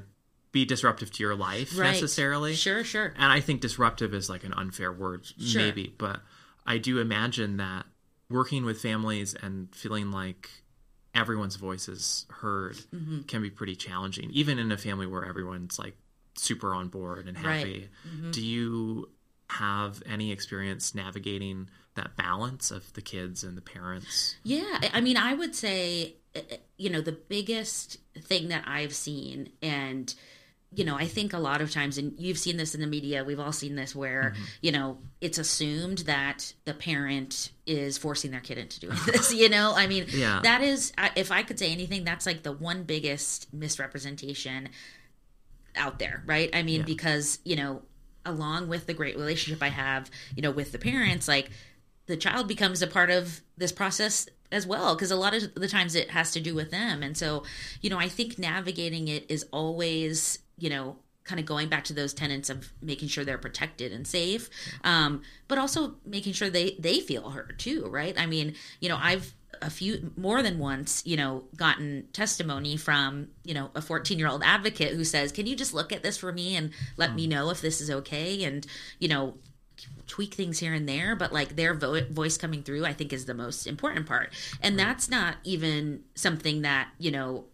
be 0.51 0.63
disruptive 0.65 1.11
to 1.11 1.21
your 1.23 1.35
life 1.35 1.77
Right. 1.77 1.91
necessarily 1.91 2.55
Sure, 2.55 2.83
sure. 2.83 3.13
and 3.17 3.31
i 3.31 3.41
think 3.41 3.59
disruptive 3.61 4.13
is 4.13 4.29
like 4.29 4.43
an 4.45 4.53
unfair 4.53 4.91
word 4.91 5.25
Sure. 5.39 5.61
maybe 5.61 5.93
but 5.97 6.21
i 6.65 6.77
do 6.77 6.99
imagine 6.99 7.57
that 7.57 7.85
working 8.29 8.63
with 8.65 8.81
families 8.81 9.35
and 9.35 9.73
feeling 9.75 10.11
like 10.11 10.49
everyone's 11.13 11.55
voice 11.57 11.87
is 11.89 12.25
heard 12.29 12.75
Mm-hmm. 12.93 13.21
can 13.23 13.41
be 13.41 13.49
pretty 13.49 13.75
challenging 13.75 14.29
even 14.31 14.57
in 14.59 14.71
a 14.71 14.77
family 14.77 15.05
where 15.07 15.25
everyone's 15.25 15.77
like 15.77 15.95
super 16.37 16.73
on 16.73 16.87
board 16.89 17.27
and 17.27 17.37
Right. 17.43 17.57
happy 17.57 17.89
do 18.31 18.43
you 18.45 19.09
have 19.49 20.01
any 20.05 20.31
experience 20.31 20.95
navigating 20.95 21.69
that 21.95 22.15
balance 22.17 22.71
of 22.71 22.91
the 22.93 23.01
kids 23.01 23.43
and 23.43 23.55
the 23.55 23.61
parents 23.61 24.35
Yeah, 24.43 24.79
I- 24.93 24.99
mean, 25.01 25.15
I 25.17 25.33
would 25.33 25.55
say, 25.55 26.15
Uh, 26.35 26.39
uh, 26.51 26.55
you 26.77 26.89
know, 26.89 27.01
the 27.01 27.13
biggest 27.13 27.97
thing 28.19 28.49
that 28.49 28.63
I've 28.67 28.93
seen, 28.93 29.49
and 29.61 30.13
you 30.73 30.83
know, 30.83 30.97
I 30.97 31.05
think 31.05 31.31
a 31.31 31.37
lot 31.37 31.61
of 31.61 31.71
times, 31.71 31.97
and 31.97 32.13
you've 32.17 32.37
seen 32.37 32.57
this 32.57 32.75
in 32.75 32.81
the 32.81 32.87
media, 32.87 33.23
we've 33.23 33.39
all 33.39 33.53
seen 33.53 33.75
this, 33.75 33.95
where 33.95 34.33
mm-hmm. 34.35 34.43
you 34.61 34.71
know, 34.71 34.97
it's 35.21 35.37
assumed 35.37 35.99
that 35.99 36.53
the 36.65 36.73
parent 36.73 37.51
is 37.65 37.97
forcing 37.97 38.31
their 38.31 38.41
kid 38.41 38.57
into 38.57 38.79
doing 38.79 38.97
this. 39.05 39.33
You 39.33 39.47
know, 39.49 39.73
I 39.75 39.87
mean, 39.87 40.05
Yeah. 40.09 40.41
that 40.43 40.61
is, 40.61 40.91
if 41.15 41.31
I 41.31 41.43
could 41.43 41.59
say 41.59 41.71
anything, 41.71 42.03
that's 42.03 42.25
like 42.25 42.43
the 42.43 42.51
one 42.51 42.83
biggest 42.83 43.53
misrepresentation 43.53 44.69
out 45.77 45.99
there, 45.99 46.23
right? 46.25 46.49
I 46.53 46.63
mean, 46.63 46.83
because, 46.83 47.39
you 47.43 47.55
know, 47.55 47.81
along 48.25 48.67
with 48.67 48.87
the 48.87 48.93
great 48.93 49.17
relationship 49.17 49.61
I 49.61 49.69
have, 49.69 50.09
you 50.35 50.41
know, 50.41 50.51
with 50.51 50.71
the 50.71 50.79
parents, 50.79 51.27
like 51.27 51.49
the 52.07 52.17
child 52.17 52.47
becomes 52.47 52.81
a 52.81 52.87
part 52.87 53.09
of 53.09 53.41
this 53.57 53.71
process 53.71 54.27
as 54.51 54.65
well 54.67 54.95
because 54.95 55.11
a 55.11 55.15
lot 55.15 55.33
of 55.33 55.53
the 55.55 55.67
times 55.67 55.95
it 55.95 56.11
has 56.11 56.31
to 56.31 56.39
do 56.39 56.53
with 56.55 56.71
them. 56.71 57.03
And 57.03 57.17
so 57.17 57.43
you 57.81 57.89
know 57.89 57.97
i 57.97 58.07
think 58.07 58.37
navigating 58.37 59.07
it 59.07 59.25
is 59.29 59.45
always 59.51 60.39
you 60.57 60.69
know 60.69 60.97
kind 61.23 61.39
of 61.39 61.45
going 61.45 61.69
back 61.69 61.83
to 61.85 61.93
those 61.93 62.13
tenets 62.13 62.49
of 62.49 62.71
making 62.81 63.07
sure 63.07 63.25
they're 63.25 63.37
protected 63.37 63.91
and 63.91 64.05
safe 64.05 64.47
um, 64.83 65.23
but 65.47 65.57
also 65.57 65.95
making 66.05 66.33
sure 66.33 66.49
they 66.49 66.75
they 66.79 66.99
feel 66.99 67.29
heard 67.29 67.57
too 67.57 67.85
right? 67.87 68.19
I 68.19 68.25
mean 68.25 68.55
you 68.79 68.89
know 68.89 68.97
i've 68.99 69.33
a 69.61 69.69
few 69.69 70.11
more 70.17 70.43
than 70.43 70.59
once 70.59 71.01
you 71.05 71.15
know 71.15 71.45
gotten 71.55 72.07
testimony 72.11 72.75
from 72.75 73.29
you 73.43 73.53
know 73.53 73.71
a 73.73 73.81
14 73.81 74.19
year 74.19 74.27
old 74.27 74.43
advocate 74.43 74.93
who 74.93 75.05
says 75.05 75.31
can 75.31 75.47
you 75.47 75.55
just 75.55 75.73
look 75.73 75.93
at 75.93 76.03
this 76.03 76.17
for 76.17 76.33
me 76.33 76.55
and 76.57 76.71
let 76.97 77.15
me 77.15 77.25
know 77.25 77.49
if 77.49 77.61
this 77.61 77.79
is 77.81 77.89
okay? 77.89 78.43
And 78.43 78.67
you 78.99 79.07
know 79.07 79.35
tweak 80.07 80.33
things 80.33 80.59
here 80.59 80.73
and 80.73 80.87
there 80.87 81.15
but 81.15 81.33
like 81.33 81.55
their 81.55 81.73
vo- 81.73 82.05
voice 82.09 82.37
coming 82.37 82.63
through 82.63 82.85
i 82.85 82.93
think 82.93 83.11
is 83.11 83.25
the 83.25 83.33
most 83.33 83.67
important 83.67 84.05
part. 84.05 84.33
And 84.61 84.77
that's 84.79 85.09
not 85.09 85.37
even 85.43 86.03
something 86.15 86.61
that 86.61 86.89
you 86.97 87.11
know 87.11 87.45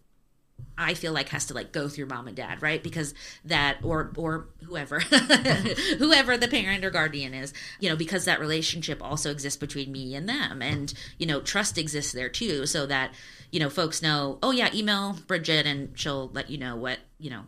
I 0.78 0.94
feel 0.94 1.12
like 1.12 1.28
has 1.30 1.46
to 1.46 1.54
like 1.54 1.72
go 1.72 1.88
through 1.88 2.06
mom 2.06 2.28
and 2.28 2.36
dad, 2.36 2.62
right? 2.62 2.82
Because 2.82 3.14
that 3.44 3.78
or 3.82 4.12
or 4.16 4.48
whoever 4.64 5.00
whoever 5.98 6.36
the 6.36 6.48
parent 6.48 6.84
or 6.84 6.90
guardian 6.90 7.34
is, 7.34 7.52
you 7.78 7.88
know, 7.88 7.96
because 7.96 8.24
that 8.24 8.40
relationship 8.40 9.02
also 9.02 9.30
exists 9.30 9.58
between 9.58 9.92
me 9.92 10.14
and 10.14 10.28
them. 10.28 10.62
And 10.62 10.92
you 11.18 11.26
know, 11.26 11.40
trust 11.40 11.78
exists 11.78 12.12
there 12.12 12.28
too 12.28 12.66
so 12.66 12.86
that 12.86 13.12
you 13.50 13.60
know, 13.60 13.68
folks 13.68 14.00
know, 14.02 14.38
oh 14.42 14.50
yeah, 14.50 14.70
email 14.72 15.16
Bridget 15.26 15.66
and 15.66 15.90
she'll 15.98 16.30
let 16.32 16.48
you 16.48 16.56
know 16.56 16.76
what, 16.76 16.98
you 17.18 17.30
know, 17.30 17.42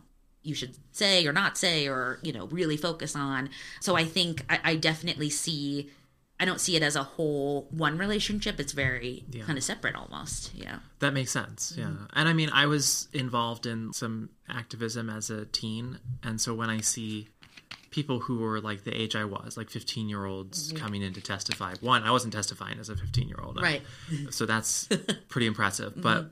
you 0.45 0.55
should 0.55 0.75
say 0.91 1.25
or 1.25 1.33
not 1.33 1.57
say 1.57 1.87
or, 1.87 2.19
you 2.21 2.31
know, 2.31 2.47
really 2.47 2.77
focus 2.77 3.15
on. 3.15 3.49
So 3.81 3.95
I 3.95 4.05
think 4.05 4.45
I, 4.49 4.59
I 4.63 4.75
definitely 4.75 5.29
see 5.29 5.89
I 6.39 6.43
don't 6.43 6.59
see 6.59 6.75
it 6.75 6.83
as 6.83 6.95
a 6.95 7.03
whole 7.03 7.67
one 7.71 7.97
relationship. 7.97 8.59
It's 8.59 8.73
very 8.73 9.23
Yeah. 9.31 9.45
kind 9.45 9.57
of 9.57 9.63
separate 9.63 9.95
almost. 9.95 10.53
Yeah. 10.53 10.79
That 10.99 11.13
makes 11.13 11.31
sense. 11.31 11.73
Yeah. 11.77 11.85
Mm-hmm. 11.85 12.05
And 12.13 12.29
I 12.29 12.33
mean, 12.33 12.49
I 12.51 12.65
was 12.65 13.07
involved 13.13 13.65
in 13.65 13.93
some 13.93 14.29
activism 14.49 15.09
as 15.09 15.29
a 15.29 15.45
teen. 15.45 15.99
And 16.23 16.41
so 16.41 16.53
when 16.53 16.69
I 16.69 16.81
see 16.81 17.29
people 17.89 18.19
who 18.19 18.39
were 18.39 18.59
like 18.59 18.83
the 18.83 18.93
age 18.93 19.15
I 19.15 19.23
was, 19.23 19.55
like 19.55 19.69
15 19.69 20.09
year 20.09 20.25
olds 20.25 20.73
mm-hmm. 20.73 20.83
coming 20.83 21.01
in 21.01 21.13
to 21.13 21.21
testify, 21.21 21.75
one, 21.79 22.03
I 22.03 22.11
wasn't 22.11 22.33
testifying 22.33 22.79
as 22.79 22.89
a 22.89 22.97
15 22.97 23.29
year 23.29 23.39
old. 23.41 23.61
Right. 23.61 23.81
So 24.29 24.45
that's 24.45 24.89
pretty 25.29 25.47
impressive. 25.47 25.93
But 25.95 26.17
mm-hmm. 26.17 26.27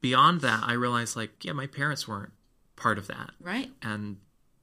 beyond 0.00 0.40
that, 0.40 0.64
I 0.66 0.72
realized 0.72 1.14
like, 1.14 1.44
yeah, 1.44 1.52
my 1.52 1.68
parents 1.68 2.08
weren't 2.08 2.32
part 2.76 2.98
of 2.98 3.06
that. 3.08 3.30
Right. 3.40 3.70
And 3.82 4.16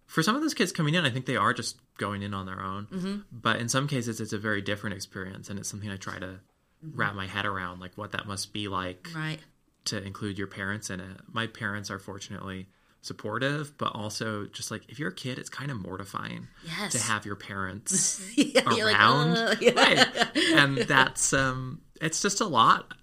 for 0.08 0.22
some 0.24 0.36
of 0.36 0.42
those 0.42 0.54
kids 0.54 0.72
coming 0.72 0.94
in, 0.94 1.06
I 1.06 1.10
think 1.10 1.26
they 1.26 1.38
are 1.38 1.54
just 1.54 1.78
going 1.98 2.22
in 2.22 2.34
on 2.34 2.46
their 2.46 2.62
own. 2.62 2.88
Mm-hmm. 2.92 3.16
But 3.32 3.58
in 3.60 3.70
some 3.70 3.88
cases, 3.88 4.20
it's 4.20 4.34
a 4.34 4.38
very 4.38 4.62
different 4.62 4.96
experience. 4.96 5.50
And 5.50 5.58
it's 5.60 5.70
something 5.70 5.90
I 5.90 5.96
try 5.98 6.20
to 6.20 6.40
wrap 6.84 7.14
my 7.16 7.28
head 7.28 7.46
around, 7.46 7.80
like 7.80 7.98
what 7.98 8.12
that 8.14 8.26
must 8.28 8.52
be 8.54 8.68
like 8.68 9.08
Right. 9.16 9.40
to 9.86 10.02
include 10.04 10.38
your 10.38 10.48
parents 10.48 10.90
in 10.90 11.00
it. 11.00 11.18
My 11.32 11.48
parents 11.48 11.90
are 11.92 12.00
fortunately 12.00 12.68
supportive, 13.04 13.78
but 13.78 13.96
also 13.96 14.46
just 14.48 14.70
like 14.72 14.84
if 14.90 15.00
you're 15.00 15.10
a 15.10 15.14
kid, 15.14 15.38
it's 15.40 15.50
kind 15.50 15.72
of 15.72 15.78
mortifying 15.80 16.48
Yes. 16.66 16.92
to 16.94 17.00
have 17.00 17.26
your 17.26 17.36
parents 17.36 18.22
yeah, 18.36 18.62
you're 18.76 18.86
like, 18.88 18.96
around. 18.96 19.58
Yeah. 19.62 19.72
Right. 19.76 20.28
And 20.56 20.78
that's 20.80 21.34
um 21.34 21.82
it's 22.02 22.22
just 22.22 22.42
a 22.42 22.46
lot. 22.46 22.94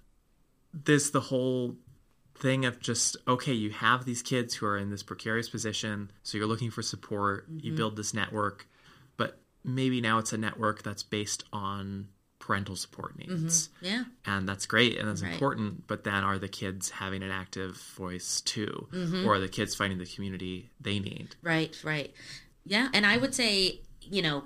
There's 0.73 1.11
the 1.11 1.21
whole 1.21 1.75
thing 2.39 2.65
of 2.65 2.79
just 2.79 3.17
okay, 3.27 3.53
you 3.53 3.69
have 3.71 4.05
these 4.05 4.21
kids 4.21 4.55
who 4.55 4.65
are 4.65 4.77
in 4.77 4.89
this 4.89 5.03
precarious 5.03 5.49
position, 5.49 6.11
so 6.23 6.37
you're 6.37 6.47
looking 6.47 6.71
for 6.71 6.81
support, 6.81 7.49
Mm-hmm. 7.51 7.65
you 7.65 7.73
build 7.75 7.95
this 7.95 8.13
network, 8.13 8.67
but 9.17 9.39
maybe 9.63 10.01
now 10.01 10.17
it's 10.19 10.33
a 10.33 10.37
network 10.37 10.83
that's 10.83 11.03
based 11.03 11.43
on 11.53 12.07
parental 12.39 12.75
support 12.77 13.17
needs 13.19 13.69
Yeah. 13.81 14.05
and 14.25 14.47
that's 14.47 14.65
great 14.65 14.97
and 14.97 15.07
that's 15.07 15.21
Right. 15.21 15.33
important 15.33 15.85
but 15.87 16.05
then 16.05 16.23
are 16.23 16.39
the 16.39 16.47
kids 16.47 16.89
having 16.89 17.21
an 17.21 17.29
active 17.31 17.75
voice 17.97 18.39
too 18.41 18.87
Mm-hmm. 18.93 19.25
or 19.27 19.33
are 19.33 19.39
the 19.39 19.49
kids 19.49 19.75
finding 19.75 19.99
the 19.99 20.05
community 20.05 20.69
they 20.79 20.99
need 20.99 21.35
Right, 21.43 21.77
right. 21.83 22.13
Yeah, 22.65 22.87
and 22.93 23.05
I 23.05 23.17
would 23.17 23.35
say, 23.35 23.81
you 24.01 24.21
know, 24.21 24.45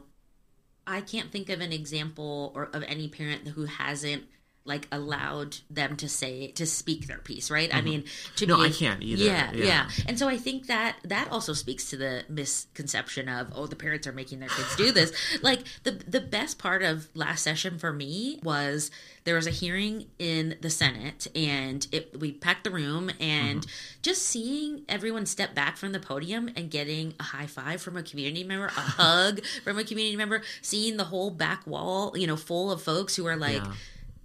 I 0.88 1.02
can't 1.02 1.32
think 1.32 1.50
of 1.50 1.62
an 1.62 1.72
example 1.72 2.52
or 2.56 2.66
of 2.74 2.84
any 2.84 3.08
parent 3.08 3.48
who 3.50 3.66
hasn't 3.66 4.24
like 4.66 4.88
allowed 4.92 5.58
them 5.70 5.98
to 5.98 6.08
say 6.08 6.48
to 6.52 6.66
speak 6.66 7.08
their 7.08 7.18
piece, 7.18 7.52
right? 7.52 7.74
I 7.76 7.82
mean, 7.82 8.04
to 8.38 8.46
Mm-hmm. 8.46 8.50
No, 8.50 8.58
be 8.58 8.70
I 8.70 8.72
can't 8.72 9.02
either. 9.04 9.24
Yeah, 9.24 9.52
Yeah. 9.54 9.66
yeah, 9.66 9.90
And 10.08 10.18
so 10.18 10.28
I 10.30 10.38
think 10.38 10.68
that 10.68 10.96
that 11.04 11.30
also 11.32 11.54
speaks 11.54 11.90
to 11.90 11.98
the 11.98 12.24
misconception 12.30 13.28
of 13.30 13.48
oh, 13.54 13.68
the 13.68 13.76
parents 13.76 14.08
are 14.08 14.12
making 14.14 14.40
their 14.40 14.50
kids 14.50 14.76
do 14.76 14.92
this. 14.92 15.12
like 15.42 15.62
the 15.84 15.92
the 15.92 16.22
best 16.22 16.60
part 16.60 16.82
of 16.84 17.08
last 17.14 17.44
session 17.44 17.78
for 17.78 17.92
me 17.92 18.40
was 18.44 18.90
there 19.26 19.36
was 19.36 19.48
a 19.48 19.52
hearing 19.52 20.08
in 20.20 20.56
the 20.62 20.70
Senate, 20.70 21.28
and 21.36 21.88
it 21.92 22.18
we 22.20 22.32
packed 22.32 22.64
the 22.66 22.72
room, 22.72 23.10
and 23.20 23.66
just 24.02 24.22
seeing 24.24 24.84
everyone 24.90 25.26
step 25.26 25.56
back 25.56 25.78
from 25.78 25.92
the 25.94 26.00
podium 26.00 26.50
and 26.56 26.70
getting 26.70 27.14
a 27.20 27.24
high 27.24 27.48
five 27.48 27.82
from 27.82 27.96
a 27.98 28.04
community 28.04 28.44
member, 28.44 28.66
a 28.68 28.70
hug 28.72 29.44
from 29.64 29.78
a 29.80 29.84
community 29.84 30.16
member, 30.18 30.42
seeing 30.62 30.98
the 30.98 31.06
whole 31.06 31.32
back 31.32 31.66
wall, 31.68 32.14
you 32.18 32.28
know, 32.28 32.36
full 32.38 32.72
of 32.72 32.82
folks 32.82 33.16
who 33.16 33.26
are 33.26 33.38
like 33.38 33.62
Yeah. 33.64 33.74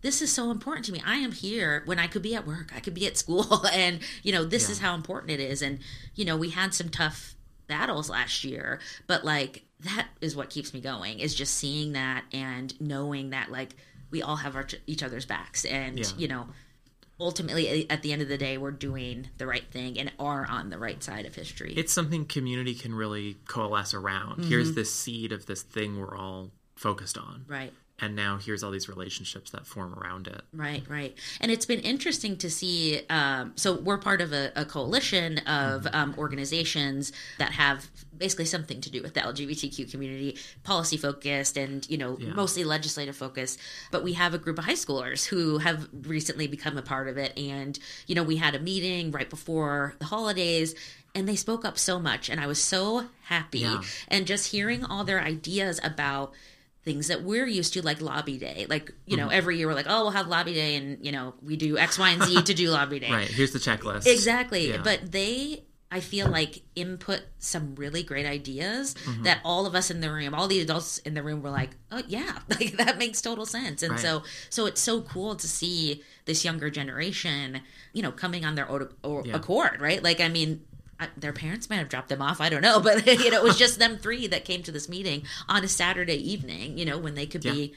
This 0.01 0.23
is 0.23 0.33
so 0.33 0.51
important 0.51 0.87
to 0.87 0.93
me. 0.93 1.03
I 1.05 1.17
am 1.17 1.33
here 1.33 1.83
when 1.87 1.99
I 1.99 2.07
could 2.07 2.23
be 2.23 2.35
at 2.35 2.47
work, 2.47 2.73
I 2.75 2.81
could 2.81 2.95
be 2.95 3.07
at 3.07 3.17
school, 3.17 3.67
and 3.73 4.01
you 4.23 4.33
know, 4.33 4.45
this 4.45 4.71
is 4.71 4.79
how 4.79 4.95
important 4.95 5.33
it 5.33 5.41
is. 5.41 5.63
And 5.63 5.81
you 6.15 6.25
know, 6.25 6.37
we 6.37 6.51
had 6.51 6.75
some 6.75 6.89
tough 6.89 7.35
battles 7.67 8.09
last 8.09 8.45
year, 8.45 8.81
but 9.07 9.25
like 9.25 9.65
that 9.81 10.09
is 10.21 10.35
what 10.35 10.51
keeps 10.51 10.75
me 10.75 10.81
going 10.81 11.21
is 11.21 11.35
just 11.35 11.55
seeing 11.55 11.93
that 11.93 12.25
and 12.33 12.79
knowing 12.81 13.31
that 13.31 13.51
like 13.51 13.77
we 14.11 14.23
all 14.23 14.37
have 14.37 14.57
our, 14.57 14.67
each 14.87 15.03
other's 15.03 15.27
backs, 15.27 15.65
and 15.65 15.99
Yeah. 15.99 16.07
you 16.17 16.29
know, 16.29 16.49
ultimately 17.21 17.69
eh, 17.69 17.85
at 17.91 18.03
the 18.03 18.13
end 18.13 18.23
of 18.23 18.29
the 18.29 18.39
day, 18.39 18.59
we're 18.59 18.71
doing 18.71 19.29
the 19.39 19.47
right 19.47 19.71
thing 19.71 19.99
and 19.99 20.11
are 20.19 20.47
on 20.49 20.71
the 20.71 20.79
right 20.79 21.03
side 21.03 21.27
of 21.27 21.35
history. 21.35 21.75
it's 21.77 21.93
something 21.93 22.25
community 22.25 22.75
can 22.75 22.95
really 22.95 23.37
coalesce 23.47 23.93
around 23.93 24.39
mm-hmm. 24.39 24.49
here's 24.49 24.75
this 24.75 24.93
seed 24.93 25.33
of 25.33 25.47
this 25.47 25.63
thing 25.63 25.99
we're 25.99 26.17
all 26.17 26.51
focused 26.77 27.19
on 27.19 27.45
right. 27.49 27.73
And 28.01 28.15
now 28.15 28.37
here's 28.39 28.63
all 28.63 28.71
these 28.71 28.89
relationships 28.89 29.51
that 29.51 29.67
form 29.67 29.95
around 29.95 30.27
it 30.29 30.43
Right, 30.53 30.83
right. 30.89 31.17
And 31.41 31.51
it's 31.53 31.67
been 31.67 31.81
interesting 31.81 32.37
to 32.39 32.51
see. 32.51 33.01
Um, 33.11 33.53
so, 33.57 33.75
we're 33.81 33.99
part 33.99 34.21
of 34.21 34.33
a, 34.33 34.53
a 34.57 34.65
coalition 34.65 35.39
of 35.39 35.87
um, 35.93 36.15
organizations 36.19 37.13
that 37.39 37.53
have 37.53 37.89
basically 38.17 38.45
something 38.47 38.81
to 38.81 38.91
do 38.91 39.01
with 39.03 39.15
the 39.15 39.21
LGBTQ 39.21 39.91
community, 39.91 40.37
policy 40.65 40.97
focused 40.97 41.57
and, 41.57 41.89
you 41.89 41.97
know, 41.99 42.17
Yeah. 42.19 42.31
mostly 42.35 42.65
legislative 42.65 43.17
focused. 43.17 43.61
But 43.93 44.03
we 44.03 44.15
have 44.15 44.35
a 44.35 44.39
group 44.39 44.59
of 44.59 44.65
high 44.65 44.73
schoolers 44.73 45.25
who 45.27 45.59
have 45.59 45.89
recently 46.03 46.47
become 46.49 46.77
a 46.77 46.83
part 46.83 47.09
of 47.09 47.17
it. 47.17 47.39
And, 47.39 47.79
you 48.09 48.15
know, 48.17 48.25
we 48.25 48.37
had 48.37 48.55
a 48.55 48.59
meeting 48.61 49.11
right 49.13 49.31
before 49.31 49.95
the 49.99 50.07
holidays. 50.07 50.75
And 51.15 51.29
they 51.29 51.37
spoke 51.37 51.65
up 51.65 51.79
so 51.79 51.99
much, 51.99 52.29
and 52.29 52.39
I 52.41 52.47
was 52.47 52.63
so 52.63 53.07
happy. 53.25 53.61
Yeah. 53.61 53.83
And 54.09 54.27
just 54.27 54.53
hearing 54.53 54.85
all 54.85 55.05
their 55.05 55.21
ideas 55.21 55.81
about 55.83 56.33
things 56.85 57.09
that 57.09 57.23
we're 57.23 57.47
used 57.47 57.73
to 57.75 57.83
like 57.83 58.01
lobby 58.01 58.39
day 58.39 58.67
like 58.71 58.93
you 59.07 59.17
Mm-hmm. 59.17 59.27
know 59.27 59.33
every 59.33 59.59
year 59.59 59.67
we're 59.67 59.75
like 59.75 59.87
oh 59.89 60.03
we'll 60.05 60.11
have 60.13 60.29
lobby 60.29 60.55
day 60.55 60.77
and 60.77 61.05
you 61.05 61.13
know 61.13 61.35
we 61.43 61.57
do 61.57 61.77
x 61.77 61.99
y 61.99 62.11
and 62.11 62.23
z 62.23 62.41
to 62.43 62.55
do 62.55 62.71
lobby 62.71 62.99
day 63.01 63.11
right 63.11 63.29
here's 63.29 63.53
the 63.53 63.59
checklist 63.59 64.07
exactly 64.07 64.71
Yeah. 64.71 64.81
but 64.83 65.11
they 65.13 65.65
i 65.91 66.01
feel 66.01 66.29
like 66.29 66.63
input 66.77 67.23
some 67.39 67.75
really 67.75 68.03
great 68.03 68.27
ideas 68.27 68.95
Mm-hmm. 68.95 69.25
that 69.25 69.41
all 69.45 69.67
of 69.67 69.75
us 69.75 69.91
in 69.91 70.01
the 70.01 70.11
room 70.11 70.35
all 70.35 70.47
the 70.49 70.61
adults 70.61 70.99
in 70.99 71.15
the 71.15 71.23
room 71.23 71.43
were 71.43 71.51
like 71.51 71.71
oh 71.91 72.03
yeah 72.07 72.39
like 72.49 72.77
that 72.79 72.97
makes 72.97 73.21
total 73.21 73.45
sense 73.45 73.83
and 73.83 73.93
Right. 73.93 74.01
so 74.01 74.23
so 74.49 74.67
it's 74.67 74.81
so 74.81 75.01
cool 75.03 75.35
to 75.37 75.49
see 75.49 76.03
this 76.27 76.45
younger 76.45 76.71
generation 76.71 77.61
you 77.93 78.03
know 78.03 78.13
coming 78.13 78.45
on 78.45 78.55
their 78.55 78.69
own 78.71 78.89
o- 79.03 79.25
Yeah. 79.25 79.37
accord 79.37 79.81
right 79.81 80.03
like 80.03 80.21
i 80.21 80.29
mean 80.29 80.63
I, 81.01 81.09
their 81.17 81.33
parents 81.33 81.71
might 81.71 81.77
have 81.77 81.89
dropped 81.89 82.09
them 82.09 82.21
off. 82.23 82.41
I 82.41 82.49
don't 82.49 82.63
know, 82.63 82.81
but 82.89 83.07
you 83.07 83.31
know, 83.31 83.39
it 83.39 83.43
was 83.43 83.59
just 83.59 83.79
them 83.79 83.99
three 83.99 84.27
that 84.29 84.45
came 84.45 84.63
to 84.65 84.73
this 84.73 84.89
meeting 84.89 85.23
on 85.49 85.65
a 85.65 85.69
Saturday 85.69 86.17
evening. 86.17 86.77
You 86.79 86.85
know, 86.85 86.99
when 86.99 87.15
they 87.15 87.27
could 87.27 87.43
be 87.43 87.75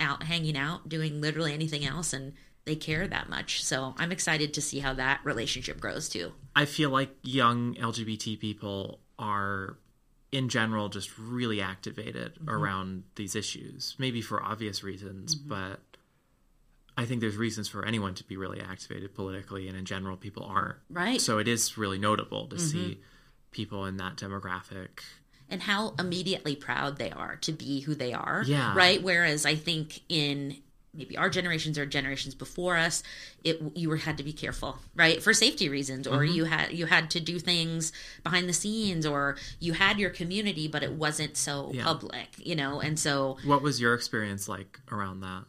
out 0.00 0.24
hanging 0.24 0.56
out, 0.56 0.88
doing 0.88 1.20
literally 1.20 1.52
anything 1.54 1.84
else, 1.86 2.12
and 2.12 2.32
they 2.64 2.74
care 2.74 3.06
that 3.06 3.28
much. 3.28 3.62
So 3.62 3.94
I'm 3.98 4.10
excited 4.10 4.54
to 4.54 4.60
see 4.62 4.80
how 4.80 4.94
that 4.94 5.20
relationship 5.24 5.78
grows 5.80 6.08
too. 6.08 6.32
i 6.56 6.64
feel 6.64 6.88
like 6.90 7.10
young 7.22 7.74
lgbt 7.74 8.38
people 8.40 9.00
are 9.18 9.76
in 10.32 10.48
general 10.48 10.88
just 10.88 11.16
really 11.18 11.60
activated 11.60 12.32
Mm-hmm. 12.34 12.48
around 12.50 13.02
these 13.16 13.36
issues 13.36 13.94
maybe 13.98 14.20
for 14.20 14.42
obvious 14.42 14.82
reasons 14.82 15.34
but 15.34 15.80
i 16.96 17.04
think 17.04 17.20
there's 17.20 17.36
reasons 17.36 17.68
for 17.68 17.84
anyone 17.84 18.14
to 18.14 18.24
be 18.24 18.36
really 18.36 18.60
activated 18.60 19.14
politically 19.14 19.68
and 19.68 19.76
in 19.76 19.84
general 19.84 20.16
people 20.16 20.44
aren't 20.44 20.76
Right. 20.90 21.20
so 21.20 21.38
it 21.38 21.48
is 21.48 21.76
really 21.78 21.98
notable 21.98 22.44
Mm-hmm. 22.46 22.56
to 22.56 22.62
see 22.62 23.00
people 23.50 23.84
in 23.86 23.96
that 23.98 24.16
demographic 24.16 25.00
and 25.50 25.62
how 25.62 25.94
immediately 25.98 26.56
proud 26.56 26.98
they 26.98 27.10
are 27.10 27.36
to 27.36 27.52
be 27.52 27.80
who 27.80 27.94
they 27.94 28.12
are. 28.14 28.42
Yeah. 28.46 28.74
Right. 28.74 29.00
Whereas 29.02 29.44
I 29.46 29.54
think 29.54 30.00
in 30.08 30.56
maybe 30.94 31.16
our 31.18 31.28
generations 31.28 31.76
or 31.78 31.84
generations 31.86 32.34
before 32.34 32.76
us, 32.78 33.02
it 33.44 33.60
you 33.76 33.90
were 33.90 33.98
had 33.98 34.16
to 34.16 34.24
be 34.24 34.32
careful, 34.32 34.78
right, 34.96 35.22
for 35.22 35.34
safety 35.34 35.68
reasons, 35.68 36.06
or 36.08 36.24
you 36.24 36.44
had 36.44 36.72
you 36.72 36.86
had 36.86 37.10
to 37.10 37.20
do 37.20 37.38
things 37.38 37.92
behind 38.24 38.48
the 38.48 38.52
scenes, 38.54 39.04
or 39.04 39.36
you 39.60 39.74
had 39.74 39.98
your 39.98 40.10
community, 40.10 40.66
but 40.66 40.82
it 40.82 40.92
wasn't 40.92 41.36
so 41.36 41.70
Yeah. 41.74 41.84
public, 41.84 42.28
you 42.38 42.56
know. 42.56 42.80
And 42.80 42.98
so 42.98 43.36
what 43.44 43.60
was 43.62 43.80
your 43.80 43.94
experience 43.94 44.48
like 44.48 44.80
around 44.90 45.20
that 45.20 45.44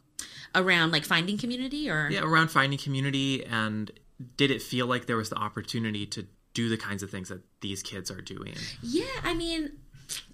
around 0.55 0.91
like 0.91 1.03
finding 1.05 1.37
community 1.37 1.89
or 1.89 2.09
yeah 2.09 2.21
around 2.21 2.49
finding 2.49 2.79
community 2.79 3.43
and 3.45 3.91
did 4.37 4.49
it 4.49 4.61
feel 4.61 4.87
like 4.87 5.05
there 5.05 5.17
was 5.17 5.29
the 5.29 5.35
opportunity 5.37 6.05
to 6.05 6.25
do 6.53 6.69
the 6.69 6.77
kinds 6.77 7.03
of 7.03 7.11
things 7.11 7.27
that 7.29 7.41
these 7.61 7.83
kids 7.83 8.09
are 8.09 8.21
doing 8.21 8.55
Yeah, 8.81 9.03
I 9.23 9.33
mean, 9.33 9.73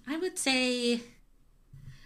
I 0.06 0.16
would 0.16 0.38
say, 0.38 1.00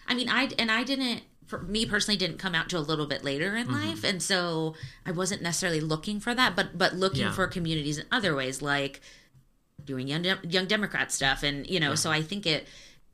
I 0.09 0.15
mean, 0.15 0.29
I 0.29 0.49
and 0.59 0.71
I 0.71 0.85
didn't. 0.85 1.23
For 1.47 1.61
me 1.63 1.87
personally, 1.87 2.17
didn't 2.19 2.39
come 2.39 2.57
out 2.57 2.69
to 2.71 2.79
a 2.79 2.81
little 2.81 3.07
bit 3.07 3.23
later 3.23 3.55
in 3.55 3.67
Mm-hmm. 3.69 3.89
life, 3.89 4.03
and 4.05 4.21
so 4.23 4.75
I 5.05 5.13
wasn't 5.13 5.43
necessarily 5.43 5.81
looking 5.81 6.19
for 6.19 6.35
that, 6.35 6.57
but 6.57 6.77
but 6.79 6.95
looking 6.95 7.21
Yeah. 7.23 7.33
for 7.33 7.47
communities 7.47 7.99
in 7.99 8.07
other 8.11 8.35
ways, 8.35 8.63
like 8.63 9.01
doing 9.85 10.09
young 10.09 10.25
young 10.43 10.67
Democrat 10.67 11.13
stuff, 11.13 11.43
and 11.43 11.67
you 11.69 11.79
know, 11.79 11.95
so 11.95 12.11
I 12.11 12.23
think 12.23 12.47
it 12.47 12.67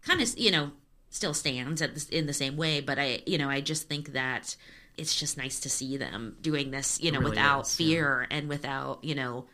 kind 0.02 0.22
of 0.22 0.38
you 0.38 0.50
know 0.50 0.70
still 1.10 1.34
stands 1.34 1.82
at 1.82 1.92
this, 1.94 2.08
in 2.08 2.26
the 2.26 2.32
same 2.32 2.56
way, 2.56 2.80
but 2.80 2.98
I 2.98 3.22
you 3.26 3.36
know 3.38 3.50
I 3.50 3.60
just 3.60 3.88
think 3.88 4.12
that 4.12 4.56
it's 4.96 5.18
just 5.18 5.36
nice 5.36 5.60
to 5.60 5.70
see 5.70 5.96
them 5.96 6.36
doing 6.40 6.70
this, 6.70 7.00
you 7.00 7.10
know, 7.10 7.18
really 7.18 7.30
without 7.30 7.66
is, 7.66 7.80
yeah. 7.80 7.86
fear 7.86 8.26
and 8.30 8.48
without 8.48 9.02
you 9.02 9.14
know 9.14 9.46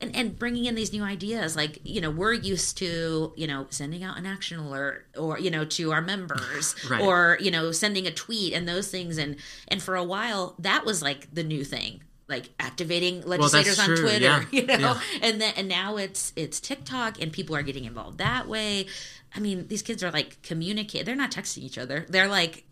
and, 0.00 0.14
and 0.14 0.38
bringing 0.38 0.66
in 0.66 0.74
these 0.74 0.92
new 0.92 1.02
ideas 1.02 1.56
like 1.56 1.78
you 1.84 2.00
know 2.00 2.10
we're 2.10 2.32
used 2.32 2.76
to 2.78 3.32
you 3.36 3.46
know 3.46 3.66
sending 3.70 4.02
out 4.02 4.18
an 4.18 4.26
action 4.26 4.58
alert 4.58 5.06
or 5.16 5.38
you 5.38 5.50
know 5.50 5.64
to 5.64 5.92
our 5.92 6.02
members 6.02 6.74
Right. 6.90 7.00
or 7.00 7.38
you 7.40 7.50
know 7.50 7.72
sending 7.72 8.06
a 8.06 8.10
tweet 8.10 8.52
and 8.52 8.68
those 8.68 8.90
things 8.90 9.18
and 9.18 9.36
and 9.68 9.82
for 9.82 9.96
a 9.96 10.04
while 10.04 10.54
that 10.58 10.84
was 10.84 11.02
like 11.02 11.32
the 11.32 11.44
new 11.44 11.64
thing 11.64 12.02
like 12.28 12.50
activating 12.58 13.22
legislators 13.22 13.78
on 13.78 13.86
true, 13.86 14.00
twitter 14.00 14.24
yeah, 14.24 14.44
you 14.50 14.66
know 14.66 14.78
yeah. 14.78 15.00
and 15.22 15.40
then 15.40 15.54
and 15.56 15.68
now 15.68 15.96
it's 15.96 16.32
it's 16.36 16.60
tiktok 16.60 17.20
and 17.20 17.32
people 17.32 17.54
are 17.54 17.62
getting 17.62 17.84
involved 17.84 18.18
that 18.18 18.48
way 18.48 18.86
i 19.34 19.40
mean 19.40 19.68
these 19.68 19.82
kids 19.82 20.02
are 20.02 20.10
like 20.10 20.40
communicate 20.42 21.06
they're 21.06 21.14
not 21.14 21.30
texting 21.30 21.62
each 21.62 21.78
other 21.78 22.06
they're 22.08 22.28
like 22.28 22.64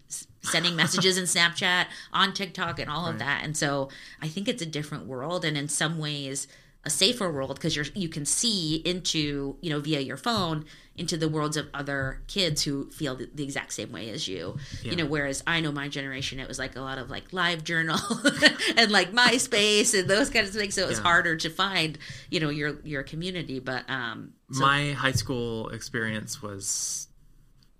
sending 0.42 0.74
messages 0.76 1.16
in 1.16 1.24
snapchat 1.24 1.86
on 2.12 2.32
tiktok 2.34 2.78
and 2.78 2.90
all 2.90 3.06
of 3.06 3.18
that. 3.18 3.42
And 3.44 3.56
so 3.56 3.88
i 4.20 4.28
think 4.28 4.48
it's 4.48 4.62
a 4.62 4.66
different 4.66 5.06
world 5.06 5.44
and 5.44 5.56
in 5.56 5.68
some 5.68 5.98
ways 5.98 6.46
a 6.84 6.90
safer 6.90 7.30
world 7.30 7.54
because 7.54 7.76
you're 7.76 7.84
you 7.94 8.08
can 8.08 8.24
see 8.24 8.76
into 8.84 9.56
you 9.60 9.70
know 9.70 9.78
via 9.78 10.00
your 10.00 10.16
phone 10.16 10.64
into 10.96 11.16
the 11.16 11.28
worlds 11.28 11.56
of 11.56 11.68
other 11.72 12.20
kids 12.26 12.64
who 12.64 12.90
feel 12.90 13.14
the, 13.14 13.30
the 13.34 13.42
exact 13.44 13.72
same 13.72 13.90
way 13.92 14.10
as 14.10 14.26
you. 14.28 14.56
You 14.82 14.96
know 14.96 15.06
whereas 15.06 15.44
i 15.46 15.60
know 15.60 15.70
my 15.70 15.86
generation 15.88 16.40
it 16.40 16.48
was 16.48 16.58
like 16.58 16.74
a 16.74 16.80
lot 16.80 16.98
of 16.98 17.08
like 17.08 17.32
live 17.32 17.62
journal 17.62 17.98
and 18.76 18.90
like 18.90 19.12
myspace 19.12 19.96
and 19.98 20.10
those 20.10 20.28
kinds 20.28 20.48
of 20.48 20.56
things. 20.56 20.74
So 20.74 20.82
it 20.82 20.88
was 20.88 20.98
Yeah. 20.98 21.04
harder 21.04 21.36
to 21.36 21.50
find 21.50 21.98
you 22.30 22.40
know 22.40 22.50
your 22.50 22.80
your 22.82 23.04
community. 23.04 23.60
But 23.60 23.88
um 23.88 24.32
so, 24.50 24.60
my 24.60 24.92
high 24.92 25.12
school 25.12 25.68
experience 25.68 26.42
was 26.42 27.06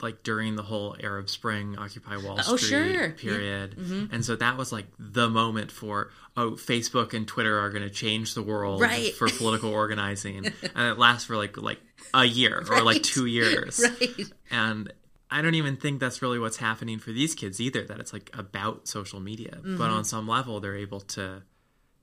like 0.02 0.22
during 0.24 0.56
the 0.56 0.62
whole 0.62 0.96
Arab 1.02 1.30
Spring, 1.30 1.78
Occupy 1.78 2.16
Wall 2.16 2.38
Oh, 2.46 2.56
Street 2.56 2.68
sure. 2.68 3.06
Yeah. 3.06 3.10
period, 3.12 3.76
and 4.12 4.24
so 4.24 4.36
that 4.36 4.56
was 4.56 4.72
like 4.72 4.86
the 4.98 5.28
moment 5.30 5.70
for 5.70 6.10
oh, 6.36 6.52
Facebook 6.52 7.14
and 7.14 7.26
Twitter 7.28 7.58
are 7.58 7.70
going 7.70 7.82
to 7.84 7.90
change 7.90 8.34
the 8.34 8.42
world 8.42 8.80
Right. 8.80 9.14
for 9.14 9.28
political 9.28 9.70
organizing, 9.82 10.46
and 10.46 10.88
it 10.88 10.98
lasts 10.98 11.24
for 11.26 11.36
like 11.36 11.56
like 11.56 11.80
a 12.12 12.24
year 12.24 12.64
or 12.70 12.82
like 12.82 13.02
two 13.02 13.26
years, 13.26 13.80
right 14.00 14.26
and 14.50 14.92
I 15.30 15.40
don't 15.40 15.54
even 15.54 15.76
think 15.78 15.98
that's 15.98 16.20
really 16.20 16.38
what's 16.38 16.58
happening 16.58 16.98
for 16.98 17.10
these 17.10 17.34
kids 17.34 17.58
either. 17.60 17.84
That 17.84 18.00
it's 18.00 18.12
like 18.12 18.28
about 18.34 18.86
social 18.88 19.20
media, 19.20 19.52
Mm-hmm. 19.58 19.78
but 19.78 19.90
on 19.90 20.04
some 20.04 20.26
level, 20.28 20.60
they're 20.60 20.76
able 20.76 21.00
to 21.16 21.42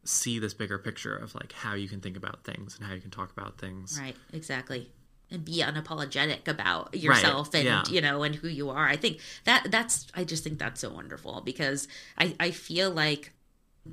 see 0.05 0.39
this 0.39 0.53
bigger 0.55 0.79
picture 0.79 1.15
of 1.15 1.35
like 1.35 1.51
how 1.51 1.73
you 1.75 1.87
can 1.87 1.99
think 1.99 2.17
about 2.17 2.43
things 2.43 2.75
and 2.77 2.87
how 2.87 2.93
you 2.95 3.01
can 3.01 3.11
talk 3.11 3.31
about 3.31 3.59
things. 3.59 3.99
Right, 4.01 4.15
exactly. 4.33 4.89
And 5.31 5.45
be 5.45 5.61
unapologetic 5.61 6.47
about 6.47 6.95
yourself 6.95 7.53
and 7.53 7.65
yeah. 7.65 7.83
you 7.89 8.01
know 8.01 8.23
and 8.23 8.33
who 8.33 8.47
you 8.47 8.71
are. 8.71 8.87
I 8.87 8.95
think 8.95 9.19
that 9.43 9.67
that's 9.69 10.07
I 10.15 10.23
just 10.23 10.43
think 10.43 10.57
that's 10.57 10.81
so 10.81 10.89
wonderful 10.91 11.41
because 11.41 11.87
I 12.17 12.35
I 12.39 12.49
feel 12.51 12.89
like 12.89 13.31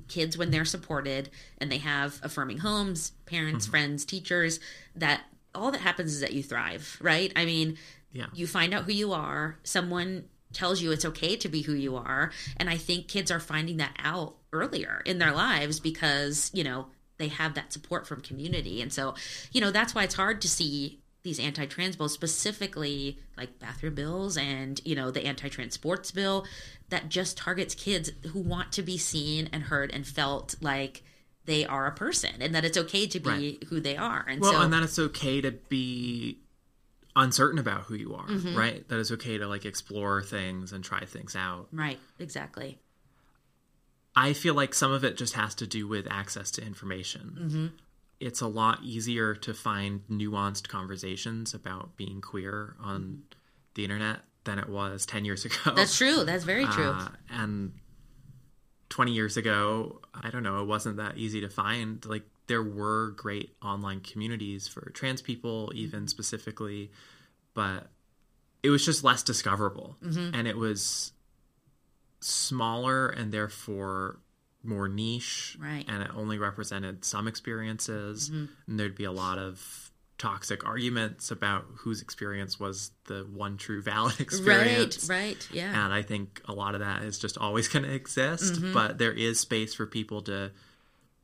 kids 0.09 0.37
when 0.39 0.51
they're 0.51 0.65
supported 0.65 1.31
and 1.59 1.71
they 1.71 1.79
have 1.79 2.21
affirming 2.23 2.59
homes, 2.59 3.13
parents, 3.27 3.67
mm-hmm. 3.67 3.71
friends, 3.71 4.05
teachers 4.05 4.61
that 4.95 5.23
all 5.55 5.71
that 5.71 5.81
happens 5.81 6.13
is 6.13 6.21
that 6.21 6.33
you 6.33 6.43
thrive, 6.43 6.99
right? 7.01 7.33
I 7.37 7.45
mean, 7.45 7.79
Yeah. 8.13 8.27
you 8.35 8.47
find 8.47 8.75
out 8.75 8.85
who 8.85 8.93
you 8.93 9.13
are, 9.13 9.59
someone 9.63 10.25
tells 10.53 10.81
you 10.81 10.93
it's 10.93 11.05
okay 11.05 11.37
to 11.37 11.49
be 11.49 11.63
who 11.63 11.73
you 11.75 11.97
are, 11.97 12.31
and 12.57 12.71
I 12.71 12.77
think 12.77 13.09
kids 13.09 13.31
are 13.31 13.41
finding 13.41 13.77
that 13.79 13.95
out 13.99 14.37
earlier 14.53 15.03
in 15.05 15.19
their 15.19 15.33
lives 15.33 15.81
because, 15.81 16.51
you 16.55 16.65
know, 16.65 16.87
they 17.19 17.29
have 17.29 17.55
that 17.55 17.73
support 17.73 18.07
from 18.07 18.21
community. 18.21 18.83
And 18.83 18.93
so, 18.93 19.15
you 19.53 19.61
know, 19.61 19.71
that's 19.71 19.95
why 19.95 20.05
it's 20.05 20.15
hard 20.15 20.41
to 20.43 20.49
see 20.49 21.01
these 21.27 21.41
anti-trans 21.41 21.97
bills 21.97 22.15
specifically 22.15 23.19
like 23.37 23.59
bathroom 23.59 23.95
bills 23.95 24.37
and 24.39 24.81
you 24.85 24.95
know 24.95 25.11
the 25.11 25.27
anti-trans 25.27 25.75
sports 25.75 26.11
bill 26.13 26.47
that 26.89 27.09
just 27.09 27.37
targets 27.37 27.75
kids 27.75 28.11
who 28.33 28.39
want 28.41 28.71
to 28.73 28.81
be 28.83 28.97
seen 28.97 29.49
and 29.53 29.65
heard 29.65 29.91
and 29.93 30.07
felt 30.07 30.55
like 30.61 31.03
they 31.45 31.65
are 31.67 31.87
a 31.87 31.93
person 31.93 32.31
and 32.41 32.55
that 32.55 32.65
it's 32.65 32.79
okay 32.79 33.07
to 33.07 33.19
be 33.21 33.29
Right. 33.29 33.65
who 33.69 33.81
they 33.81 33.97
are 33.97 34.25
and 34.29 34.41
Well, 34.41 34.53
so 34.53 34.61
and 34.61 34.73
that 34.73 34.83
it's 34.85 34.99
okay 34.99 35.41
to 35.41 35.51
be 35.51 36.39
uncertain 37.17 37.59
about 37.59 37.83
who 37.83 37.95
you 37.95 38.15
are, 38.15 38.27
Mm-hmm. 38.29 38.57
right? 38.57 38.89
That 38.89 38.99
it's 39.01 39.11
okay 39.13 39.39
to 39.39 39.47
like 39.49 39.65
explore 39.65 40.23
things 40.23 40.73
and 40.73 40.85
try 40.85 41.05
things 41.05 41.35
out. 41.35 41.67
right 41.73 41.99
exactly 42.21 42.79
I 44.15 44.33
feel 44.33 44.55
like 44.55 44.75
some 44.75 44.93
of 44.93 45.05
it 45.05 45.17
just 45.17 45.35
has 45.35 45.55
to 45.57 45.67
do 45.67 45.87
with 45.87 46.07
access 46.11 46.51
to 46.53 46.63
information. 46.65 47.37
Mm-hmm. 47.41 47.67
It's 48.21 48.41
a 48.41 48.47
lot 48.47 48.83
easier 48.83 49.35
to 49.35 49.53
find 49.55 50.01
nuanced 50.11 50.69
conversations 50.69 51.53
about 51.55 51.97
being 51.97 52.21
queer 52.21 52.77
on 52.81 53.23
the 53.75 53.85
internet 53.85 54.21
than 54.45 54.59
it 54.59 54.69
was 54.69 55.05
10 55.07 55.25
years 55.25 55.45
ago. 55.45 55.73
that's 55.75 55.97
true 55.97 56.25
that's 56.25 56.45
very 56.45 56.67
true 56.67 56.91
Uh, 56.91 57.09
and 57.31 57.73
20 58.89 59.13
years 59.13 59.37
ago, 59.37 60.01
I 60.15 60.31
don't 60.31 60.43
know, 60.45 60.63
it 60.63 60.67
wasn't 60.67 60.97
that 60.99 61.19
easy 61.19 61.41
to 61.43 61.49
find. 61.51 62.05
Like, 62.07 62.23
there 62.47 62.63
were 62.63 63.11
great 63.17 63.51
online 63.61 64.01
communities 64.01 64.69
for 64.69 64.91
trans 64.91 65.21
people, 65.21 65.73
even 65.75 66.07
specifically, 66.07 66.93
but 67.55 67.91
it 68.63 68.71
was 68.71 68.85
just 68.85 69.03
less 69.03 69.25
discoverable. 69.25 69.97
And 70.35 70.47
it 70.47 70.57
was 70.57 71.13
smaller 72.21 73.09
and 73.09 73.33
therefore 73.33 74.21
more 74.67 74.89
niche. 74.89 75.57
Right. 75.61 75.85
And 75.89 76.03
it 76.03 76.11
only 76.15 76.39
represented 76.39 77.05
some 77.05 77.29
experiences. 77.29 78.29
And 78.29 78.49
there'd 78.67 78.95
be 78.97 79.05
a 79.05 79.13
lot 79.13 79.39
of 79.39 79.91
toxic 80.19 80.65
arguments 80.65 81.31
about 81.31 81.67
whose 81.81 82.01
experience 82.01 82.59
was 82.59 82.91
the 83.05 83.27
one 83.35 83.59
true 83.59 83.83
valid 83.83 84.19
experience. 84.21 85.11
right 85.11 85.19
right 85.27 85.49
yeah 85.53 85.85
And 85.85 85.93
I 85.93 86.01
think 86.01 86.41
a 86.47 86.55
lot 86.55 86.75
of 86.75 86.81
that 86.81 87.03
is 87.03 87.19
just 87.19 87.37
always 87.37 87.69
going 87.73 87.85
to 87.85 87.93
exist. 87.93 88.55
Mm-hmm. 88.55 88.73
But 88.73 88.99
there 88.99 89.13
is 89.13 89.39
space 89.41 89.75
for 89.75 89.87
people 89.87 90.23
to 90.23 90.53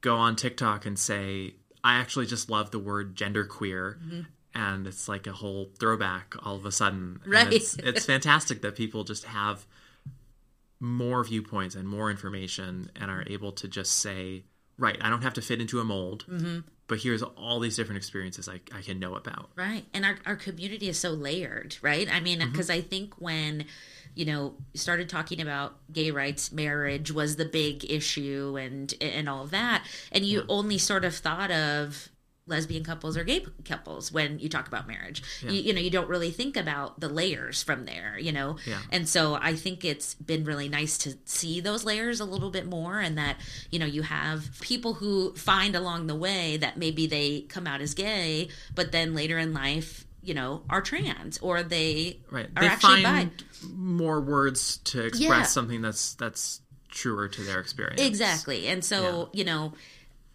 go 0.03 0.17
on 0.17 0.37
TikTok 0.37 0.85
and 0.85 0.99
say, 0.99 1.55
I 1.83 1.97
actually 1.97 2.27
just 2.27 2.51
love 2.51 2.71
the 2.71 2.79
word 2.79 3.15
genderqueer. 3.17 3.97
Mm-hmm. 3.99 4.21
And 4.55 4.87
it's 4.87 5.09
like 5.09 5.27
a 5.27 5.33
whole 5.33 5.71
throwback 5.81 6.35
all 6.45 6.57
of 6.57 6.67
a 6.67 6.73
sudden. 6.73 7.21
Right. 7.27 7.51
It's, 7.51 7.77
it's 7.79 8.05
fantastic 8.13 8.61
that 8.63 8.77
people 8.77 9.05
just 9.05 9.25
have 9.25 9.67
more 10.83 11.23
viewpoints 11.23 11.75
and 11.77 11.87
more 11.89 12.11
information 12.11 12.91
and 13.01 13.09
are 13.11 13.25
able 13.29 13.53
to 13.53 13.69
just 13.69 14.01
say, 14.01 14.43
right, 14.77 14.99
I 15.01 15.09
don't 15.11 15.23
have 15.23 15.35
to 15.35 15.43
fit 15.43 15.61
into 15.61 15.79
a 15.79 15.85
mold, 15.85 16.25
Mm-hmm. 16.29 16.61
but 16.89 16.99
here's 16.99 17.23
all 17.23 17.61
these 17.61 17.77
different 17.77 17.99
experiences 17.99 18.49
I, 18.49 18.61
I 18.77 18.83
can 18.83 18.99
know 18.99 19.15
about. 19.15 19.51
Right. 19.55 19.85
And 19.95 20.05
our, 20.05 20.17
our 20.27 20.35
community 20.37 20.89
is 20.89 20.99
so 20.99 21.11
layered, 21.11 21.77
right? 21.83 22.09
I 22.13 22.19
mean, 22.19 22.41
because 22.51 22.69
I 22.69 22.81
think 22.81 23.15
when, 23.21 23.67
you 24.17 24.25
know, 24.25 24.55
started 24.75 25.09
talking 25.09 25.41
about 25.41 25.77
gay 25.93 26.11
rights, 26.11 26.51
marriage 26.51 27.13
was 27.13 27.37
the 27.37 27.45
big 27.47 27.89
issue 27.91 28.59
and 28.61 28.93
and 29.01 29.29
all 29.29 29.47
that, 29.47 29.87
and 30.11 30.25
you 30.27 30.45
only 30.49 30.79
sort 30.79 31.05
of 31.05 31.15
thought 31.15 31.51
of 31.53 32.09
lesbian 32.47 32.83
couples 32.83 33.17
or 33.17 33.23
gay 33.23 33.45
couples 33.65 34.11
when 34.11 34.39
you 34.41 34.49
talk 34.49 34.67
about 34.67 34.89
marriage. 34.89 35.23
You, 35.43 35.53
you 35.53 35.73
know, 35.73 35.81
you 35.81 35.91
don't 35.91 36.09
really 36.09 36.31
think 36.33 36.57
about 36.57 36.99
the 36.99 37.09
layers 37.09 37.63
from 37.63 37.85
there, 37.85 38.19
you 38.19 38.33
know? 38.33 38.57
Yeah. 38.67 38.81
And 38.91 39.09
so 39.09 39.35
I 39.41 39.55
think 39.55 39.85
it's 39.85 40.15
been 40.15 40.45
really 40.45 40.69
nice 40.69 40.99
to 40.99 41.15
see 41.25 41.61
those 41.61 41.85
layers 41.85 42.19
a 42.19 42.25
little 42.25 42.51
bit 42.51 42.67
more 42.67 42.99
and 42.99 43.17
that, 43.17 43.37
you 43.71 43.79
know, 43.79 43.87
you 43.87 44.03
have 44.03 44.59
people 44.61 44.95
who 44.95 45.33
find 45.35 45.77
along 45.77 46.09
the 46.09 46.17
way 46.17 46.57
that 46.57 46.77
maybe 46.77 47.07
they 47.07 47.43
come 47.43 47.67
out 47.67 47.81
as 47.81 47.95
gay, 47.95 48.49
but 48.75 48.91
then 48.91 49.15
later 49.15 49.39
in 49.39 49.53
life, 49.55 50.05
you 50.21 50.35
know, 50.35 50.63
are 50.69 50.83
trans 50.83 51.39
or 51.39 51.63
they 51.63 52.21
Right. 52.31 52.49
are 52.57 52.63
they 52.63 52.69
actually 52.69 53.03
find 53.05 53.37
bi. 53.37 53.69
more 53.73 54.21
words 54.21 54.79
to 54.79 55.01
express 55.05 55.29
Yeah. 55.29 55.43
something 55.45 55.81
that's 55.81 56.15
that's 56.15 56.61
truer 56.91 57.29
to 57.29 57.43
their 57.43 57.61
experience. 57.61 58.01
Exactly. 58.03 58.67
And 58.69 58.85
so, 58.85 59.31
you 59.33 59.45
know, 59.45 59.73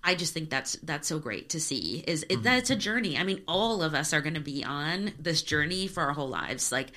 I 0.08 0.16
just 0.16 0.34
think 0.34 0.50
that's 0.50 0.78
that's 0.78 1.06
so 1.06 1.20
great 1.20 1.50
to 1.50 1.60
see 1.60 2.02
is 2.08 2.26
it, 2.30 2.44
that 2.44 2.60
it's 2.60 2.70
a 2.70 2.78
journey. 2.78 3.18
I 3.18 3.24
mean, 3.24 3.44
all 3.46 3.84
of 3.84 3.94
us 3.94 4.14
are 4.14 4.22
going 4.22 4.36
to 4.36 4.40
be 4.40 4.64
on 4.64 5.12
this 5.20 5.42
journey 5.42 5.88
for 5.88 6.02
our 6.02 6.14
whole 6.14 6.30
lives. 6.30 6.72
Like 6.72 6.92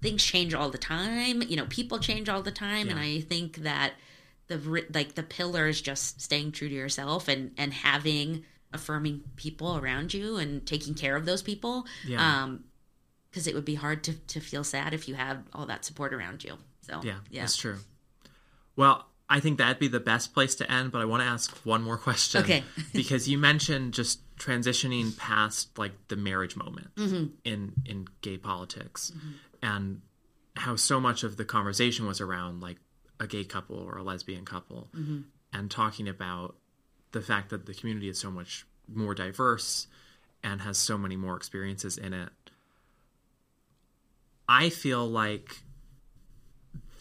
things 0.00 0.24
change 0.24 0.54
all 0.54 0.70
the 0.70 0.78
time, 0.78 1.42
you 1.42 1.56
know, 1.56 1.66
people 1.66 1.98
change 1.98 2.30
all 2.30 2.40
the 2.40 2.50
time 2.50 2.88
and 2.88 2.98
I 2.98 3.20
think 3.20 3.56
that 3.58 3.92
the 4.46 4.86
like 4.94 5.14
the 5.16 5.22
pillar 5.22 5.68
is 5.68 5.82
just 5.82 6.22
staying 6.22 6.52
true 6.52 6.70
to 6.70 6.74
yourself 6.74 7.28
and 7.28 7.52
and 7.58 7.74
having 7.74 8.46
affirming 8.72 9.20
people 9.36 9.76
around 9.76 10.14
you 10.14 10.38
and 10.38 10.66
taking 10.66 10.94
care 10.94 11.16
of 11.16 11.26
those 11.26 11.42
people. 11.42 11.84
Yeah. 12.06 12.44
Um 12.44 12.64
because 13.30 13.46
it 13.48 13.54
would 13.54 13.66
be 13.66 13.74
hard 13.74 14.02
to 14.04 14.14
to 14.14 14.40
feel 14.40 14.64
sad 14.64 14.94
if 14.94 15.08
you 15.08 15.14
had 15.14 15.44
all 15.52 15.66
that 15.66 15.84
support 15.84 16.14
around 16.14 16.42
you. 16.42 16.56
So, 16.80 17.02
Yeah, 17.04 17.18
yeah. 17.30 17.42
that's 17.42 17.56
true. 17.58 17.76
Well, 18.76 19.09
I 19.32 19.38
think 19.38 19.58
that'd 19.58 19.78
be 19.78 19.86
the 19.86 20.00
best 20.00 20.34
place 20.34 20.56
to 20.56 20.70
end, 20.70 20.90
but 20.90 21.00
I 21.00 21.04
want 21.04 21.22
to 21.22 21.28
ask 21.28 21.56
one 21.64 21.82
more 21.82 21.96
question. 21.96 22.42
Okay. 22.42 22.64
because 22.92 23.28
you 23.28 23.38
mentioned 23.38 23.94
just 23.94 24.20
transitioning 24.36 25.16
past 25.16 25.78
like 25.78 25.92
the 26.08 26.16
marriage 26.16 26.56
moment 26.56 26.94
mm-hmm. 26.96 27.26
in 27.44 27.72
in 27.84 28.08
gay 28.22 28.38
politics 28.38 29.12
and 29.62 30.00
how 30.56 30.74
so 30.76 30.98
much 30.98 31.22
of 31.22 31.36
the 31.36 31.44
conversation 31.44 32.06
was 32.06 32.20
around 32.22 32.60
like 32.62 32.78
a 33.20 33.26
gay 33.26 33.44
couple 33.44 33.76
or 33.76 33.98
a 33.98 34.02
lesbian 34.02 34.46
couple 34.46 34.88
mm-hmm. 34.96 35.20
and 35.52 35.70
talking 35.70 36.08
about 36.08 36.56
the 37.12 37.20
fact 37.20 37.50
that 37.50 37.66
the 37.66 37.74
community 37.74 38.08
is 38.08 38.18
so 38.18 38.30
much 38.30 38.66
more 38.92 39.14
diverse 39.14 39.86
and 40.42 40.62
has 40.62 40.78
so 40.78 40.96
many 40.96 41.16
more 41.16 41.36
experiences 41.36 41.98
in 41.98 42.14
it. 42.14 42.30
I 44.48 44.70
feel 44.70 45.06
like 45.06 45.62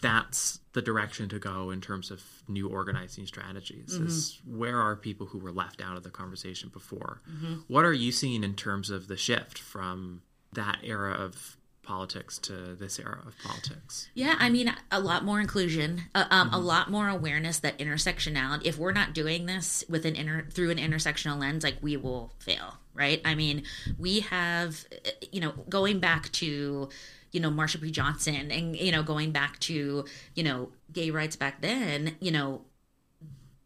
that's 0.02 0.60
the 0.74 0.82
direction 0.82 1.28
to 1.30 1.40
go 1.40 1.72
in 1.72 1.82
terms 1.82 2.12
of 2.12 2.22
new 2.48 2.70
organizing 2.70 3.26
strategies 3.26 3.94
is 3.94 4.40
where 4.46 4.80
are 4.80 4.96
people 4.96 5.26
who 5.28 5.40
were 5.40 5.52
left 5.52 5.82
out 5.82 5.98
of 5.98 6.04
the 6.04 6.10
conversation 6.10 6.70
before 6.70 7.22
what 7.68 7.84
are 7.86 7.94
you 7.94 8.12
seeing 8.12 8.44
in 8.44 8.54
terms 8.56 8.90
of 8.90 9.08
the 9.08 9.18
shift 9.18 9.58
from 9.60 10.22
that 10.54 10.78
era 10.84 11.12
of 11.12 11.58
politics 11.84 12.38
to 12.38 12.54
this 12.76 13.00
era 13.00 13.20
of 13.26 13.34
politics 13.44 14.10
Yeah, 14.14 14.36
I 14.38 14.50
mean, 14.50 14.72
a 14.92 15.00
lot 15.00 15.26
more 15.26 15.40
inclusion, 15.42 16.04
uh, 16.14 16.26
um, 16.30 16.54
a 16.54 16.60
lot 16.60 16.92
more 16.92 17.10
awareness 17.10 17.58
that 17.60 17.80
intersectionality. 17.80 18.66
If 18.66 18.78
we're 18.78 18.92
not 18.92 19.14
doing 19.16 19.48
this 19.48 19.84
with 19.90 20.06
an 20.06 20.16
inter 20.16 20.46
through 20.52 20.70
an 20.70 20.78
intersectional 20.78 21.40
lens, 21.40 21.64
like 21.64 21.78
we 21.82 21.98
will 21.98 22.32
fail, 22.38 22.78
right? 22.94 23.20
I 23.26 23.34
mean, 23.34 23.64
we 23.98 24.20
have, 24.20 24.86
uh, 24.92 25.10
you 25.32 25.42
know, 25.42 25.54
going 25.68 26.00
back 26.00 26.32
to, 26.34 26.90
you 27.32 27.40
know, 27.40 27.50
Marsha 27.50 27.82
P. 27.82 27.92
Johnson, 27.92 28.52
and 28.52 28.76
you 28.76 28.92
know, 28.92 29.04
going 29.04 29.32
back 29.32 29.60
to, 29.62 30.06
you 30.36 30.44
know, 30.44 30.70
gay 30.92 31.12
rights 31.12 31.36
back 31.36 31.62
then, 31.62 32.16
you 32.20 32.32
know, 32.32 32.62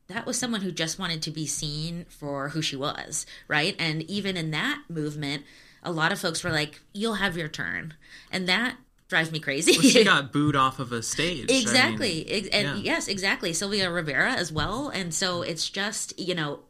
that 0.07 0.25
was 0.25 0.37
someone 0.37 0.61
who 0.61 0.71
just 0.71 0.99
wanted 0.99 1.21
to 1.23 1.31
be 1.31 1.45
seen 1.45 2.05
for 2.09 2.49
who 2.49 2.61
she 2.61 2.75
was, 2.75 3.25
right? 3.47 3.75
And 3.79 4.03
even 4.03 4.37
in 4.37 4.51
that 4.51 4.83
movement, 4.89 5.43
a 5.81 5.91
lot 5.91 6.11
of 6.11 6.19
folks 6.19 6.43
were 6.43 6.51
like, 6.51 6.81
"You'll 6.93 7.15
have 7.15 7.37
your 7.37 7.47
turn," 7.47 7.93
and 8.31 8.47
that 8.47 8.77
drives 9.07 9.31
me 9.31 9.39
crazy. 9.39 9.73
she 9.73 10.03
got 10.03 10.31
booed 10.33 10.55
off 10.55 10.79
of 10.79 10.91
a 10.91 11.03
stage 11.03 11.45
I 11.49 11.53
mean, 11.53 11.61
exactly 11.61 12.49
and 12.51 12.67
yeah. 12.79 12.93
yes 12.95 13.07
exactly 13.07 13.53
sylvia 13.53 13.91
rivera 13.91 14.31
as 14.31 14.51
well 14.51 14.89
and 14.89 15.13
so 15.13 15.43
it's 15.43 15.69
just 15.69 16.17
you 16.19 16.33
know 16.33 16.61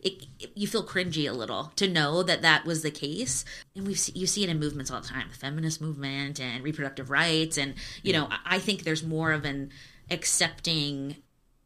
it, 0.00 0.26
it, 0.38 0.50
you 0.54 0.66
feel 0.66 0.84
cringy 0.84 1.28
a 1.28 1.32
little 1.32 1.72
to 1.76 1.88
know 1.88 2.22
that 2.22 2.42
that 2.42 2.64
was 2.64 2.82
the 2.82 2.90
case. 2.90 3.44
And 3.74 3.86
we 3.86 3.94
see, 3.94 4.12
you 4.14 4.26
see 4.26 4.44
it 4.44 4.50
in 4.50 4.60
movements 4.60 4.90
all 4.90 5.00
the 5.00 5.08
time 5.08 5.28
the 5.30 5.36
feminist 5.36 5.80
movement 5.80 6.40
and 6.40 6.62
reproductive 6.62 7.10
rights. 7.10 7.58
And 7.58 7.74
you 8.02 8.12
know 8.12 8.28
I- 8.30 8.56
i 8.56 8.58
think 8.58 8.82
there's 8.84 9.02
more 9.04 9.32
of 9.32 9.44
an 9.44 9.70
accepting 10.10 11.16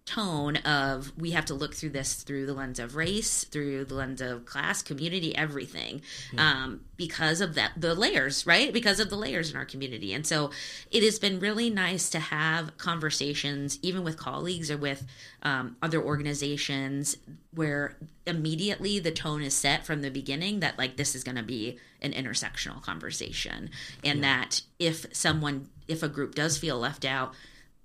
tone 0.04 0.56
of 0.56 1.12
we 1.16 1.30
have 1.30 1.44
to 1.44 1.54
look 1.54 1.74
through 1.74 1.90
this 1.90 2.14
through 2.14 2.44
the 2.44 2.52
lens 2.52 2.78
of 2.78 2.96
race 2.96 3.44
through 3.44 3.84
the 3.84 3.94
lens 3.94 4.20
of 4.20 4.44
class 4.44 4.82
community 4.82 5.36
everything 5.36 6.02
um, 6.36 6.80
because 6.96 7.40
of 7.40 7.54
that 7.54 7.72
the 7.76 7.94
layers 7.94 8.46
right? 8.46 8.72
Because 8.72 9.00
of 9.00 9.10
the 9.10 9.16
layers 9.16 9.50
in 9.50 9.56
our 9.56 9.64
community. 9.64 10.12
And 10.12 10.26
so 10.26 10.50
it 10.90 11.02
has 11.02 11.18
been 11.18 11.40
really 11.40 11.70
nice 11.70 12.10
to 12.10 12.18
have 12.18 12.76
conversations 12.78 13.78
even 13.82 14.04
with 14.04 14.16
colleagues 14.16 14.70
or 14.70 14.76
with 14.76 15.06
um, 15.42 15.76
other 15.82 16.02
organizations 16.02 17.16
where 17.54 17.96
immediately 18.26 18.98
the 18.98 19.10
tone 19.10 19.42
is 19.42 19.54
set 19.54 19.84
from 19.84 20.02
the 20.02 20.10
beginning 20.10 20.60
that 20.60 20.78
like 20.78 20.96
this 20.96 21.14
is 21.14 21.24
going 21.24 21.36
to 21.36 21.42
be 21.42 21.78
an 22.00 22.12
intersectional 22.12 22.82
conversation. 22.82 23.70
And 24.04 24.22
that 24.24 24.62
if 24.78 25.06
someone 25.12 25.68
if 25.88 26.02
a 26.02 26.08
group 26.08 26.34
does 26.34 26.58
feel 26.58 26.78
left 26.78 27.04
out 27.04 27.34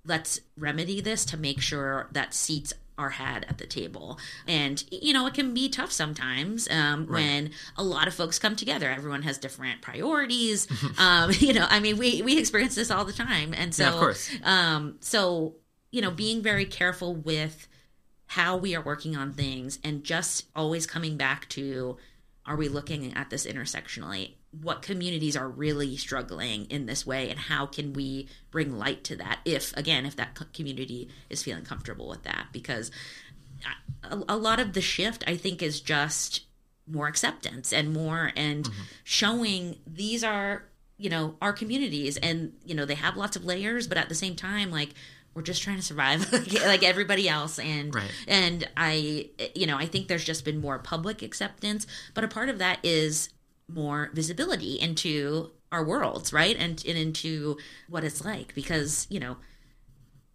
let's 0.04 0.40
remedy 0.56 1.00
this 1.00 1.24
to 1.26 1.36
make 1.36 1.60
sure 1.60 2.08
that 2.12 2.34
seats 2.34 2.72
are 2.98 3.10
had 3.10 3.46
at 3.48 3.58
the 3.58 3.66
table. 3.66 4.18
And, 4.46 4.82
you 4.90 5.12
know, 5.12 5.26
it 5.26 5.34
can 5.34 5.54
be 5.54 5.68
tough 5.68 5.92
sometimes 5.92 6.68
um, 6.68 7.06
when 7.06 7.52
a 7.76 7.84
lot 7.84 8.08
of 8.08 8.14
folks 8.14 8.38
come 8.40 8.56
together. 8.56 8.90
Everyone 8.90 9.22
has 9.22 9.38
different 9.38 9.82
priorities. 9.82 10.66
um, 10.98 11.30
you 11.38 11.52
know, 11.52 11.66
I 11.68 11.78
mean, 11.80 11.96
we, 11.96 12.22
we 12.22 12.38
experience 12.38 12.74
this 12.74 12.90
all 12.90 13.04
the 13.04 13.12
time. 13.12 13.54
And 13.54 13.72
so, 13.72 13.84
Yeah, 13.84 13.92
of 13.92 13.98
course. 14.00 14.30
um, 14.42 14.96
so, 15.00 15.54
you 15.92 16.02
know, 16.02 16.10
being 16.10 16.42
very 16.42 16.64
careful 16.64 17.14
with 17.14 17.68
how 18.26 18.56
we 18.56 18.74
are 18.74 18.82
working 18.82 19.16
on 19.16 19.32
things 19.32 19.78
and 19.84 20.04
just 20.04 20.46
always 20.54 20.86
coming 20.86 21.16
back 21.16 21.48
to 21.50 21.96
are 22.44 22.56
we 22.56 22.68
looking 22.68 23.14
at 23.14 23.30
this 23.30 23.46
intersectionally? 23.46 24.32
What 24.50 24.82
communities 24.82 25.36
are 25.36 25.48
really 25.48 25.96
struggling 25.96 26.64
in 26.66 26.86
this 26.86 27.06
way, 27.06 27.30
and 27.30 27.38
how 27.38 27.66
can 27.66 27.92
we 27.92 28.28
bring 28.50 28.78
light 28.78 29.04
to 29.04 29.16
that? 29.16 29.40
If, 29.44 29.76
again, 29.76 30.06
if 30.06 30.16
that 30.16 30.38
community 30.54 31.08
is 31.28 31.42
feeling 31.42 31.64
comfortable 31.64 32.08
with 32.08 32.22
that, 32.22 32.46
because 32.52 32.90
a, 34.02 34.22
a 34.28 34.36
lot 34.36 34.58
of 34.58 34.72
the 34.72 34.80
shift, 34.80 35.22
I 35.26 35.36
think, 35.36 35.62
is 35.62 35.80
just 35.80 36.42
more 36.90 37.06
acceptance 37.06 37.72
and 37.72 37.92
more 37.92 38.32
and 38.36 38.64
mm-hmm. 38.64 38.82
showing 39.04 39.76
these 39.86 40.24
are 40.24 40.64
you 40.96 41.10
know 41.10 41.36
our 41.42 41.52
communities 41.52 42.16
and 42.16 42.52
you 42.64 42.74
know 42.74 42.84
they 42.84 42.94
have 42.94 43.16
lots 43.16 43.36
of 43.36 43.44
layers 43.44 43.86
but 43.86 43.98
at 43.98 44.08
the 44.08 44.14
same 44.14 44.34
time 44.34 44.70
like 44.70 44.90
we're 45.34 45.42
just 45.42 45.62
trying 45.62 45.76
to 45.76 45.82
survive 45.82 46.32
like, 46.32 46.52
like 46.64 46.82
everybody 46.82 47.28
else 47.28 47.58
and 47.58 47.94
Right. 47.94 48.10
and 48.26 48.68
i 48.76 49.28
you 49.54 49.66
know 49.66 49.76
i 49.76 49.86
think 49.86 50.08
there's 50.08 50.24
just 50.24 50.44
been 50.44 50.60
more 50.60 50.78
public 50.78 51.22
acceptance 51.22 51.86
but 52.14 52.24
a 52.24 52.28
part 52.28 52.48
of 52.48 52.58
that 52.58 52.78
is 52.82 53.28
more 53.68 54.10
visibility 54.14 54.74
into 54.74 55.50
our 55.70 55.84
worlds 55.84 56.32
right? 56.32 56.56
And, 56.56 56.82
and 56.86 56.98
into 56.98 57.58
what 57.88 58.04
it's 58.04 58.24
like 58.24 58.54
because 58.54 59.06
you 59.10 59.20
know 59.20 59.36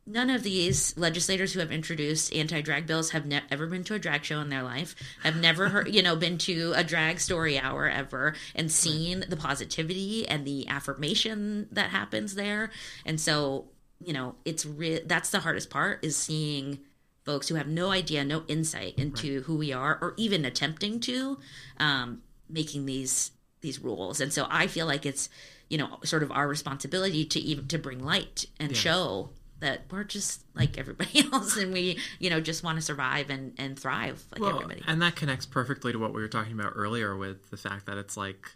none 0.05 0.29
of 0.29 0.43
these 0.43 0.97
legislators 0.97 1.53
who 1.53 1.59
have 1.59 1.71
introduced 1.71 2.33
anti-drag 2.33 2.85
bills 2.85 3.11
have 3.11 3.25
ne- 3.25 3.41
ever 3.49 3.67
been 3.67 3.83
to 3.85 3.93
a 3.93 3.99
drag 3.99 4.25
show 4.25 4.39
in 4.41 4.49
their 4.49 4.63
life 4.63 4.95
have 5.23 5.35
never 5.37 5.69
heard 5.69 5.93
you 5.93 6.01
know 6.01 6.15
been 6.15 6.37
to 6.37 6.73
a 6.75 6.83
drag 6.83 7.19
story 7.19 7.57
hour 7.57 7.89
ever 7.89 8.35
and 8.53 8.71
seen 8.71 9.23
the 9.29 9.37
positivity 9.37 10.27
and 10.27 10.45
the 10.45 10.67
affirmation 10.67 11.67
that 11.71 11.89
happens 11.89 12.35
there. 12.35 12.69
And 13.05 13.19
so 13.19 13.69
you 14.03 14.13
know 14.13 14.35
it's 14.45 14.65
re- 14.65 15.03
that's 15.05 15.29
the 15.29 15.39
hardest 15.39 15.69
part 15.69 16.03
is 16.03 16.15
seeing 16.15 16.79
folks 17.23 17.47
who 17.47 17.55
have 17.55 17.67
no 17.67 17.89
idea 17.89 18.25
no 18.25 18.43
insight 18.47 18.95
into 18.97 19.41
who 19.43 19.55
we 19.55 19.71
are 19.71 19.97
or 20.01 20.13
even 20.17 20.43
attempting 20.43 20.99
to 20.99 21.39
um, 21.77 22.21
making 22.53 22.85
these 22.85 23.31
these 23.61 23.79
rules 23.79 24.21
and 24.21 24.31
so 24.31 24.45
i 24.49 24.67
feel 24.67 24.85
like 24.85 25.05
it's 25.05 25.27
you 25.69 25.77
know 25.77 25.97
sort 26.03 26.21
of 26.23 26.31
our 26.31 26.47
responsibility 26.47 27.25
to 27.25 27.39
even 27.39 27.67
to 27.67 27.77
bring 27.79 27.99
light 28.03 28.45
and 28.59 28.75
show 28.77 29.29
that 29.59 29.81
we're 29.89 30.03
just 30.03 30.43
like 30.53 30.77
everybody 30.77 31.19
else 31.33 31.55
and 31.57 31.71
we 31.73 31.97
you 32.19 32.29
know 32.29 32.39
just 32.41 32.63
want 32.63 32.77
to 32.77 32.81
survive 32.81 33.29
and 33.29 33.53
and 33.57 33.79
thrive 33.79 34.23
like 34.31 34.41
well, 34.41 34.55
everybody 34.55 34.81
and 34.87 35.01
that 35.01 35.15
connects 35.15 35.45
perfectly 35.45 35.91
to 35.93 35.97
what 35.99 36.13
we 36.13 36.21
were 36.21 36.27
talking 36.27 36.53
about 36.59 36.73
earlier 36.75 37.15
with 37.17 37.49
the 37.49 37.57
fact 37.57 37.85
that 37.85 37.97
it's 37.97 38.15
like 38.17 38.51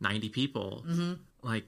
90 0.00 0.28
people 0.28 0.84
Mm-hmm. 0.86 1.12
like 1.42 1.64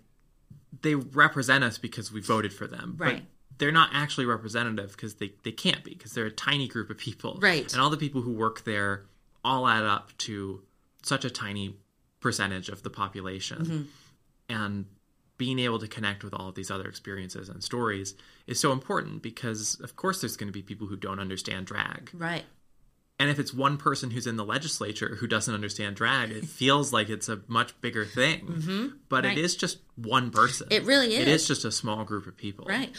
they 0.82 0.94
represent 0.94 1.64
us 1.64 1.78
because 1.78 2.12
we 2.12 2.20
voted 2.20 2.52
for 2.52 2.66
them 2.66 2.96
Right. 2.98 3.16
but 3.16 3.22
they're 3.58 3.72
not 3.72 3.90
actually 3.92 4.26
representative 4.26 4.90
because 4.92 5.14
they, 5.14 5.32
they 5.44 5.52
can't 5.52 5.84
be 5.84 5.94
because 5.94 6.12
they're 6.12 6.26
a 6.26 6.30
tiny 6.30 6.68
group 6.68 6.90
of 6.90 6.98
people 6.98 7.38
Right. 7.40 7.72
and 7.72 7.80
all 7.80 7.90
the 7.90 7.96
people 7.96 8.20
who 8.22 8.32
work 8.32 8.64
there 8.64 9.06
all 9.44 9.66
add 9.68 9.84
up 9.84 10.10
to 10.18 10.62
such 11.04 11.24
a 11.24 11.30
tiny 11.30 11.76
percentage 12.20 12.68
of 12.68 12.82
the 12.82 12.90
population 12.90 13.58
Mm-hmm. 13.64 13.82
and 14.48 14.86
being 15.36 15.58
able 15.58 15.80
to 15.80 15.88
connect 15.88 16.22
with 16.22 16.32
all 16.32 16.48
of 16.48 16.54
these 16.54 16.70
other 16.70 16.86
experiences 16.88 17.48
and 17.48 17.62
stories 17.62 18.14
is 18.46 18.60
so 18.60 18.70
important 18.72 19.20
because 19.20 19.78
of 19.80 19.96
course 19.96 20.20
there's 20.20 20.36
going 20.36 20.46
to 20.48 20.52
be 20.52 20.62
people 20.62 20.86
who 20.86 20.96
don't 20.96 21.18
understand 21.18 21.66
drag 21.66 22.10
right 22.14 22.44
and 23.18 23.30
if 23.30 23.38
it's 23.38 23.52
one 23.54 23.76
person 23.76 24.10
who's 24.10 24.26
in 24.26 24.36
the 24.36 24.44
legislature 24.44 25.16
who 25.20 25.28
doesn't 25.28 25.54
understand 25.54 25.94
drag, 25.94 26.32
it 26.32 26.44
feels 26.60 26.92
like 26.92 27.08
it's 27.08 27.28
a 27.28 27.40
much 27.46 27.80
bigger 27.80 28.04
thing. 28.04 28.40
Mm-hmm. 28.46 28.86
But 29.08 29.24
Right. 29.24 29.38
it 29.38 29.44
is 29.44 29.54
just 29.54 29.78
one 29.94 30.32
person. 30.32 30.66
It 30.72 30.82
really 30.82 31.14
is. 31.14 31.20
It 31.20 31.28
is. 31.28 31.42
is 31.42 31.46
just 31.48 31.64
a 31.64 31.70
small 31.70 32.02
group 32.02 32.26
of 32.26 32.36
people. 32.36 32.64
right 32.68 32.90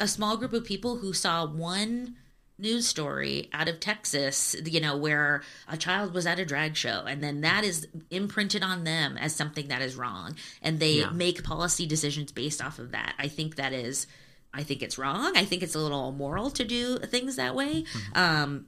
a 0.00 0.08
small 0.08 0.36
group 0.36 0.52
of 0.52 0.64
people 0.64 0.96
who 0.96 1.12
saw 1.12 1.46
one 1.46 2.16
news 2.58 2.86
story 2.86 3.48
out 3.52 3.68
of 3.68 3.78
Texas, 3.80 4.56
you 4.64 4.80
know, 4.80 4.96
where 4.96 5.42
a 5.68 5.76
child 5.76 6.12
was 6.12 6.26
at 6.26 6.38
a 6.40 6.44
drag 6.44 6.76
show 6.76 7.04
and 7.06 7.22
then 7.22 7.40
that 7.42 7.62
is 7.64 7.86
imprinted 8.10 8.62
on 8.62 8.84
them 8.84 9.16
as 9.16 9.34
something 9.34 9.68
that 9.68 9.80
is 9.80 9.94
wrong 9.94 10.34
and 10.60 10.80
they 10.80 10.94
Yeah. 11.00 11.10
make 11.10 11.44
policy 11.44 11.86
decisions 11.86 12.32
based 12.32 12.60
off 12.62 12.78
of 12.78 12.90
that. 12.92 13.14
I 13.18 13.28
think 13.28 13.56
that 13.56 13.72
is 13.72 14.06
I 14.52 14.62
think 14.62 14.82
it's 14.82 14.96
wrong. 14.96 15.36
I 15.36 15.44
think 15.44 15.62
it's 15.62 15.74
a 15.74 15.78
little 15.78 16.08
immoral 16.08 16.50
to 16.52 16.64
do 16.64 16.98
things 17.00 17.36
that 17.36 17.54
way. 17.54 17.84
Um 18.14 18.66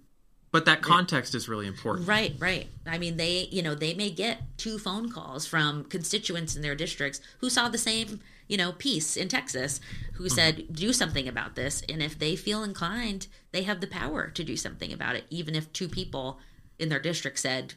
But 0.52 0.64
that 0.66 0.82
context 0.82 1.34
is 1.34 1.48
really 1.48 1.66
important. 1.66 2.06
Right, 2.08 2.34
right. 2.38 2.68
I 2.86 2.98
mean, 2.98 3.16
they, 3.16 3.48
you 3.50 3.62
know, 3.62 3.74
they 3.74 3.94
may 3.94 4.10
get 4.10 4.42
two 4.58 4.78
phone 4.78 5.10
calls 5.10 5.46
from 5.46 5.84
constituents 5.84 6.54
in 6.56 6.62
their 6.62 6.74
districts 6.74 7.20
who 7.38 7.48
saw 7.48 7.68
the 7.68 7.78
same, 7.78 8.20
you 8.50 8.56
know, 8.56 8.72
Piece 8.72 9.16
in 9.16 9.28
Texas 9.28 9.80
who 10.14 10.28
said, 10.28 10.66
do 10.72 10.92
something 10.92 11.28
about 11.28 11.54
this. 11.54 11.82
And 11.88 12.02
if 12.02 12.18
they 12.18 12.34
feel 12.34 12.64
inclined, 12.64 13.28
they 13.52 13.62
have 13.62 13.80
the 13.80 13.86
power 13.86 14.28
to 14.30 14.42
do 14.44 14.56
something 14.56 14.92
about 14.92 15.14
it, 15.14 15.24
even 15.30 15.54
if 15.54 15.72
two 15.72 15.88
people 15.88 16.40
in 16.78 16.88
their 16.88 16.98
district 16.98 17.38
said, 17.38 17.74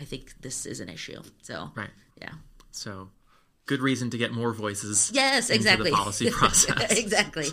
I 0.00 0.04
think 0.04 0.32
this 0.40 0.64
is 0.64 0.80
an 0.80 0.88
issue. 0.88 1.20
So, 1.42 1.70
Right. 1.74 1.90
yeah. 2.20 2.32
So 2.70 3.10
good 3.66 3.80
reason 3.80 4.08
to 4.10 4.16
get 4.18 4.32
more 4.32 4.52
voices. 4.54 5.10
Yes, 5.12 5.50
exactly. 5.50 5.90
The 5.90 5.96
policy 5.96 6.30
process. 6.40 6.92
exactly. 6.98 7.48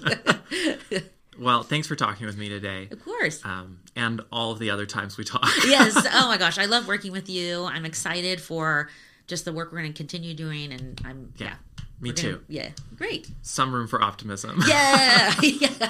well, 1.40 1.64
thanks 1.64 1.88
for 1.88 1.96
talking 1.96 2.26
with 2.26 2.38
me 2.38 2.48
today. 2.48 2.88
of 2.92 3.04
course. 3.04 3.44
Um, 3.44 3.80
and 3.96 4.22
all 4.32 4.52
of 4.52 4.60
the 4.60 4.70
other 4.70 4.86
times 4.86 5.18
we 5.18 5.26
talk. 5.26 5.50
yes. 5.66 5.96
Oh 6.14 6.28
my 6.30 6.38
gosh, 6.38 6.58
I 6.58 6.66
love 6.66 6.88
working 6.88 7.12
with 7.12 7.30
you. 7.30 7.66
I'm 7.66 7.86
excited 7.86 8.40
for 8.40 8.90
just 9.28 9.46
the 9.46 9.52
work 9.54 9.72
we're 9.72 9.80
going 9.82 9.94
to 9.94 9.98
continue 9.98 10.34
doing, 10.34 10.72
and 10.72 11.00
I'm 11.06 11.34
yeah. 11.38 11.56
Me 12.04 12.10
We're 12.10 12.16
gonna- 12.16 12.28
too. 12.34 12.44
Yeah. 12.50 12.70
Great. 12.98 13.30
Some 13.42 13.74
room 13.74 13.88
for 13.88 14.02
optimism. 14.02 14.62
Yeah. 14.68 15.34
yeah. 15.42 15.90